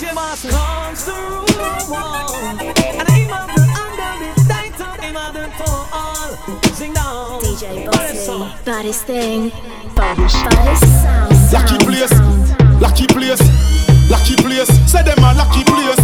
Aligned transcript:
DJ 0.00 0.14
Boss 0.14 0.46
comes 0.48 1.04
the 1.04 1.12
room, 1.12 2.58
and 2.58 3.10
aim 3.12 3.30
of 3.30 3.46
the 3.52 3.60
under 3.76 4.12
the 4.24 4.32
title, 4.48 4.96
aim 5.04 5.14
of 5.14 5.34
the 5.34 5.44
all. 5.92 6.72
Sing 6.72 6.94
down. 6.94 7.42
DJ 7.42 7.84
Bossy, 7.84 8.64
baddest 8.64 9.04
thing, 9.04 9.52
baddest 9.94 10.36
sound. 10.40 11.52
Lucky 11.52 11.76
place, 11.84 12.18
lucky 12.80 13.06
place, 13.08 13.42
lucky 14.08 14.36
place. 14.36 14.68
Say 14.90 15.02
them 15.02 15.18
a 15.18 15.34
lucky 15.34 15.64
place, 15.64 16.00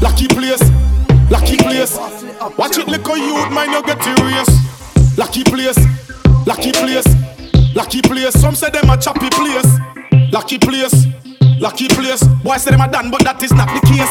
lucky 0.00 0.28
place, 0.28 0.62
lucky 1.28 1.56
place. 1.56 1.98
Watch 2.56 2.78
it, 2.78 2.86
little 2.86 3.16
youth, 3.16 3.50
mind 3.50 3.72
you 3.72 3.82
get 3.82 3.98
race. 4.22 5.18
Lucky 5.18 5.42
place, 5.42 5.78
lucky 6.46 6.70
place, 6.70 7.08
lucky 7.74 8.00
place. 8.00 8.40
Some 8.40 8.54
say 8.54 8.70
them 8.70 8.88
a 8.90 8.96
choppy 8.96 9.28
place, 9.30 9.66
lucky 10.30 10.56
place. 10.56 11.08
Lucky 11.60 11.88
place. 11.88 12.22
Boy 12.42 12.56
say 12.56 12.70
them 12.70 12.80
a 12.80 12.90
done, 12.90 13.10
but 13.10 13.22
that 13.24 13.42
is 13.42 13.52
not 13.52 13.68
the 13.70 13.80
case. 13.86 14.10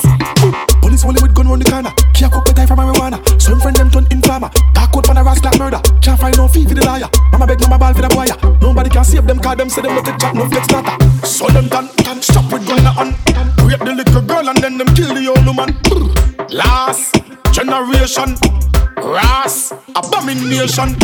Police 0.81 1.05
only 1.05 1.21
with 1.21 1.33
gun 1.33 1.47
round 1.47 1.61
the 1.61 1.69
corner. 1.69 1.91
Can't 2.13 2.31
cook 2.31 2.45
better 2.45 2.67
from 2.67 2.79
marijuana. 2.79 3.19
Some 3.41 3.59
friend 3.59 3.75
them 3.75 3.89
turn 3.89 4.07
informer. 4.11 4.49
Dark 4.73 4.91
code 4.91 5.05
for 5.05 5.13
the 5.13 5.23
ras 5.23 5.43
like 5.43 5.59
murder. 5.59 5.81
Can't 6.01 6.19
find 6.19 6.35
no 6.37 6.47
fee 6.47 6.65
for 6.65 6.73
the 6.73 6.85
liar. 6.85 7.09
Mama 7.31 7.47
beg 7.47 7.61
mama 7.61 7.77
ball 7.77 7.93
for 7.93 8.01
the 8.01 8.09
boy. 8.09 8.27
Nobody 8.61 8.89
can 8.89 9.03
save 9.03 9.27
them 9.27 9.39
cause 9.39 9.57
them 9.57 9.69
say 9.69 9.81
them 9.81 9.95
not 9.95 10.05
take 10.05 10.19
chat, 10.19 10.35
no 10.35 10.47
get 10.49 10.63
starter. 10.65 10.95
So 11.25 11.47
them 11.47 11.67
done, 11.67 11.87
can 12.03 12.21
stop 12.21 12.51
with 12.51 12.67
gun 12.67 12.85
on. 12.97 13.15
Rape 13.65 13.79
the 13.79 13.93
little 13.93 14.21
girl 14.21 14.49
and 14.49 14.57
then 14.57 14.77
them 14.77 14.89
kill 14.95 15.13
the 15.13 15.27
old 15.27 15.45
woman. 15.45 15.77
Last 16.49 17.21
generation. 17.51 18.72
Ras, 18.97 19.73
abomination. 19.95 20.95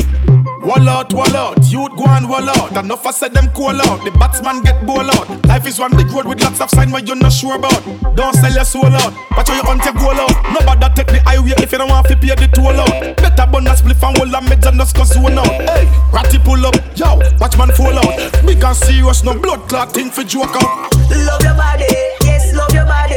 Wall 0.61 0.89
out, 0.89 1.13
wall 1.13 1.35
out, 1.35 1.57
youth 1.71 1.95
go 1.95 2.05
and 2.07 2.29
wall 2.29 2.47
out. 2.49 2.75
Enough 2.77 3.05
I 3.05 3.11
said 3.11 3.33
them 3.33 3.49
call 3.51 3.79
out. 3.81 4.03
The 4.03 4.11
batsman 4.11 4.61
get 4.61 4.85
ball 4.85 5.09
out. 5.09 5.45
Life 5.47 5.65
is 5.67 5.79
one 5.79 5.95
big 5.95 6.11
road 6.11 6.27
with 6.27 6.41
lots 6.41 6.61
of 6.61 6.69
sign 6.69 6.91
where 6.91 7.03
you're 7.03 7.15
not 7.15 7.31
sure 7.31 7.55
about. 7.55 7.81
Don't 8.15 8.35
sell 8.35 8.53
your 8.53 8.65
soul 8.65 8.85
out. 8.85 9.13
How 9.31 9.55
you 9.55 9.63
hunt 9.63 9.83
your 9.85 9.93
goal 9.93 10.19
out. 10.19 10.35
Nobody 10.53 10.93
take 10.95 11.07
the 11.07 11.19
highway 11.25 11.53
if 11.57 11.71
you 11.71 11.77
don't 11.77 11.89
want 11.89 12.07
to 12.07 12.15
pay 12.15 12.35
the 12.35 12.47
toll 12.53 12.79
out. 12.79 13.17
Better 13.17 13.47
bun 13.47 13.67
a 13.67 13.71
spliff 13.71 14.03
and 14.07 14.17
hold 14.17 14.29
a 14.29 14.39
meds 14.45 14.67
and 14.67 14.77
just 14.77 14.95
cause 14.95 15.13
zone 15.13 15.37
out. 15.37 15.47
Hey, 15.47 15.87
ratty 16.13 16.37
pull 16.39 16.65
up, 16.65 16.75
yo, 16.95 17.17
watch 17.39 17.57
man 17.57 17.71
fall 17.71 17.97
out. 17.97 18.45
Big 18.45 18.63
and 18.63 18.75
serious, 18.75 19.23
no 19.23 19.33
blood 19.39 19.67
clot 19.69 19.91
thing 19.93 20.11
for 20.11 20.23
joke 20.23 20.55
out. 20.55 20.93
Love 21.09 21.41
your 21.41 21.55
body, 21.55 21.87
yes, 22.23 22.53
love 22.53 22.71
your 22.73 22.85
body, 22.85 23.15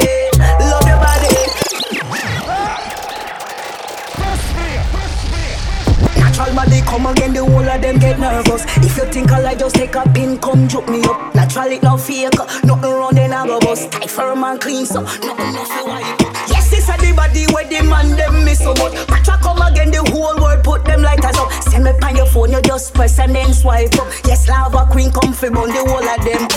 body 6.51 6.81
come 6.83 7.07
again, 7.07 7.33
the 7.33 7.45
whole 7.45 7.69
of 7.69 7.81
them 7.81 7.99
get 7.99 8.19
nervous. 8.19 8.65
If 8.79 8.97
you 8.97 9.05
think 9.05 9.31
I 9.31 9.41
like, 9.41 9.59
just 9.59 9.77
take 9.77 9.95
a 9.95 10.03
pin, 10.11 10.39
come 10.39 10.67
juke 10.67 10.89
me 10.89 11.03
up. 11.05 11.35
Natural 11.35 11.71
it 11.71 11.83
no 11.83 11.97
fake, 11.97 12.35
nothing 12.65 12.91
wrong 12.91 13.15
then 13.15 13.33
I 13.33 13.47
go 13.47 13.61
bust. 13.61 13.91
Tight 13.93 14.11
firm 14.11 14.43
and 14.45 14.61
clean, 14.61 14.87
so 14.87 15.03
nothing 15.03 15.53
nothing 15.53 15.87
wipe. 15.87 16.21
Yes, 16.49 16.71
this 16.71 16.89
a 16.89 16.97
the 16.99 17.13
body 17.15 17.47
where 17.53 17.69
the 17.69 17.83
man 17.89 18.17
them 18.17 18.45
miss 18.45 18.59
so 18.59 18.75
much. 18.75 18.95
Patra 19.07 19.39
come 19.43 19.63
again, 19.63 19.91
the 19.91 20.03
whole 20.11 20.37
world 20.41 20.65
put 20.65 20.85
them 20.85 21.03
lighters 21.03 21.37
up. 21.37 21.53
Send 21.65 21.85
me 21.85 21.93
pan 22.01 22.17
your 22.17 22.27
phone, 22.27 22.51
you 22.51 22.63
just 22.63 22.95
press 22.95 23.19
and 23.19 23.35
then 23.35 23.53
swipe 23.53 23.95
up. 24.01 24.09
Yes, 24.25 24.49
lava 24.49 24.87
queen 24.91 25.11
come 25.13 25.33
fi 25.33 25.49
the 25.49 25.85
whole 25.87 26.03
of 26.03 26.25
them. 26.25 26.49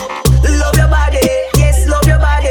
Love 0.59 0.75
your 0.77 0.87
body, 0.87 1.19
yes, 1.57 1.87
love 1.87 2.05
your 2.07 2.19
body, 2.19 2.49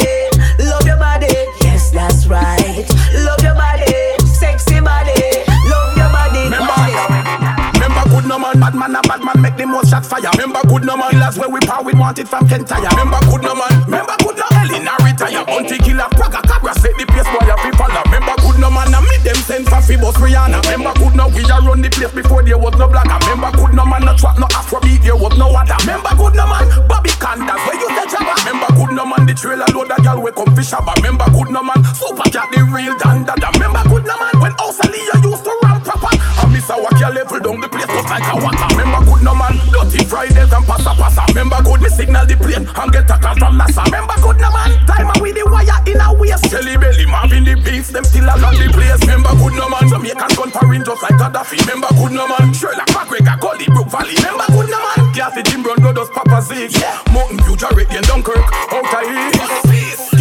the 9.85 9.91
most 9.91 9.91
shot 9.91 10.07
fire. 10.07 10.31
Remember 10.33 10.61
good 10.69 10.85
no 10.85 10.97
man, 10.97 11.19
that's 11.19 11.37
where 11.39 11.49
we 11.49 11.61
power 11.61 11.83
with 11.85 11.97
wanted 11.97 12.29
from 12.29 12.49
Kentire. 12.49 12.89
Remember 12.91 13.21
good 13.29 13.43
no 13.43 13.55
man, 13.55 13.85
remember 13.85 14.17
good 14.21 14.37
no 14.37 14.47
Ellie 14.57 14.81
now 14.81 14.97
retire. 15.05 15.45
Until 15.49 15.79
killer 15.79 16.09
Praga 16.13 16.41
Cabra 16.43 16.75
set 16.75 16.97
the 16.97 17.07
place 17.07 17.29
a 17.29 17.57
fi 17.57 17.71
follow. 17.77 18.03
Remember 18.09 18.37
good 18.43 18.59
no 18.61 18.71
man, 18.71 18.95
and 18.95 19.05
me 19.05 19.17
them 19.23 19.37
send 19.45 19.69
for 19.69 19.81
fi 19.81 19.97
boss 19.97 20.17
Rihanna. 20.17 20.63
Remember 20.71 20.93
good 20.99 21.15
no 21.15 21.29
we 21.29 21.45
a 21.45 21.57
run 21.61 21.83
the 21.83 21.91
place 21.91 22.13
before 22.13 22.43
there 22.43 22.59
was 22.59 22.75
no 22.77 22.89
blagger. 22.89 23.19
Remember 23.29 23.51
good 23.57 23.75
no 23.75 23.85
man, 23.85 24.05
no 24.05 24.15
trap 24.17 24.39
no 24.39 24.47
Afrobeat 24.55 25.03
there 25.03 25.17
was 25.17 25.37
no 25.37 25.53
other. 25.53 25.77
Remember 25.85 26.13
good 26.17 26.35
no 26.35 26.45
man, 26.47 26.65
Bobby 26.89 27.13
Candas 27.21 27.61
where 27.69 27.77
you 27.77 27.89
say 27.93 28.07
jabba. 28.09 28.35
Remember 28.45 28.71
good 28.75 28.93
no 28.95 29.05
man, 29.05 29.27
the 29.27 29.35
trailer 29.35 29.69
load 29.75 29.93
a 29.93 29.99
gal 30.03 30.21
we 30.21 30.33
come 30.33 30.53
fish 30.57 30.73
shabba. 30.73 30.95
Remember 31.03 31.29
good 31.31 31.51
no 31.51 31.63
man, 31.63 31.81
super 31.95 32.29
cat 32.31 32.49
the 32.53 32.65
real 32.73 32.97
dan 32.99 33.25
dada. 33.25 33.49
Remember 33.55 33.83
good 33.89 34.05
no 34.07 34.17
man, 34.17 34.35
when 34.41 34.53
House 34.57 34.81
used 35.23 35.45
to 35.45 35.53
run 35.63 35.81
proper. 35.81 36.24
Miss 36.55 36.71
Awaki 36.71 37.03
level 37.11 37.41
down 37.43 37.59
the 37.59 37.67
place 37.67 37.91
just 37.91 38.07
like 38.07 38.23
a 38.31 38.39
waka. 38.39 38.71
Remember 38.79 39.03
good 39.11 39.27
no 39.27 39.35
man, 39.35 39.59
dirty 39.75 40.07
Fridays 40.07 40.55
and 40.55 40.63
passa 40.63 40.95
passa. 40.95 41.27
Remember 41.35 41.59
good 41.67 41.83
me 41.83 41.91
signal 41.91 42.23
the 42.31 42.39
plane 42.39 42.63
and 42.63 42.91
get 42.95 43.11
a 43.11 43.19
call 43.19 43.35
from 43.35 43.59
NASA. 43.59 43.83
Remember 43.91 44.15
good 44.23 44.39
no 44.39 44.55
man, 44.55 44.71
time 44.87 45.11
with 45.19 45.35
the 45.35 45.43
wire 45.51 45.83
in 45.91 45.99
a 45.99 46.15
waist. 46.15 46.47
Jelly 46.47 46.79
belly, 46.79 47.11
Marvin 47.11 47.43
the 47.43 47.59
beef, 47.59 47.91
them 47.91 48.07
still 48.07 48.31
along 48.31 48.55
the 48.55 48.71
place. 48.71 49.03
Remember 49.03 49.35
good 49.35 49.59
no 49.59 49.67
man, 49.67 49.91
Jamaican 49.91 50.31
gun 50.39 50.51
parin 50.55 50.87
just 50.87 51.03
like 51.03 51.19
Gaddafi. 51.19 51.59
Remember 51.67 51.91
good 51.99 52.15
no 52.15 52.31
man, 52.31 52.55
Sherlock 52.55 52.87
McGregor, 52.95 53.35
Gully, 53.43 53.67
Brook 53.75 53.91
Valley. 53.91 54.15
Remember 54.23 54.47
good 54.55 54.71
no 54.71 54.79
man, 54.79 55.11
Kathy 55.11 55.43
Jim 55.51 55.67
Brown, 55.67 55.83
Godos, 55.83 56.07
Papa 56.15 56.39
Zig. 56.39 56.71
Yeah, 56.79 57.03
Mountain 57.11 57.43
View, 57.43 57.59
Jarrett, 57.59 57.91
and 57.91 58.07
Dunkirk, 58.07 58.47
out 58.71 58.95
of 58.95 59.03
here. 59.11 59.35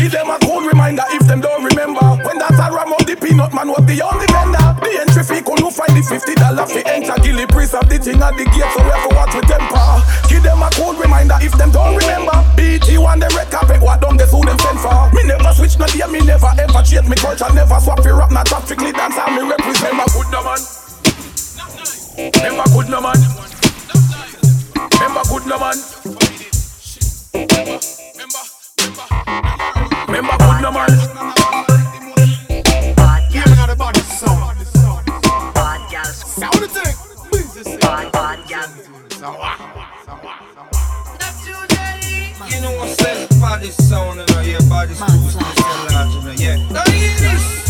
Give 0.02 0.10
them 0.10 0.34
a 0.34 0.42
cool 0.42 0.66
reminder 0.66 1.06
if 1.14 1.30
them 1.30 1.46
don't 1.46 1.62
remember. 1.62 2.02
When 2.26 2.42
that 2.42 2.58
a 2.58 2.74
ram 2.74 2.90
out 2.90 3.06
the 3.06 3.14
peanut 3.22 3.54
man 3.54 3.70
was 3.70 3.86
the 3.86 4.02
only 4.02 4.26
vendor. 4.34 4.63
The 5.94 6.02
fifty 6.02 6.34
dollar 6.36 6.66
fee 6.66 6.84
enter. 6.86 7.16
Gilly 7.22 7.46
priest 7.46 7.74
of 7.74 7.88
the 7.88 7.98
thing 7.98 8.22
at 8.22 8.34
the 8.36 8.46
gate, 8.50 8.70
so 8.74 8.82
we 8.84 8.90
have 8.90 9.06
to 9.08 9.16
watch 9.16 9.34
with 9.38 9.46
temper. 9.46 10.02
Give 10.28 10.44
them 10.44 10.62
a 10.62 10.70
cool 10.74 10.94
reminder 10.98 11.38
if 11.42 11.54
them 11.54 11.72
don't 11.72 11.96
remember. 11.96 12.34
BT 12.58 12.98
one 12.98 13.20
the 13.20 13.30
red 13.38 13.50
carpet, 13.50 13.82
what 13.82 14.02
don't 14.02 14.18
guess 14.18 14.32
who 14.32 14.42
them 14.42 14.58
send 14.60 14.80
for? 14.82 15.10
Me 15.14 15.24
never 15.24 15.54
switch 15.54 15.78
no 15.78 15.86
day, 15.88 16.06
me 16.10 16.20
never 16.26 16.50
ever 16.58 16.82
change 16.82 17.08
me 17.08 17.16
culture, 17.16 17.48
never 17.54 17.80
swap 17.80 18.02
for 18.02 18.14
rap, 18.18 18.32
not 18.32 18.46
traffically 18.46 18.92
dance, 18.92 19.18
and 19.18 19.36
me 19.38 19.42
represent 19.46 19.94
my 19.96 20.06
good 20.12 20.30
no 20.34 20.42
man. 20.44 20.62
Remember 22.18 22.66
good 22.74 22.90
no 22.90 23.00
man. 23.02 23.20
Remember 24.98 25.24
good 25.30 25.46
no 25.46 25.58
man. 25.62 25.78
Remember 30.08 30.38
good 30.38 30.62
no 30.62 30.72
man. 30.72 31.03
Saying? 43.72 43.72
Body 43.72 43.72
sound 43.72 44.20
and 44.20 44.32
all 44.32 44.44
your 44.44 44.62
body 44.70 44.94
screws 44.94 45.34
to 45.34 45.38
the 45.38 45.44
large 45.94 46.16
and 46.16 46.28
all, 46.28 46.36
yeah. 46.36 46.58
Now 46.72 46.84
hear 46.92 47.16
this. 47.20 47.64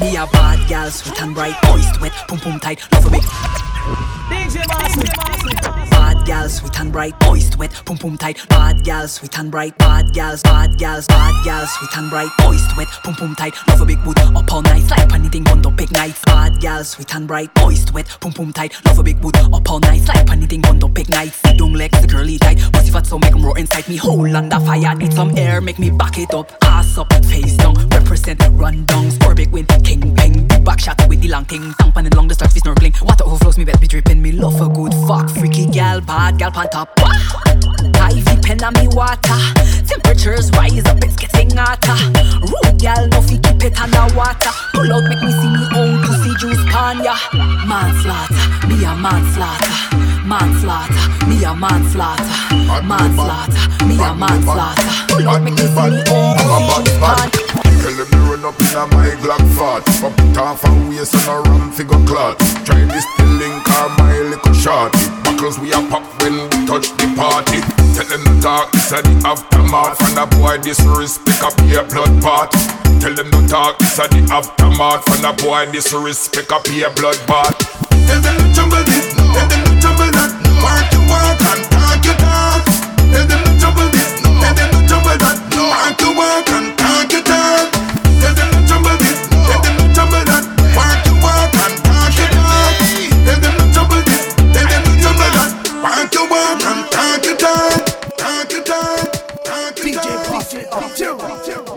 Me 0.00 0.16
a 0.16 0.26
bad 0.26 0.68
gal, 0.68 0.90
sweet 0.90 1.20
and 1.22 1.34
bright, 1.34 1.56
moist, 1.68 2.00
wet, 2.00 2.12
pum 2.26 2.38
pum 2.38 2.60
tight, 2.60 2.80
love 2.92 3.06
a 3.06 3.10
big. 3.10 3.22
DJ 3.22 4.66
Bossy, 4.66 5.06
Bad 5.16 5.89
gal, 6.30 6.48
sweet 6.48 6.78
and 6.78 6.92
bright, 6.92 7.14
moist, 7.24 7.58
wet, 7.58 7.72
pum 7.84 7.96
pum 7.96 8.16
tight. 8.16 8.38
Bad 8.48 8.84
gal, 8.84 9.08
sweet 9.08 9.36
and 9.36 9.50
bright, 9.50 9.76
bad 9.78 10.12
gals, 10.12 10.42
bad 10.44 10.78
gals, 10.78 11.08
bad 11.08 11.44
gals, 11.44 11.68
sweet 11.72 11.96
and 11.98 12.08
bright, 12.08 12.30
moist, 12.40 12.76
wet, 12.76 12.86
pum 13.02 13.14
pum 13.14 13.34
tight. 13.34 13.52
Love 13.66 13.80
a 13.80 13.84
big 13.84 14.00
boot, 14.04 14.16
up 14.20 14.52
all 14.52 14.62
night, 14.62 14.88
like 14.90 15.12
anything 15.12 15.42
bund 15.42 15.66
up 15.66 15.74
big 15.74 15.90
nights. 15.90 16.22
Bad 16.26 16.60
gal, 16.60 16.84
sweet 16.84 17.12
and 17.16 17.26
bright, 17.26 17.50
moist, 17.56 17.92
wet, 17.92 18.06
pum 18.20 18.32
pum 18.32 18.52
tight. 18.52 18.72
Love 18.84 19.00
a 19.00 19.02
big 19.02 19.20
boot, 19.20 19.36
up 19.38 19.68
all 19.68 19.80
night, 19.80 20.06
like 20.06 20.30
anything 20.30 20.60
bund 20.60 20.84
up 20.84 20.94
big 20.94 21.08
nights. 21.08 21.42
Don't 21.56 21.74
legs, 21.74 22.00
the 22.00 22.06
curly 22.06 22.38
tight, 22.38 22.60
pussy 22.74 22.92
fat 22.92 23.06
so 23.08 23.18
make 23.18 23.34
'em 23.34 23.44
roar 23.44 23.58
inside 23.58 23.88
me. 23.88 23.96
Hold 23.96 24.32
on 24.36 24.48
the 24.48 24.60
fire, 24.60 24.94
need 24.94 25.12
some 25.12 25.36
air, 25.36 25.60
make 25.60 25.80
me 25.80 25.90
back 25.90 26.16
it 26.16 26.32
up. 26.32 26.52
Ass 26.62 26.96
up, 26.96 27.12
face 27.24 27.56
down, 27.56 27.74
represent, 27.88 28.40
run 28.52 28.84
down, 28.84 29.10
score 29.30 29.34
big 29.34 29.52
win, 29.52 29.66
king 29.84 30.14
bang, 30.14 30.64
back 30.64 30.80
shot 30.80 30.96
with 31.08 31.20
the 31.20 31.28
long 31.28 31.44
thing. 31.44 31.72
Tongue 31.78 31.92
pan 31.92 32.06
along 32.06 32.28
the 32.28 32.34
start, 32.34 32.52
be 32.54 32.60
snorkeling. 32.60 32.94
Water 33.02 33.24
overflows 33.24 33.58
me, 33.58 33.64
bet 33.64 33.80
be 33.80 33.86
dripping. 33.86 34.20
Me 34.20 34.32
love 34.32 34.60
a 34.60 34.68
good 34.68 34.94
fuck, 35.06 35.28
freaky 35.30 35.66
gal, 35.66 36.00
bad 36.00 36.38
gal 36.38 36.50
pan 36.50 36.68
top. 36.70 36.88
Ivy 36.98 38.36
pen 38.42 38.62
on 38.64 38.74
me 38.74 38.88
water. 38.88 39.38
Temperatures 39.86 40.50
rise 40.52 40.84
up, 40.86 41.02
it's 41.02 41.16
getting 41.16 41.50
hotter. 41.56 41.96
Rude 42.42 42.78
gal, 42.78 43.06
no 43.08 43.22
fi 43.22 43.38
keep 43.38 43.62
it 43.64 43.80
under 43.80 44.14
water. 44.14 44.50
Pull 44.74 44.92
out, 44.92 45.04
make 45.08 45.22
me 45.22 45.32
see 45.32 45.50
me 45.50 45.64
own 45.78 46.02
pussy 46.04 46.32
juice 46.40 46.64
pan 46.72 47.04
ya. 47.04 47.16
Manslaughter, 47.66 48.66
me 48.66 48.84
a 48.84 48.94
manslaughter. 48.96 49.74
Manslaughter, 50.26 51.26
me 51.26 51.44
a 51.44 51.54
manslaughter. 51.54 52.24
Manslaughter, 52.82 53.86
me 53.86 53.94
a 54.00 54.14
manslaughter. 54.14 54.82
Pull 55.08 55.28
out, 55.28 55.42
make 55.42 55.54
me 55.54 55.66
see 55.66 55.90
me 55.90 56.00
own 56.10 56.36
pussy 56.36 56.84
juice 56.84 56.98
pan. 56.98 57.59
Tell 57.90 58.06
them 58.06 58.22
me 58.22 58.30
run 58.30 58.44
up 58.46 58.54
in 58.54 58.70
a 58.78 58.86
my 58.94 59.10
Glock 59.18 59.42
fat. 59.58 59.82
Pop 59.98 60.14
it 60.14 60.38
off 60.38 60.62
and 60.62 60.88
waist 60.88 61.10
and 61.10 61.26
a 61.26 61.42
ram 61.50 61.72
figure 61.74 61.98
clot 62.06 62.38
Try 62.62 62.86
this 62.86 63.02
the 63.18 63.26
or 63.26 63.90
my 63.98 64.14
little 64.30 64.54
shorty 64.54 65.10
Buckles 65.26 65.58
we 65.58 65.74
a 65.74 65.82
pop 65.90 66.06
when 66.22 66.38
we 66.38 66.70
touch 66.70 66.86
the 66.94 67.10
party. 67.18 67.58
Tell 67.98 68.06
them 68.06 68.22
to 68.22 68.34
talk, 68.38 68.70
this 68.70 68.94
a 68.94 69.02
the 69.02 69.10
aftermath. 69.26 69.98
And 70.06 70.22
a 70.22 70.26
boy 70.38 70.62
disrespect 70.62 71.42
up 71.42 71.58
your 71.66 71.82
blood 71.90 72.14
part 72.22 72.54
Tell 73.02 73.10
them 73.10 73.26
to 73.26 73.42
talk, 73.50 73.74
this 73.82 73.98
a 73.98 74.06
the 74.06 74.22
aftermath. 74.30 75.02
And 75.10 75.26
a 75.26 75.34
boy 75.34 75.66
disrespect 75.74 76.52
up 76.54 76.70
your 76.70 76.94
blood 76.94 77.18
part 77.26 77.58
Tell 78.06 78.22
them 78.22 78.38
to 78.38 78.46
jumble 78.54 78.86
this, 78.86 79.18
tell 79.18 79.50
them 79.50 79.66
to 79.66 79.74
jumble 79.82 80.10
that. 80.14 80.30
Work 80.62 80.86
you 80.94 81.02
work 81.10 81.42
and 81.42 81.62
talk 81.74 81.98
you 82.06 82.14
talk. 82.22 82.62
Tell 83.10 83.26
them 83.26 83.42
to 83.42 83.52
jumble 83.58 83.90
this, 83.90 84.14
tell 84.22 84.54
them 84.54 84.70
to 84.78 84.80
jumble 84.86 85.18
P2. 100.70 101.44
two. 101.44 101.69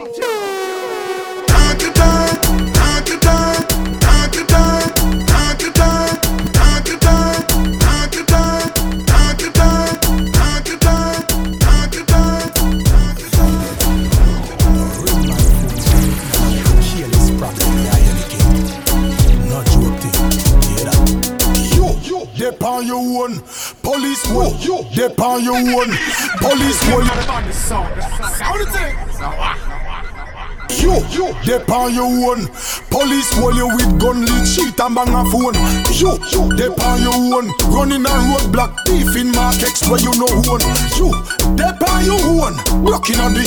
Dep 31.45 31.69
on 31.69 31.93
your 31.93 32.07
own. 32.07 32.47
Police 32.89 33.31
hold 33.33 33.55
you 33.55 33.67
with 33.67 33.99
gun, 33.99 34.25
lead 34.25 34.47
sheet 34.47 34.79
and 34.79 34.95
bang 34.95 35.13
a 35.13 35.23
phone. 35.31 35.55
You, 35.91 36.17
dep 36.57 36.79
on 36.79 37.01
your 37.01 37.15
own. 37.15 37.47
Running 37.71 38.05
a 38.05 38.13
roadblock, 38.31 38.85
thief 38.85 39.15
in 39.15 39.31
markets 39.31 39.87
where 39.87 39.99
you 39.99 40.13
know 40.15 40.27
who 40.27 40.57
one. 40.57 40.63
You, 40.97 41.11
dep 41.55 41.81
on 41.89 42.05
your 42.05 42.19
own. 42.19 42.55
Blocking 42.83 43.19
on 43.19 43.33
the 43.33 43.45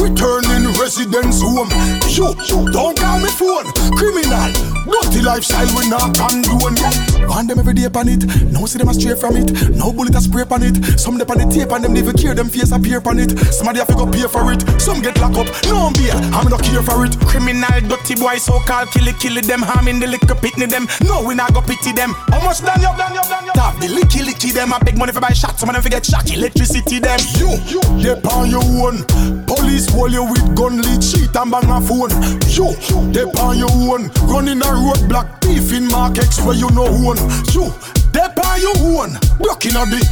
returning 0.00 0.65
residence 0.86 1.42
home. 1.42 1.66
You, 2.06 2.30
you, 2.46 2.70
don't 2.70 2.96
call 2.96 3.18
me 3.18 3.26
phone. 3.34 3.66
Criminal, 3.98 4.54
dirty 4.86 5.20
lifestyle 5.20 5.66
we 5.74 5.90
not 5.90 6.14
condone. 6.14 6.78
Want 7.26 7.48
them 7.48 7.58
every 7.58 7.74
day 7.74 7.84
upon 7.90 8.08
it. 8.08 8.22
No 8.52 8.66
see 8.66 8.78
them 8.78 8.94
stray 8.94 9.16
from 9.18 9.36
it. 9.36 9.50
No 9.74 9.92
bullet 9.92 10.14
a 10.14 10.20
spray 10.20 10.44
on 10.48 10.62
it. 10.62 10.78
Some 10.98 11.18
dep 11.18 11.30
on 11.30 11.38
the 11.38 11.46
tape 11.50 11.72
and 11.72 11.82
them 11.82 11.92
never 11.92 12.12
care. 12.12 12.34
Them 12.34 12.48
face 12.48 12.70
appear 12.70 13.02
on 13.04 13.18
it. 13.18 13.34
Somebody 13.50 13.80
have 13.80 13.88
to 13.88 13.94
go 13.94 14.06
pay 14.06 14.30
for 14.30 14.46
it. 14.52 14.62
Some 14.80 15.02
get 15.02 15.18
locked 15.18 15.42
up. 15.42 15.50
No 15.66 15.90
beer, 15.90 16.14
I'm 16.30 16.46
not 16.46 16.62
care 16.62 16.82
for 16.82 17.04
it. 17.04 17.18
Criminal, 17.26 17.82
dirty 17.90 18.14
boy, 18.14 18.38
so 18.38 18.60
called 18.62 18.88
killy 18.94 19.12
killy 19.18 19.40
them. 19.42 19.62
Harming 19.66 19.98
the 19.98 20.06
liquor 20.06 20.38
pitney 20.38 20.70
them. 20.70 20.86
No, 21.02 21.26
we 21.26 21.34
not 21.34 21.52
go 21.52 21.62
pity 21.62 21.90
them. 21.90 22.14
How 22.30 22.38
much 22.46 22.62
done 22.62 22.78
you, 22.78 22.94
done 22.94 23.10
you, 23.10 23.26
done 23.26 23.44
you? 23.44 23.52
Tap 23.58 23.74
the 23.82 23.90
licky 23.90 24.22
licky 24.22 24.54
them. 24.54 24.72
I 24.72 24.78
beg 24.78 24.96
money 24.96 25.10
for 25.10 25.20
buy 25.20 25.34
shots. 25.34 25.58
Some 25.58 25.68
of 25.68 25.74
them 25.74 25.82
forget 25.82 26.06
shock. 26.06 26.30
Electricity 26.30 27.00
them. 27.00 27.18
You, 27.34 27.58
you, 27.66 27.82
dep 27.98 28.22
on 28.30 28.46
your 28.46 28.62
own. 28.62 29.02
Police 29.50 29.90
hold 29.90 30.12
you 30.12 30.22
with 30.22 30.46
gun, 30.54 30.75
lead 30.82 31.02
sheet 31.02 31.34
and 31.34 31.50
bang 31.50 31.70
a 31.70 31.80
phone. 31.80 32.10
You, 32.50 32.74
dep 33.12 33.36
on 33.40 33.58
your 33.58 33.72
own. 33.72 34.08
Running 34.28 34.60
a 34.60 34.70
roadblock, 34.72 35.40
thief 35.42 35.72
in 35.72 35.88
markets 35.88 36.40
where 36.42 36.56
you 36.56 36.70
know 36.70 36.90
one. 36.90 37.18
You, 37.52 37.72
dep 38.12 38.38
on 38.44 38.60
your 38.60 38.76
own. 39.00 39.18
Blocking 39.38 39.76
on 39.76 39.90
the 39.90 40.02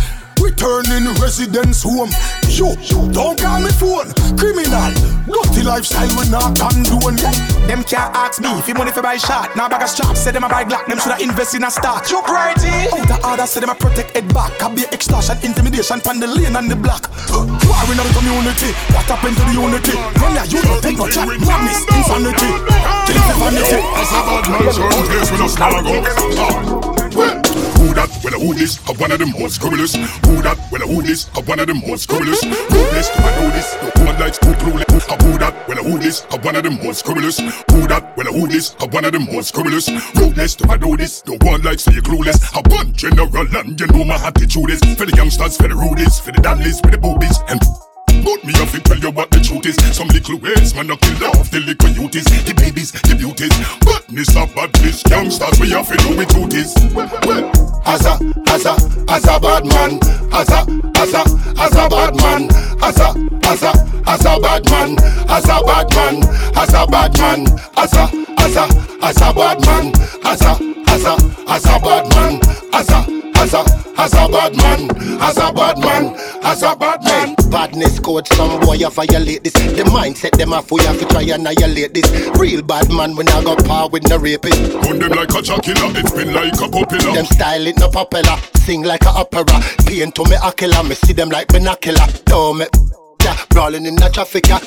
returning 0.40 1.08
residence 1.20 1.82
home. 1.82 2.10
You, 2.48 2.76
don't 3.12 3.40
call 3.40 3.60
me 3.60 3.70
phone. 3.70 4.12
Criminal, 4.36 4.92
dirty 5.26 5.62
lifestyle 5.62 6.08
we 6.16 6.28
not 6.30 6.54
condone. 6.54 7.16
Them 7.66 7.82
can't 7.84 8.14
ask 8.14 8.40
me 8.40 8.48
if 8.58 8.68
you 8.68 8.74
money 8.74 8.92
for 8.92 9.02
buy 9.02 9.16
shot. 9.16 9.56
Now 9.56 9.68
bag 9.68 9.82
a 9.82 9.88
strap, 9.88 10.16
say 10.16 10.30
them 10.30 10.44
a 10.44 10.48
buy 10.48 10.64
Glock. 10.64 10.86
Them 10.86 10.98
shoulda 10.98 11.22
invest 11.22 11.54
in 11.54 11.64
a 11.64 11.70
stock. 11.70 12.08
You 12.10 12.20
pretty. 12.22 12.92
Out 12.92 13.08
the 13.08 13.18
order, 13.26 13.46
say 13.46 13.60
them 13.60 13.70
a 13.70 13.74
protect 13.74 14.10
head 14.12 14.32
back. 14.34 14.62
I 14.62 14.74
be 14.74 14.84
extortion, 14.92 15.38
intimidation, 15.42 16.00
pan 16.00 16.20
the 16.20 16.26
lane 16.26 16.56
and 16.56 16.70
the 16.70 16.76
block. 16.76 17.10
War 17.32 17.84
in 17.90 17.98
our 17.98 18.12
community. 18.12 18.70
What 18.92 19.08
happened 19.08 19.36
to 19.36 19.44
the 19.48 19.54
unity? 19.56 19.96
Run 20.96 21.10
ya, 21.10 21.24
you 21.24 21.38
don't 21.38 21.44
take 21.44 21.44
no 21.44 21.44
chat. 21.44 21.46
Madness, 21.46 21.80
insanity. 21.90 22.50
Kill 23.06 23.20
the 23.20 23.34
vanity. 23.38 23.80
As 23.98 24.10
a 24.10 24.20
bad 24.22 24.46
man, 24.50 24.72
certain 24.72 25.04
place 25.06 25.30
with 25.30 25.40
a 25.40 25.48
up. 26.40 26.94
Who 27.14 27.94
that? 27.94 28.10
Well, 28.24 28.40
who 28.40 28.54
this? 28.54 28.78
Of 28.88 29.00
one 29.00 29.12
of 29.12 29.18
them 29.18 29.30
most 29.38 29.56
scrupulous. 29.56 29.94
Who 29.94 30.42
that? 30.42 30.58
Well, 30.70 30.86
who 30.86 31.02
this? 31.02 31.28
Of 31.36 31.46
one 31.48 31.60
of 31.60 31.66
them 31.66 31.80
most 31.86 32.04
scrupulous. 32.04 32.44
Ruthless, 32.44 33.08
do 33.10 33.22
I 33.22 33.30
know 33.40 33.50
this? 33.50 33.74
One 34.04 34.18
likes 34.18 34.38
clueless. 34.38 35.12
Of 35.12 35.20
who 35.22 35.38
that? 35.38 35.68
Well, 35.68 35.84
who 35.84 35.98
this? 35.98 36.24
Of 36.32 36.44
one 36.44 36.56
of 36.56 36.62
them 36.62 36.78
most 36.82 37.00
scrupulous. 37.00 37.38
Who 37.38 37.86
that? 37.88 38.16
Well, 38.16 38.32
who 38.32 38.48
this? 38.48 38.74
Of 38.80 38.92
one 38.92 39.04
of 39.04 39.12
them 39.12 39.26
most 39.32 39.48
scrupulous. 39.48 39.88
Ruthless, 40.14 40.54
do 40.56 40.70
I 40.70 40.76
know 40.76 40.96
this? 40.96 41.24
No 41.26 41.36
one 41.42 41.62
likes 41.62 41.84
to 41.84 41.92
you 41.92 42.02
clueless. 42.02 42.38
A 42.54 42.68
one 42.70 42.92
general 42.94 43.46
and 43.56 43.78
you 43.78 43.86
know 43.88 44.04
my 44.04 44.16
attitude 44.16 44.70
is 44.70 44.80
for 44.96 45.06
the 45.06 45.14
youngsters, 45.16 45.56
for 45.56 45.68
the 45.68 45.74
rudies, 45.74 46.18
for 46.20 46.32
the 46.32 46.40
daddies, 46.40 46.80
for 46.80 46.90
the 46.90 46.98
boobies, 46.98 47.38
and. 47.48 47.60
But 48.22 48.44
me 48.44 48.52
have 48.54 48.72
to 48.72 48.80
tell 48.80 48.98
you 48.98 49.10
what 49.10 49.30
the 49.30 49.40
truth 49.40 49.66
is. 49.66 49.76
Some 49.96 50.08
little 50.08 50.38
ways, 50.38 50.74
man, 50.74 50.90
I 50.90 50.96
kill 50.96 51.24
off 51.34 51.50
the 51.50 51.60
little 51.60 51.88
youties, 51.90 52.28
the 52.44 52.54
babies, 52.54 52.92
the 52.92 53.14
beauties. 53.16 53.54
Badness 53.82 54.36
of 54.36 54.54
badness, 54.54 55.02
youngsters, 55.08 55.58
we 55.60 55.70
have 55.70 55.88
to 55.88 55.96
do 55.96 56.16
with 56.16 56.28
duties. 56.28 56.74
Well, 56.94 57.08
well, 57.26 57.82
As 57.86 58.04
a, 58.06 58.14
as 58.52 58.64
a, 58.66 58.74
as 59.08 59.24
a 59.24 59.40
bad 59.40 59.64
man. 59.66 59.98
As 60.32 60.50
a, 60.50 60.60
as 61.00 61.14
a, 61.14 61.22
as 61.58 61.74
a 61.74 61.88
bad 61.88 62.14
man. 62.16 62.50
As 62.82 62.98
a, 63.00 63.08
as 63.48 63.62
a, 63.62 63.72
as 64.06 64.24
a 64.24 64.40
bad 64.40 64.64
man. 64.70 64.98
As 65.28 65.48
a 65.48 65.62
bad 65.64 65.88
man. 65.94 66.22
As 66.56 66.72
a 66.74 66.86
bad 66.86 67.18
man. 67.18 67.46
As 67.76 67.92
a, 67.94 68.04
as 68.38 68.56
a, 68.56 68.64
as 69.02 69.16
a 69.18 69.32
bad 69.32 69.58
man. 69.66 69.92
As 70.24 70.42
a, 70.42 70.83
as 70.94 71.04
a, 71.04 71.14
as 71.48 71.64
a 71.66 71.78
bad 71.80 72.08
man. 72.14 72.40
As 72.72 72.88
a, 72.90 73.02
as 73.36 73.54
a, 73.54 73.64
as 73.98 74.12
a 74.14 74.28
bad 74.28 74.56
man. 74.56 74.90
As 75.20 75.36
a 75.38 75.52
bad 75.52 75.78
man. 75.78 76.14
As 76.42 76.62
a 76.62 76.76
bad 76.76 77.02
man. 77.02 77.34
Badness 77.50 77.98
code, 77.98 78.28
some 78.28 78.60
boy 78.60 78.74
you 78.74 78.90
violate 78.90 79.42
this. 79.42 79.52
The 79.52 79.84
mindset 79.90 80.38
them 80.38 80.52
off, 80.52 80.70
we 80.70 80.82
have 80.84 80.98
to 80.98 81.06
try 81.06 81.22
annihilate 81.22 81.94
this. 81.94 82.08
Real 82.38 82.62
bad 82.62 82.92
man, 82.92 83.16
we 83.16 83.24
not 83.24 83.44
go 83.44 83.56
par 83.56 83.88
with 83.88 84.08
no 84.08 84.18
rapist. 84.18 84.60
Gun 84.82 84.98
them 84.98 85.10
like 85.10 85.30
a 85.30 85.42
killer, 85.42 85.90
it's 85.98 86.12
been 86.12 86.32
like 86.32 86.54
a 86.54 86.68
popular. 86.68 87.12
Them 87.12 87.26
style 87.26 87.66
it 87.66 87.78
no 87.78 87.88
popular, 87.88 88.36
sing 88.56 88.82
like 88.82 89.04
a 89.04 89.10
opera. 89.10 89.44
Pain 89.86 90.12
to 90.12 90.24
me 90.24 90.36
a 90.42 90.52
killer, 90.52 90.82
me 90.84 90.94
see 90.94 91.12
them 91.12 91.28
like 91.28 91.48
binocular. 91.48 92.06
Tell 92.26 92.54
me, 92.54 92.66
yeah, 93.24 93.36
brawling 93.48 93.86
in 93.86 93.96
the 93.96 94.08
traffic. 94.12 94.46
yeah. 94.48 94.60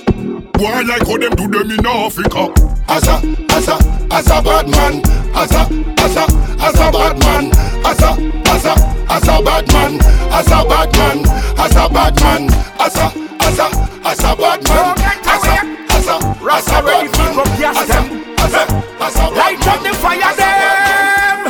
Why 0.58 0.82
like 0.82 1.06
how 1.06 1.18
them 1.18 1.36
do 1.38 1.48
them 1.48 1.70
in 1.70 1.86
Africa? 1.86 2.50
As 2.90 3.06
a, 3.06 3.22
as 3.54 3.68
a, 3.70 3.78
as 4.10 4.28
a 4.28 4.42
bad 4.42 4.68
man. 4.68 5.06
As 5.38 5.52
a, 5.54 5.70
as 6.02 6.18
a, 6.18 6.26
as 6.58 6.76
a 6.82 6.90
bad 6.90 7.20
man. 7.22 7.54
As 7.86 8.02
a, 8.02 8.18
as 8.50 8.66
a, 8.66 8.74
as 9.14 9.28
a 9.30 9.38
bad 9.46 9.68
man. 9.70 10.02
As 10.34 10.50
a 10.50 10.66
bad 10.66 10.90
man. 10.98 11.22
As 11.62 11.76
a 11.78 11.86
bad 11.88 12.16
man. 12.18 12.50
As 12.82 12.98
a, 12.98 13.14
as 13.46 13.60
a, 13.60 13.68
as 14.02 14.20
a 14.26 14.36
bad 14.36 14.64
man. 14.66 14.98
As 14.98 15.46
a, 15.46 15.62
as 15.94 16.08
a, 16.10 16.18
as 16.50 16.68
a 16.68 16.82
bad 16.82 17.06
man. 17.14 17.38
As 17.62 17.90
a, 17.90 18.18
as 18.42 18.54
a, 18.54 18.64
as 18.98 19.16
a 19.16 19.26
bad 19.30 19.38
Light 19.38 19.68
up 19.68 19.84
the 19.84 19.94
fire 19.94 20.34
them. 20.34 21.46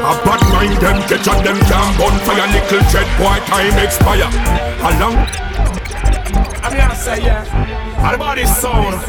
A 0.00 0.12
bad 0.24 0.42
mind 0.52 0.76
them 0.82 0.98
catch 1.08 1.28
on 1.28 1.42
them 1.44 1.58
can 1.60 1.88
burn 1.96 2.16
fire 2.24 2.48
Little 2.52 2.82
dread 2.90 3.08
boy 3.18 3.38
time 3.46 3.78
expire 3.78 4.28
Along 4.80 5.16
I'm 5.16 5.26
here 5.28 5.66
to 5.66 5.69
say 7.00 7.24
yeah. 7.24 8.04
All 8.04 8.14
about 8.14 8.36
this 8.36 8.52
sound. 8.60 9.00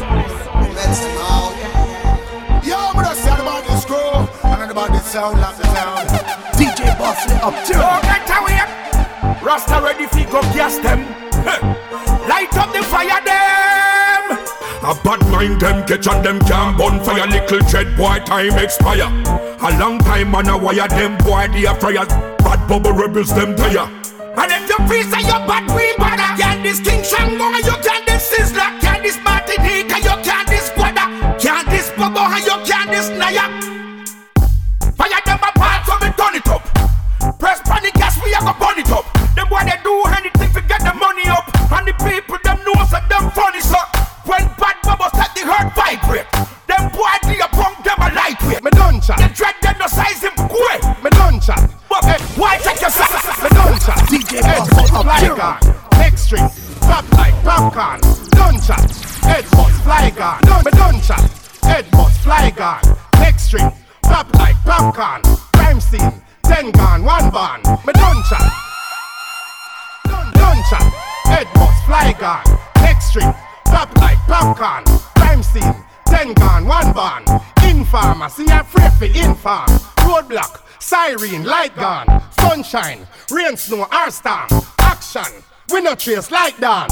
Yo, 2.64 2.78
but 2.96 3.04
I 3.04 3.14
said 3.14 3.38
about 3.38 3.64
this 3.68 3.84
crew 3.84 4.16
and 4.48 4.70
about 4.70 4.92
this 4.92 5.04
sound 5.04 5.40
like 5.40 5.56
the 5.58 5.66
sound. 5.76 6.08
DJ 6.56 6.96
Bosley 6.96 7.36
up 7.44 7.52
too. 7.68 7.76
Don't 7.76 8.02
get 8.08 8.24
away. 8.32 8.64
Rasta 9.44 9.80
ready 9.84 10.06
fi 10.06 10.24
go 10.24 10.40
gas 10.56 10.78
them. 10.78 11.04
Hey. 11.44 11.60
Light 12.28 12.56
up 12.56 12.72
the 12.72 12.82
fire 12.82 13.20
them. 13.28 14.40
A 14.82 14.94
bad 15.04 15.20
mind 15.30 15.60
them 15.60 15.86
catch 15.86 16.08
on 16.08 16.22
them 16.24 16.40
can 16.40 16.76
burn 16.76 16.98
fire 17.04 17.26
Little 17.28 17.60
dread 17.70 17.96
boy 17.96 18.18
time 18.24 18.58
expire 18.58 19.06
A 19.62 19.78
long 19.78 20.00
time 20.00 20.34
on 20.34 20.48
a 20.48 20.58
wire 20.58 20.88
them 20.88 21.16
boy 21.18 21.46
they 21.52 21.66
are 21.66 21.78
fire 21.78 22.04
Bad 22.42 22.66
bubble 22.68 22.90
rebels 22.90 23.32
them 23.32 23.54
tire 23.54 23.86
And 24.36 24.50
if 24.50 24.68
you 24.68 24.78
feel 24.88 25.04
say 25.08 25.20
you 25.20 25.38
bad, 25.46 25.70
we 25.76 25.94
bad. 25.98 26.31
Can 26.62 26.70
this 26.70 26.80
King 26.86 27.02
Shango 27.02 27.42
and 27.50 27.64
you 27.66 27.74
can't 27.82 28.06
this 28.06 28.30
Sizzler, 28.30 28.80
Can't 28.80 29.02
this 29.02 29.18
Martinique 29.24 29.90
and 29.90 30.04
you 30.04 30.14
can't 30.22 30.46
this 30.46 30.70
Guada, 30.70 31.10
Can't 31.42 31.68
this 31.68 31.90
Bobo 31.90 32.22
and 32.22 32.44
you 32.46 32.54
can't 32.62 32.88
this 32.88 33.10
Naya. 33.18 33.50
Fire 34.94 35.22
them 35.26 35.42
apart 35.42 35.82
so 35.82 35.98
we 35.98 36.06
turn 36.14 36.38
it 36.38 36.46
up. 36.46 36.62
Press 37.40 37.58
panic 37.66 37.94
gas, 37.94 38.14
we 38.22 38.32
are 38.34 38.46
go 38.46 38.54
burn 38.62 38.78
it 38.78 38.90
up. 38.94 39.02
Them 39.34 39.48
boy 39.50 39.66
they 39.66 39.74
do 39.82 39.90
anything 40.14 40.54
to 40.54 40.62
get 40.62 40.86
the 40.86 40.94
money 40.94 41.26
up, 41.26 41.50
and 41.50 41.82
the 41.82 41.94
people 41.98 42.38
them 42.46 42.62
know 42.62 42.78
so 42.86 42.98
them 43.10 43.26
funny 43.34 43.58
so. 43.58 43.82
When 44.22 44.46
bad 44.54 44.78
bubbles 44.86 45.10
set 45.18 45.34
the 45.34 45.42
hurt 45.42 45.74
vibrate, 45.74 46.30
them 46.70 46.94
boy 46.94 47.10
they 47.26 47.42
a 47.42 47.50
punk 47.50 47.82
them 47.82 47.98
a 47.98 48.14
lightweight. 48.14 48.62
Me 48.62 48.70
done 48.70 49.00
chat. 49.02 49.18
They 49.18 49.34
dread 49.34 49.58
them 49.66 49.82
no 49.82 49.88
size 49.90 50.22
him 50.22 50.38
quick. 50.46 50.78
Me 51.02 51.10
done 51.10 51.40
chat. 51.42 51.58
But 51.90 52.06
why 52.38 52.58
take 52.62 52.78
your 52.78 52.90
sack? 52.94 53.10
Me 53.42 53.50
done 53.50 53.82
chat. 53.82 53.98
DJ 54.06 54.46
Head 54.46 54.62
fly 54.70 55.26
gun. 55.34 55.81
Next 56.12 56.24
string. 56.24 56.48
Pop 56.80 57.10
like 57.12 57.34
popcorn. 57.42 58.00
Chat. 58.60 58.90
Head 59.22 59.50
bust 59.50 59.82
fly 59.82 60.10
gun. 60.10 60.38
Me 60.62 60.70
done 60.72 61.00
chat. 61.00 61.24
Head 61.62 61.90
bust 61.90 62.20
fly 62.20 62.50
gun. 62.50 62.82
Next 63.14 63.44
string. 63.44 63.72
Pop 64.02 64.32
like 64.34 64.56
popcorn. 64.62 65.22
Crime 65.54 65.80
scene. 65.80 66.12
Ten 66.42 66.70
gun, 66.70 67.02
one 67.02 67.30
band. 67.30 67.64
Me. 67.86 67.92
Done, 67.94 68.22
done 70.34 70.62
chat. 70.68 70.92
Head 71.24 71.48
bust 71.54 71.86
fly 71.86 72.14
gun. 72.20 72.44
Next 72.82 73.08
string. 73.08 73.32
Pop 73.64 73.96
like 73.96 74.18
popcorn. 74.28 74.84
Crime 75.16 75.42
scene. 75.42 75.74
Ten 76.04 76.34
gun, 76.34 76.66
one 76.66 76.92
band. 76.92 77.26
Informer. 77.64 78.28
See 78.28 78.50
a 78.50 78.62
free 78.64 78.90
for 78.98 79.06
inform. 79.18 79.66
Roadblock. 80.04 80.60
Siren, 80.78 81.44
light 81.44 81.74
gun, 81.76 82.06
sunshine, 82.32 83.06
rain, 83.30 83.56
snow, 83.56 83.86
or 83.90 84.10
storm. 84.10 84.48
Action, 84.80 85.22
we 85.72 85.80
no 85.80 85.94
trace 85.94 86.30
like 86.30 86.56
that. 86.58 86.88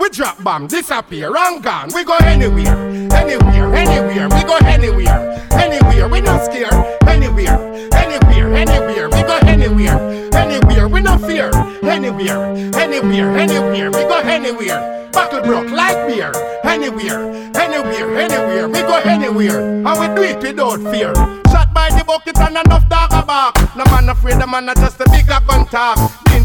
We 0.00 0.08
drop 0.08 0.42
bomb, 0.42 0.66
disappear, 0.66 1.36
and 1.36 1.62
gone. 1.62 1.90
We 1.94 2.02
go 2.02 2.16
anywhere, 2.16 2.74
anywhere, 3.12 3.74
anywhere. 3.74 4.28
We 4.28 4.42
go 4.42 4.56
anywhere, 4.64 5.48
anywhere. 5.52 6.08
We 6.08 6.20
not 6.22 6.44
scared. 6.46 6.72
Anywhere, 7.06 7.60
anywhere, 7.92 8.54
anywhere. 8.54 9.08
We 9.10 9.22
go 9.22 9.38
anywhere, 9.44 10.34
anywhere. 10.34 10.88
We 10.88 11.00
not 11.00 11.20
fear. 11.20 11.50
Anywhere, 11.82 12.54
anywhere, 12.74 13.36
anywhere. 13.36 13.90
We 13.90 14.02
go 14.08 14.18
anywhere. 14.24 15.10
Buckle 15.12 15.42
broke 15.42 15.70
like 15.70 16.08
beer. 16.08 16.32
Anywhere, 16.64 17.28
anywhere, 17.54 18.16
anywhere. 18.16 18.68
We 18.68 18.80
go 18.80 18.96
anywhere, 19.04 19.60
and 19.60 20.00
we 20.00 20.06
do 20.16 20.22
it 20.22 20.42
without 20.42 20.80
fear. 20.90 21.14
Shot 21.52 21.74
by 21.74 21.90
the 21.90 22.02
bucket 22.06 22.38
and 22.38 22.56
enough 22.56 22.88
dog 22.88 23.10
back. 23.26 23.76
No 23.76 23.84
man 23.84 24.08
afraid, 24.08 24.40
the 24.40 24.46
man 24.46 24.64
not 24.66 24.76
just 24.76 25.00
a 25.00 25.04
bigger 25.10 25.38
gun 25.46 25.66
talk. 25.66 25.98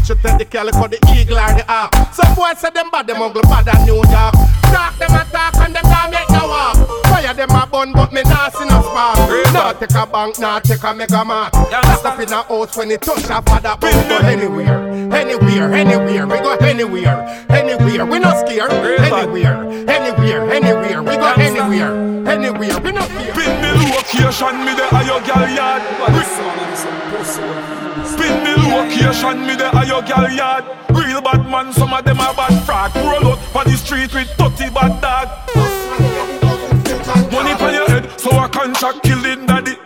Pinch 0.08 0.24
it 0.24 0.38
the 0.38 0.44
calico, 0.46 0.88
the 0.88 0.96
eagle 1.12 1.36
or 1.36 1.52
the 1.52 1.64
hawk. 1.68 1.92
Some 2.14 2.34
boys 2.34 2.58
say 2.58 2.70
them 2.70 2.90
bad, 2.90 3.06
them 3.06 3.20
ugly 3.20 3.42
bad 3.42 3.66
than 3.66 3.84
New 3.84 3.96
York. 3.96 4.32
Talk 4.72 4.96
them 4.96 5.12
attack 5.12 5.54
and 5.60 5.76
them 5.76 5.84
can't 5.84 6.10
make 6.10 6.30
no 6.30 6.48
walk. 6.48 6.76
Fire 7.12 7.34
them 7.34 7.50
a 7.50 7.66
bun, 7.66 7.92
but 7.92 8.12
me 8.12 8.22
not 8.22 8.54
see 8.54 8.64
no 8.64 8.80
spark. 8.80 9.18
Nah 9.52 9.72
take 9.74 9.90
a 9.90 10.06
bank, 10.06 10.38
nah 10.38 10.60
take 10.60 10.82
a 10.82 10.94
mega 10.94 11.24
mart. 11.24 11.52
Lock 11.52 12.04
up 12.04 12.20
in 12.20 12.32
a 12.32 12.42
house 12.42 12.76
when 12.76 12.90
it 12.90 13.02
touch 13.02 13.24
a 13.24 13.42
father. 13.42 13.76
We 13.82 13.92
go 14.08 14.16
anywhere, 14.24 14.88
anywhere, 15.12 15.74
anywhere. 15.74 16.26
We 16.26 16.38
go 16.40 16.56
anywhere, 16.56 17.46
anywhere. 17.50 18.06
We 18.06 18.18
not 18.18 18.46
scared. 18.46 18.72
Anywhere, 18.72 19.68
anywhere, 19.90 20.50
anywhere. 20.50 21.02
We 21.02 21.16
go 21.16 21.32
anywhere, 21.36 21.92
anywhere. 22.26 22.78
We 22.80 22.92
not 22.92 23.08
fear. 23.12 23.34
Pin 23.34 23.60
me 23.60 23.70
location, 23.92 24.56
me 24.64 24.72
the 24.72 24.88
higher 24.88 25.20
gal 25.20 25.44
yard. 25.52 25.82
Spin 28.18 28.42
me 28.42 28.54
location, 28.74 29.46
me 29.46 29.54
the 29.54 29.70
higher 29.70 30.02
gal 30.02 30.28
yard. 30.28 30.64
Real 30.90 31.20
bad 31.22 31.48
man, 31.48 31.72
some 31.72 31.92
of 31.92 32.04
them 32.04 32.18
are 32.18 32.34
bad 32.34 32.64
fraud. 32.66 32.92
Roll 32.96 33.32
out 33.32 33.38
for 33.52 33.62
the 33.62 33.76
street 33.76 34.12
with 34.12 34.28
30 34.30 34.70
bad 34.74 35.00
dog. 35.00 35.28
Money 37.30 37.52
on 37.52 37.74
your 37.74 37.88
head, 37.88 38.20
so 38.20 38.30
I 38.30 38.48
can 38.48 38.74
contract 38.74 39.04
killing 39.04 39.46
daddy. 39.46 39.76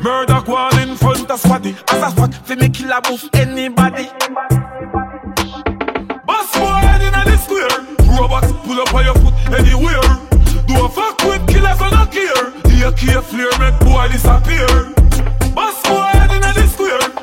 Murder 0.00 0.40
go 0.46 0.54
on 0.54 0.78
in 0.78 0.96
front 0.96 1.28
of 1.28 1.42
squaddy. 1.42 1.74
As 1.90 2.02
a 2.02 2.14
fact, 2.14 2.46
fi 2.46 2.54
me 2.54 2.68
kill 2.68 2.92
a 2.92 3.00
boof 3.00 3.28
anybody. 3.34 4.06
Boss 6.24 6.52
boy 6.54 6.78
head 6.86 7.02
inna 7.02 7.24
the 7.24 7.36
square. 7.36 7.78
Robots 8.16 8.52
pull 8.62 8.80
up 8.80 8.94
on 8.94 9.04
your 9.04 9.14
foot 9.14 9.34
anywhere. 9.58 10.06
Do 10.68 10.84
a 10.84 10.88
fuck 10.88 11.18
with 11.24 11.48
killers 11.48 11.80
on 11.82 11.94
a 11.94 12.06
care. 12.06 12.46
The 12.62 12.86
AK 12.88 13.24
flare 13.24 13.58
make 13.58 13.78
boy 13.80 14.06
disappear. 14.12 14.70
Boss 15.52 15.82
boy 15.82 16.11
the 16.54 16.66
square. 16.68 17.22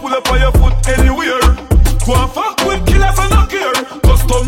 Pull 0.00 0.14
up 0.14 0.30
on 0.30 0.40
your 0.40 0.52
foot 0.52 0.88
anywhere. 0.88 1.40
Go 2.06 2.14
and 2.16 2.30
fuck 2.32 2.56
with 2.64 2.86
killers 2.86 3.18
on 3.18 3.32
a 3.32 3.46
care. 3.46 3.72
Custom 4.02 4.46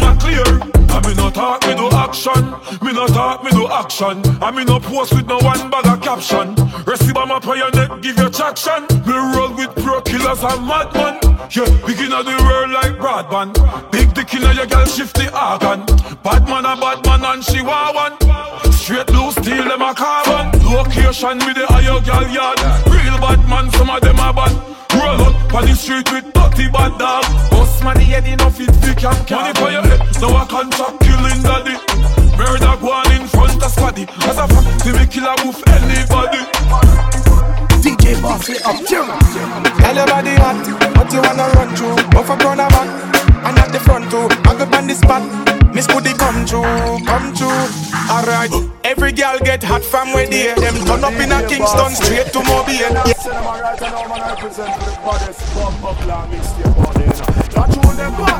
not 0.00 0.20
clear. 0.20 0.44
I 0.90 1.00
me 1.06 1.14
no 1.14 1.30
talk, 1.30 1.66
me 1.66 1.74
do 1.74 1.88
action. 1.90 2.50
Me 2.82 2.92
no 2.92 3.06
talk, 3.06 3.42
me 3.44 3.50
action. 3.70 4.22
I 4.42 4.50
me 4.50 4.64
no 4.64 4.80
post 4.80 5.14
with 5.14 5.26
no 5.26 5.38
one 5.38 5.70
bag 5.70 5.86
of 5.86 6.00
caption. 6.00 6.54
Receive 6.86 7.14
my 7.14 7.38
prayer 7.40 7.70
neck, 7.72 8.02
give 8.02 8.16
your 8.16 8.30
traction. 8.30 8.82
Me 9.06 9.12
roll 9.12 9.54
with 9.54 9.74
pro 9.82 10.00
killers 10.00 10.42
and 10.42 10.66
madman. 10.66 11.18
Yeah, 11.50 11.68
begin 11.86 12.12
of 12.12 12.24
the 12.24 12.36
world 12.46 12.70
like 12.70 12.94
broadband. 12.98 13.54
Big 13.90 14.14
dick 14.14 14.34
in 14.34 14.42
your 14.42 14.66
girl 14.66 14.86
shift 14.86 15.14
the 15.16 15.26
organ. 15.34 15.84
Bad 16.22 16.44
man 16.48 16.64
a 16.64 16.76
bad 16.76 17.04
man 17.04 17.24
and 17.24 17.44
she 17.44 17.62
want 17.62 17.94
one. 17.94 18.77
Straight 18.88 19.06
blue 19.08 19.30
steel 19.32 19.68
them 19.68 19.82
a 19.84 19.92
carbon. 19.92 20.48
Location 20.64 21.36
with 21.44 21.60
the 21.60 21.68
higher 21.68 22.00
girl 22.08 22.24
yard. 22.32 22.56
Real 22.88 23.20
bad 23.20 23.44
man, 23.44 23.68
some 23.76 23.92
of 23.92 24.00
them 24.00 24.16
a 24.16 24.32
bad. 24.32 24.48
Roll 24.96 25.28
up 25.28 25.52
on 25.52 25.68
the 25.68 25.76
street 25.76 26.08
with 26.08 26.24
30 26.32 26.72
bad 26.72 26.96
dog. 26.96 27.20
Bust 27.52 27.84
money 27.84 28.08
head 28.08 28.24
enough 28.24 28.56
it 28.56 28.72
fi 28.80 28.96
can 28.96 29.12
Money 29.28 29.52
for 29.60 29.68
your 29.68 29.84
head, 29.84 30.00
now 30.24 30.40
a 30.40 30.42
contract 30.48 31.04
killing 31.04 31.40
daddy. 31.44 31.76
Murder 32.40 32.80
go 32.80 32.88
on 32.88 33.12
in 33.12 33.28
front 33.28 33.60
of 33.60 33.68
squaddy. 33.68 34.08
As 34.24 34.40
a 34.40 34.48
fact, 34.48 34.80
they 34.80 34.96
me 34.96 35.04
kill 35.04 35.28
a 35.28 35.36
move 35.44 35.60
anybody. 35.68 36.40
DJ 37.84 38.16
Boss 38.24 38.48
it 38.48 38.64
up, 38.64 38.80
Tell 38.88 39.96
your 40.00 40.08
body 40.08 40.32
hot, 40.40 40.64
what 40.96 41.12
you 41.12 41.20
wanna 41.20 41.44
run 41.60 41.76
through? 41.76 42.00
Off 42.16 42.32
a 42.32 42.36
corner 42.40 42.64
back, 42.72 42.88
and 43.52 43.58
at 43.60 43.68
the 43.68 43.80
front 43.84 44.08
too. 44.08 44.32
I 44.48 44.56
go 44.56 44.64
on 44.64 44.86
the 44.88 44.94
spot, 44.96 45.20
Miss 45.78 45.86
Goody 45.86 46.12
come 46.14 46.44
true, 46.44 46.60
come 47.06 47.32
true. 47.36 47.68
Alright, 48.10 48.50
every 48.82 49.12
girl 49.12 49.38
get 49.38 49.62
hot 49.62 49.84
from 49.84 50.12
where 50.12 50.26
they 50.26 50.52
Them 50.54 50.74
turn 50.84 51.04
up 51.04 51.12
in 51.12 51.30
a 51.30 51.46
Kingston 51.46 51.94
straight 51.94 52.32
to 52.32 52.42
Mobile. 52.42 52.98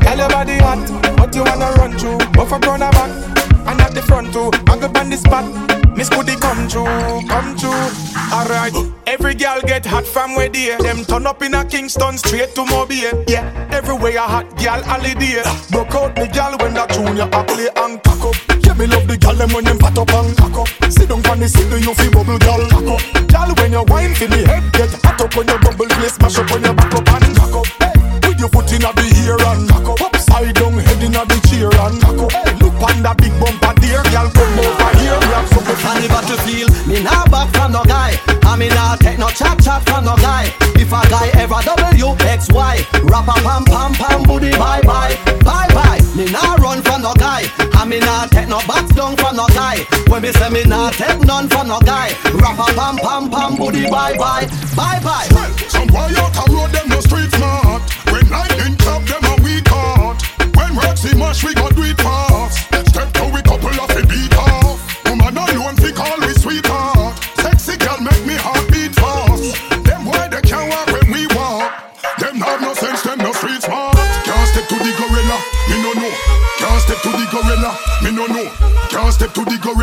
Tell 0.02 0.18
your 0.18 0.28
body 0.28 0.58
hot, 0.58 0.90
what 1.20 1.32
you 1.32 1.44
wanna 1.44 1.70
run 1.78 1.96
through? 1.96 2.18
Off 2.42 2.50
a 2.50 2.58
corner 2.58 2.90
back, 2.90 3.38
and 3.68 3.80
at 3.82 3.94
the 3.94 4.02
front 4.02 4.32
too. 4.32 4.50
I 4.66 4.76
go 4.76 4.90
on 4.98 5.08
the 5.08 5.16
spot, 5.16 5.77
Miss 5.98 6.08
Goody 6.10 6.36
come 6.36 6.68
true, 6.68 6.86
come 7.26 7.58
true. 7.58 7.90
Alright, 8.30 8.72
every 9.08 9.34
girl 9.34 9.60
get 9.62 9.84
hot 9.84 10.06
from 10.06 10.36
where 10.36 10.48
they 10.48 10.76
Them 10.78 11.04
turn 11.04 11.26
up 11.26 11.42
in 11.42 11.54
a 11.54 11.64
Kingston 11.64 12.16
straight 12.18 12.54
to 12.54 12.64
Mobile. 12.64 13.24
Yeah, 13.26 13.42
everywhere 13.72 14.14
a 14.14 14.20
hot 14.20 14.46
girl 14.62 14.80
holiday. 14.86 15.42
Broke 15.74 15.96
out 15.98 16.14
the 16.14 16.30
girl 16.30 16.54
when 16.62 16.74
that 16.74 16.94
junior 16.94 17.26
a 17.26 17.42
play 17.42 17.66
and 17.74 17.98
cock 18.04 18.30
up. 18.30 18.36
Yeah, 18.62 18.78
me 18.78 18.86
love 18.86 19.08
the 19.08 19.18
girl 19.18 19.34
them 19.34 19.50
when 19.50 19.64
them 19.64 19.76
pat 19.76 19.98
up 19.98 20.14
and 20.14 20.36
cock 20.38 20.70
up. 20.70 20.70
Sit 20.86 21.08
down 21.08 21.26
on 21.26 21.40
the 21.40 21.48
seat, 21.50 21.66
you 21.66 21.90
feel 21.90 22.12
bubble 22.14 22.38
girl 22.38 22.62
cock 22.70 22.94
up. 22.94 23.02
Girl 23.26 23.50
when 23.58 23.74
you 23.74 23.82
wine 23.90 24.14
for 24.14 24.30
the 24.30 24.46
head 24.46 24.70
get 24.70 24.94
hot 25.02 25.18
up 25.18 25.34
when 25.34 25.50
you 25.50 25.58
bubble 25.58 25.90
play 25.98 26.14
smash 26.14 26.38
up 26.38 26.46
when 26.54 26.62
you 26.62 26.74
back 26.78 26.94
up 26.94 27.10
and 27.10 27.34
cock 27.34 27.58
up. 27.58 27.66
Hey, 27.82 27.98
with 28.22 28.38
your 28.38 28.48
foot 28.54 28.70
inna 28.70 28.94
the 28.94 29.02
ear 29.26 29.34
and 29.34 29.66
cock 29.66 29.98
up. 29.98 30.14
Upside 30.14 30.54
down 30.54 30.78
head 30.78 31.02
inna 31.02 31.26
the 31.26 31.42
chair 31.50 31.74
and 31.74 31.98
cock 31.98 32.22
up. 32.22 32.30
Hey, 32.46 32.54
look 32.62 32.78
on 32.86 33.02
that 33.02 33.18
big 33.18 33.34
bumper 33.42 33.74
there, 33.82 34.06
girl 34.14 34.30
come 34.30 34.62
over 34.62 34.94
here. 35.02 35.57
We 35.78 35.84
On 35.86 36.02
the 36.02 36.08
battlefield, 36.08 36.70
me 36.88 37.02
nah 37.02 37.24
back 37.26 37.48
from 37.54 37.72
no 37.72 37.84
guy. 37.84 38.18
I 38.42 38.56
me 38.56 38.68
nah 38.68 38.96
take 38.96 39.18
no 39.18 39.28
chat 39.28 39.62
chat 39.62 39.82
from 39.86 40.04
no 40.04 40.16
guy. 40.16 40.50
If 40.74 40.90
a 40.90 41.00
guy 41.08 41.30
ever 41.38 41.62
W 41.62 42.16
X 42.26 42.50
Y, 42.50 42.84
rap 43.04 43.28
a 43.28 43.34
pam 43.46 43.64
pam 43.64 43.92
pam 43.94 44.22
booty 44.24 44.50
bye 44.52 44.82
bye 44.82 45.14
bye 45.44 45.68
bye. 45.70 46.00
Me 46.16 46.26
nah 46.30 46.56
run 46.56 46.82
from 46.82 47.02
no 47.02 47.14
guy. 47.14 47.46
I 47.78 47.84
me 47.86 48.00
nah 48.00 48.26
take 48.26 48.48
no 48.48 48.58
box 48.66 48.90
down 48.94 49.16
from 49.16 49.36
no 49.36 49.46
guy. 49.54 49.86
When 50.08 50.22
me 50.22 50.32
say 50.32 50.50
me 50.50 50.64
nah 50.64 50.90
take 50.90 51.20
none 51.22 51.48
from 51.48 51.68
no 51.68 51.78
guy, 51.80 52.10
rap 52.34 52.58
a 52.58 52.66
pam 52.74 52.96
pam 52.98 53.30
pam 53.30 53.56
booty 53.56 53.88
bye 53.88 54.16
bye 54.18 54.46
bye 54.74 55.00
bye. 55.00 55.28
Some 55.68 55.86
boy 55.86 56.10
out 56.18 56.34
a 56.34 56.44
road 56.52 56.77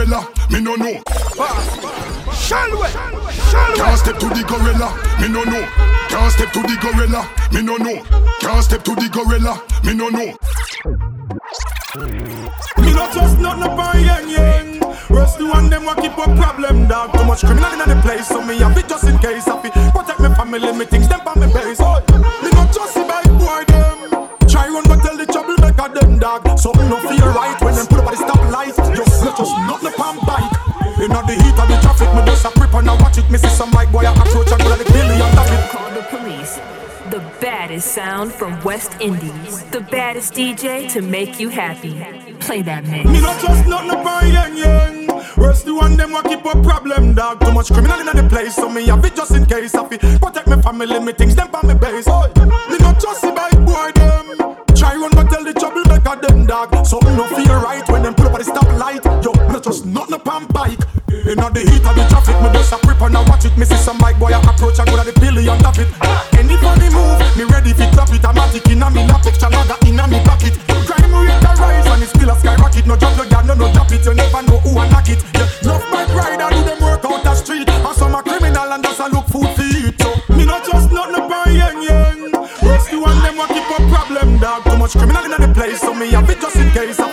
gorilla, 0.05 0.29
me 0.49 0.61
no 0.61 0.75
know. 0.75 1.01
Shall 2.33 2.71
we? 2.71 2.87
Shall 2.87 3.71
we? 3.71 3.77
Can't 3.77 3.99
step 3.99 4.19
to 4.19 4.29
the 4.29 4.43
gorilla, 4.47 4.93
me 5.19 5.27
no 5.27 5.43
know. 5.43 5.65
Can't 6.09 6.31
step 6.31 6.51
to 6.53 6.61
the 6.61 6.77
gorilla, 6.81 7.29
me 7.51 7.61
no 7.61 7.77
know. 7.77 8.03
Can't 8.39 8.63
step 8.63 8.83
to 8.83 8.95
the 8.95 9.09
gorilla, 9.09 9.61
me 9.83 9.93
no 9.93 10.09
know. 10.09 10.35
Me 12.77 12.93
not 12.93 13.11
trust 13.13 13.39
nothing 13.39 13.63
about 13.63 13.95
yang 13.95 14.29
yang. 14.29 14.79
Rest 15.09 15.37
the 15.37 15.45
one 15.45 15.69
them 15.69 15.85
what 15.85 15.97
keep 15.97 16.11
a 16.11 16.25
problem, 16.35 16.87
dog. 16.87 17.13
Too 17.13 17.25
much 17.25 17.41
criminal 17.41 17.81
in 17.81 17.89
the 17.89 18.01
place, 18.01 18.27
so 18.27 18.41
me 18.41 18.57
have 18.59 18.77
it 18.77 18.87
just 18.87 19.05
in 19.05 19.17
case. 19.19 19.47
I 19.47 19.57
protect 19.91 20.19
me 20.19 20.29
family, 20.35 20.71
me 20.73 20.85
things 20.85 21.07
them 21.07 21.21
on 21.25 21.39
me 21.39 21.47
base. 21.47 21.79
Oh, 21.79 21.99
me 22.43 22.49
not 22.51 22.73
trust 22.73 22.95
the 22.95 23.01
bad 23.01 23.25
boy 23.39 23.63
them. 23.65 24.27
Try 24.47 24.67
run 24.67 24.83
but 24.87 25.01
tell 25.01 25.17
the 25.17 25.25
trouble 25.25 25.55
make 25.61 25.75
them 25.77 26.19
dog. 26.19 26.59
Something 26.59 26.89
no 26.89 26.97
feel 26.99 27.27
right 27.33 27.59
when 27.61 27.75
them 27.75 27.87
put 27.87 27.99
up 27.99 28.07
at 28.07 28.17
the 28.17 28.23
stoplight. 28.23 28.75
Just 28.95 29.25
upon 29.25 29.64
bike. 29.64 29.64
Inna 31.05 31.21
the 31.21 31.33
heat 31.37 31.53
of 31.53 31.67
the 31.69 31.77
traffic, 31.85 32.09
me 32.15 32.25
just 32.25 32.45
a 32.45 32.77
and 32.77 32.89
I 32.89 32.95
watch 32.99 33.19
it. 33.19 33.29
Me 33.29 33.37
see 33.37 33.47
some 33.49 33.69
bike 33.69 33.91
boy 33.91 34.01
a 34.01 34.11
approach 34.11 34.51
and 34.51 34.59
go 34.59 34.69
like 34.69 34.79
the 34.79 34.91
billion 34.91 35.21
of 35.21 35.51
it. 35.53 35.69
Call 35.69 35.89
the 35.93 36.01
police. 36.09 36.57
The 37.11 37.21
baddest 37.39 37.93
sound 37.93 38.33
from 38.33 38.59
West 38.63 38.97
Indies. 38.99 39.63
The 39.69 39.81
baddest 39.81 40.33
DJ 40.33 40.89
to 40.93 41.03
make 41.03 41.39
you 41.39 41.49
happy. 41.49 41.93
Play 42.39 42.63
that 42.63 42.85
mix. 42.87 43.07
Me 43.07 43.21
not 43.21 43.39
trust 43.39 43.67
nothing 43.67 43.91
about 43.91 44.25
yang 44.25 44.57
yang. 44.57 45.07
Rest 45.37 45.65
the 45.65 45.75
one 45.75 45.95
them 45.95 46.11
what 46.11 46.25
keep 46.25 46.43
a 46.43 46.59
problem, 46.63 47.13
dog. 47.13 47.39
Too 47.39 47.51
much 47.51 47.71
criminal 47.71 47.99
in 47.99 48.07
the 48.07 48.27
place, 48.27 48.55
so 48.55 48.67
me 48.67 48.87
have 48.87 49.05
it 49.05 49.15
just 49.15 49.29
in 49.29 49.45
case. 49.45 49.75
I 49.75 49.87
fi 49.87 49.97
protect 50.17 50.47
me 50.47 50.59
family, 50.63 50.99
me 50.99 51.13
things 51.13 51.35
them 51.35 51.53
on 51.53 51.67
me 51.67 51.75
base. 51.75 52.05
Oh, 52.07 52.25
me 52.67 52.77
not 52.79 52.99
trust 52.99 53.21
the 53.21 53.31
bike 53.31 53.61
boy 53.63 53.91
them. 53.93 54.57
Try 54.73 54.95
run 54.95 55.11
but 55.13 55.29
tell 55.29 55.43
the 55.43 55.53
trouble 55.53 55.85
make 55.85 56.01
a 56.01 56.17
them 56.17 56.47
dog. 56.47 56.73
Something 56.83 57.15
no 57.15 57.27
feel 57.27 57.61
right 57.61 57.87
when 57.89 58.01
them 58.01 58.15
pull 58.15 58.25
up 58.25 58.33
at 58.33 58.43
the 58.43 58.51
stoplight. 58.51 59.23
Yo, 59.23 59.31
me 59.33 59.53
not 59.53 59.61
trust 59.61 59.85
nothing 59.85 60.15
upon 60.15 60.47
bike 60.47 60.79
inna 61.35 61.51
the 61.51 61.61
heat 61.67 61.83
of 61.83 61.95
the 61.95 62.03
traffic. 62.07 62.39
Me 62.39 62.49
just 62.55 62.71
a 62.71 62.77
creep 62.79 63.01
and 63.03 63.17
I 63.17 63.21
watch 63.27 63.45
it. 63.45 63.57
Me 63.59 63.65
see 63.65 63.75
some 63.75 63.99
bike 63.99 64.17
boy 64.17 64.31
I 64.31 64.39
approach. 64.39 64.79
I 64.79 64.85
go 64.87 64.95
to 64.95 65.03
the 65.03 65.13
billion 65.19 65.59
of 65.59 65.75
it. 65.75 65.91
Anybody 66.39 66.87
move? 66.95 67.19
Me 67.35 67.43
ready 67.51 67.75
fi 67.75 67.91
clap 67.91 68.09
it. 68.15 68.23
I'm 68.23 68.35
matic 68.35 68.71
inna 68.71 68.87
me 68.89 69.03
lap. 69.05 69.27
Extra 69.27 69.51
lager 69.51 69.77
inna 69.83 70.07
me 70.07 70.23
pocket. 70.23 70.55
Crime 70.87 71.11
rate 71.11 71.43
a 71.43 71.51
rise 71.59 71.87
and 71.91 72.03
it's 72.03 72.15
still 72.15 72.31
a 72.31 72.35
skyrocket. 72.39 72.87
No 72.87 72.95
job 72.95 73.13
no 73.19 73.27
gun, 73.27 73.47
no 73.47 73.53
no 73.53 73.67
tap 73.75 73.91
it. 73.91 74.05
You 74.07 74.15
never 74.15 74.41
know 74.47 74.59
who 74.63 74.79
I 74.79 74.87
knock 74.89 75.09
it. 75.11 75.19
Yeah, 75.35 75.75
love 75.75 75.83
bike 75.91 76.11
rider 76.15 76.49
do 76.55 76.61
them 76.63 76.79
work 76.79 77.03
out 77.03 77.23
the 77.23 77.33
street. 77.35 77.67
I 77.67 77.91
some 77.93 78.15
a 78.15 78.23
criminal 78.23 78.71
and 78.71 78.83
just 78.83 78.99
a 79.03 79.07
look 79.11 79.27
food 79.27 79.51
fi 79.59 79.91
eat. 79.91 79.99
So 79.99 80.09
me 80.33 80.45
not 80.47 80.63
just 80.63 80.91
not 80.91 81.11
no 81.11 81.27
buy 81.27 81.51
yen 81.51 81.83
Rest 82.63 82.63
Rescue 82.63 83.03
and 83.03 83.19
them 83.21 83.35
what 83.37 83.51
keep 83.51 83.67
a 83.67 83.77
problem 83.91 84.39
dog. 84.39 84.63
Too 84.63 84.77
much 84.77 84.95
criminal 84.95 85.25
inna 85.25 85.37
the 85.43 85.51
place, 85.53 85.81
so 85.81 85.93
me 85.93 86.11
have 86.11 86.29
it 86.29 86.39
just 86.39 86.55
in 86.55 86.71
case. 86.71 87.04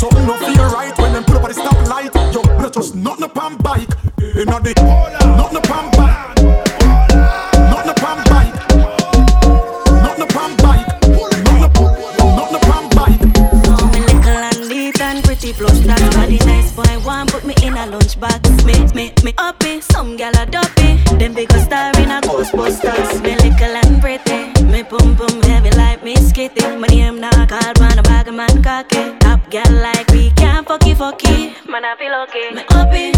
Something 0.00 0.26
no 0.26 0.34
feel 0.38 0.64
right 0.70 0.96
when 0.96 1.12
them 1.12 1.24
pull 1.24 1.36
up 1.36 1.44
at 1.44 1.54
the 1.54 1.60
stoplight. 1.60 2.14
Yo, 2.32 2.40
not 2.56 2.72
just 2.72 2.94
nothing 2.94 3.24
up 3.24 3.36
on 3.36 3.58
bike. 3.58 3.90
Inna 4.18 4.58
the 4.58 4.72
nothing 5.36 5.58
up 5.58 5.70
on 5.76 5.90
bike. 5.92 6.40
Nothing 7.68 7.90
up 7.92 8.02
on 8.08 8.24
bike. 8.32 8.54
Nothing 10.00 10.24
up 10.24 10.36
on 10.40 10.56
bike. 10.56 10.86
Nothing 11.44 12.56
up, 12.56 12.70
on 12.72 12.88
bike. 12.96 13.20
Me 13.92 14.00
little 14.00 14.40
and 14.48 14.68
neat 14.70 14.98
and 15.02 15.22
pretty 15.22 15.52
plus 15.52 15.80
that 15.80 16.00
body 16.14 16.38
nice 16.46 16.72
boy 16.72 16.98
want 17.04 17.30
put 17.30 17.44
me 17.44 17.52
in 17.62 17.74
a 17.74 17.84
lunchbox. 17.84 18.64
Me 18.64 18.80
me 18.94 19.12
me 19.22 19.34
uppy, 19.36 19.82
some 19.82 20.16
gal 20.16 20.32
a 20.40 20.46
dopey. 20.46 20.96
Them 21.18 21.34
big 21.34 21.52
a 21.52 21.60
star 21.60 21.92
in 22.00 22.10
a 22.10 22.22
Ghostbusters. 22.22 23.20
Me 23.20 23.36
little 23.36 23.76
and 23.84 24.00
pretty, 24.00 24.39
me 24.62 24.82
pum 24.82 25.16
pum 25.16 25.42
heavy 25.42 25.70
like 25.76 26.02
me 26.02 26.14
skitty. 26.16 26.78
My 26.78 26.86
name 26.88 27.20
not 27.20 27.48
called 27.48 27.78
man 27.80 27.98
a 27.98 28.02
bag 28.02 28.28
of 28.28 28.34
man 28.34 28.62
cocky. 28.62 29.16
Top 29.20 29.40
gal 29.50 29.70
like 29.72 30.08
we 30.10 30.30
can't 30.30 30.66
fucky 30.66 30.94
fucky. 30.94 31.54
Man 31.68 31.84
I 31.84 31.96
feel 31.96 32.14
okay. 32.24 32.50
Me 32.54 32.62
uppy, 32.70 33.12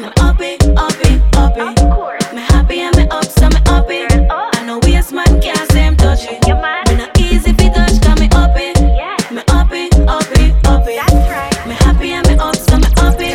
me 0.00 0.08
uppy, 0.20 0.56
uppy, 0.76 1.20
uppy. 1.36 2.34
Me 2.34 2.42
happy 2.42 2.80
and 2.80 2.96
me 2.96 3.04
up, 3.10 3.24
so 3.24 3.48
me 3.48 3.60
uppy. 3.66 4.06
I 4.30 4.64
know 4.66 4.78
waste 4.82 5.12
man 5.12 5.40
can't 5.40 5.70
say 5.72 5.86
I'm 5.86 5.96
touchy. 5.96 6.38
Me 6.46 6.96
not 6.96 7.18
easy 7.18 7.52
fi 7.52 7.68
touch, 7.70 8.00
'cause 8.00 8.20
me 8.20 8.28
uppy. 8.32 8.72
Me 9.34 9.42
uppy, 9.48 9.88
uppy, 10.06 10.54
uppy. 10.64 10.94
Me 11.68 11.74
happy 11.84 12.12
and 12.12 12.26
me 12.28 12.34
up, 12.36 12.56
so 12.56 12.76
me 12.78 12.88
uppy. 13.04 13.34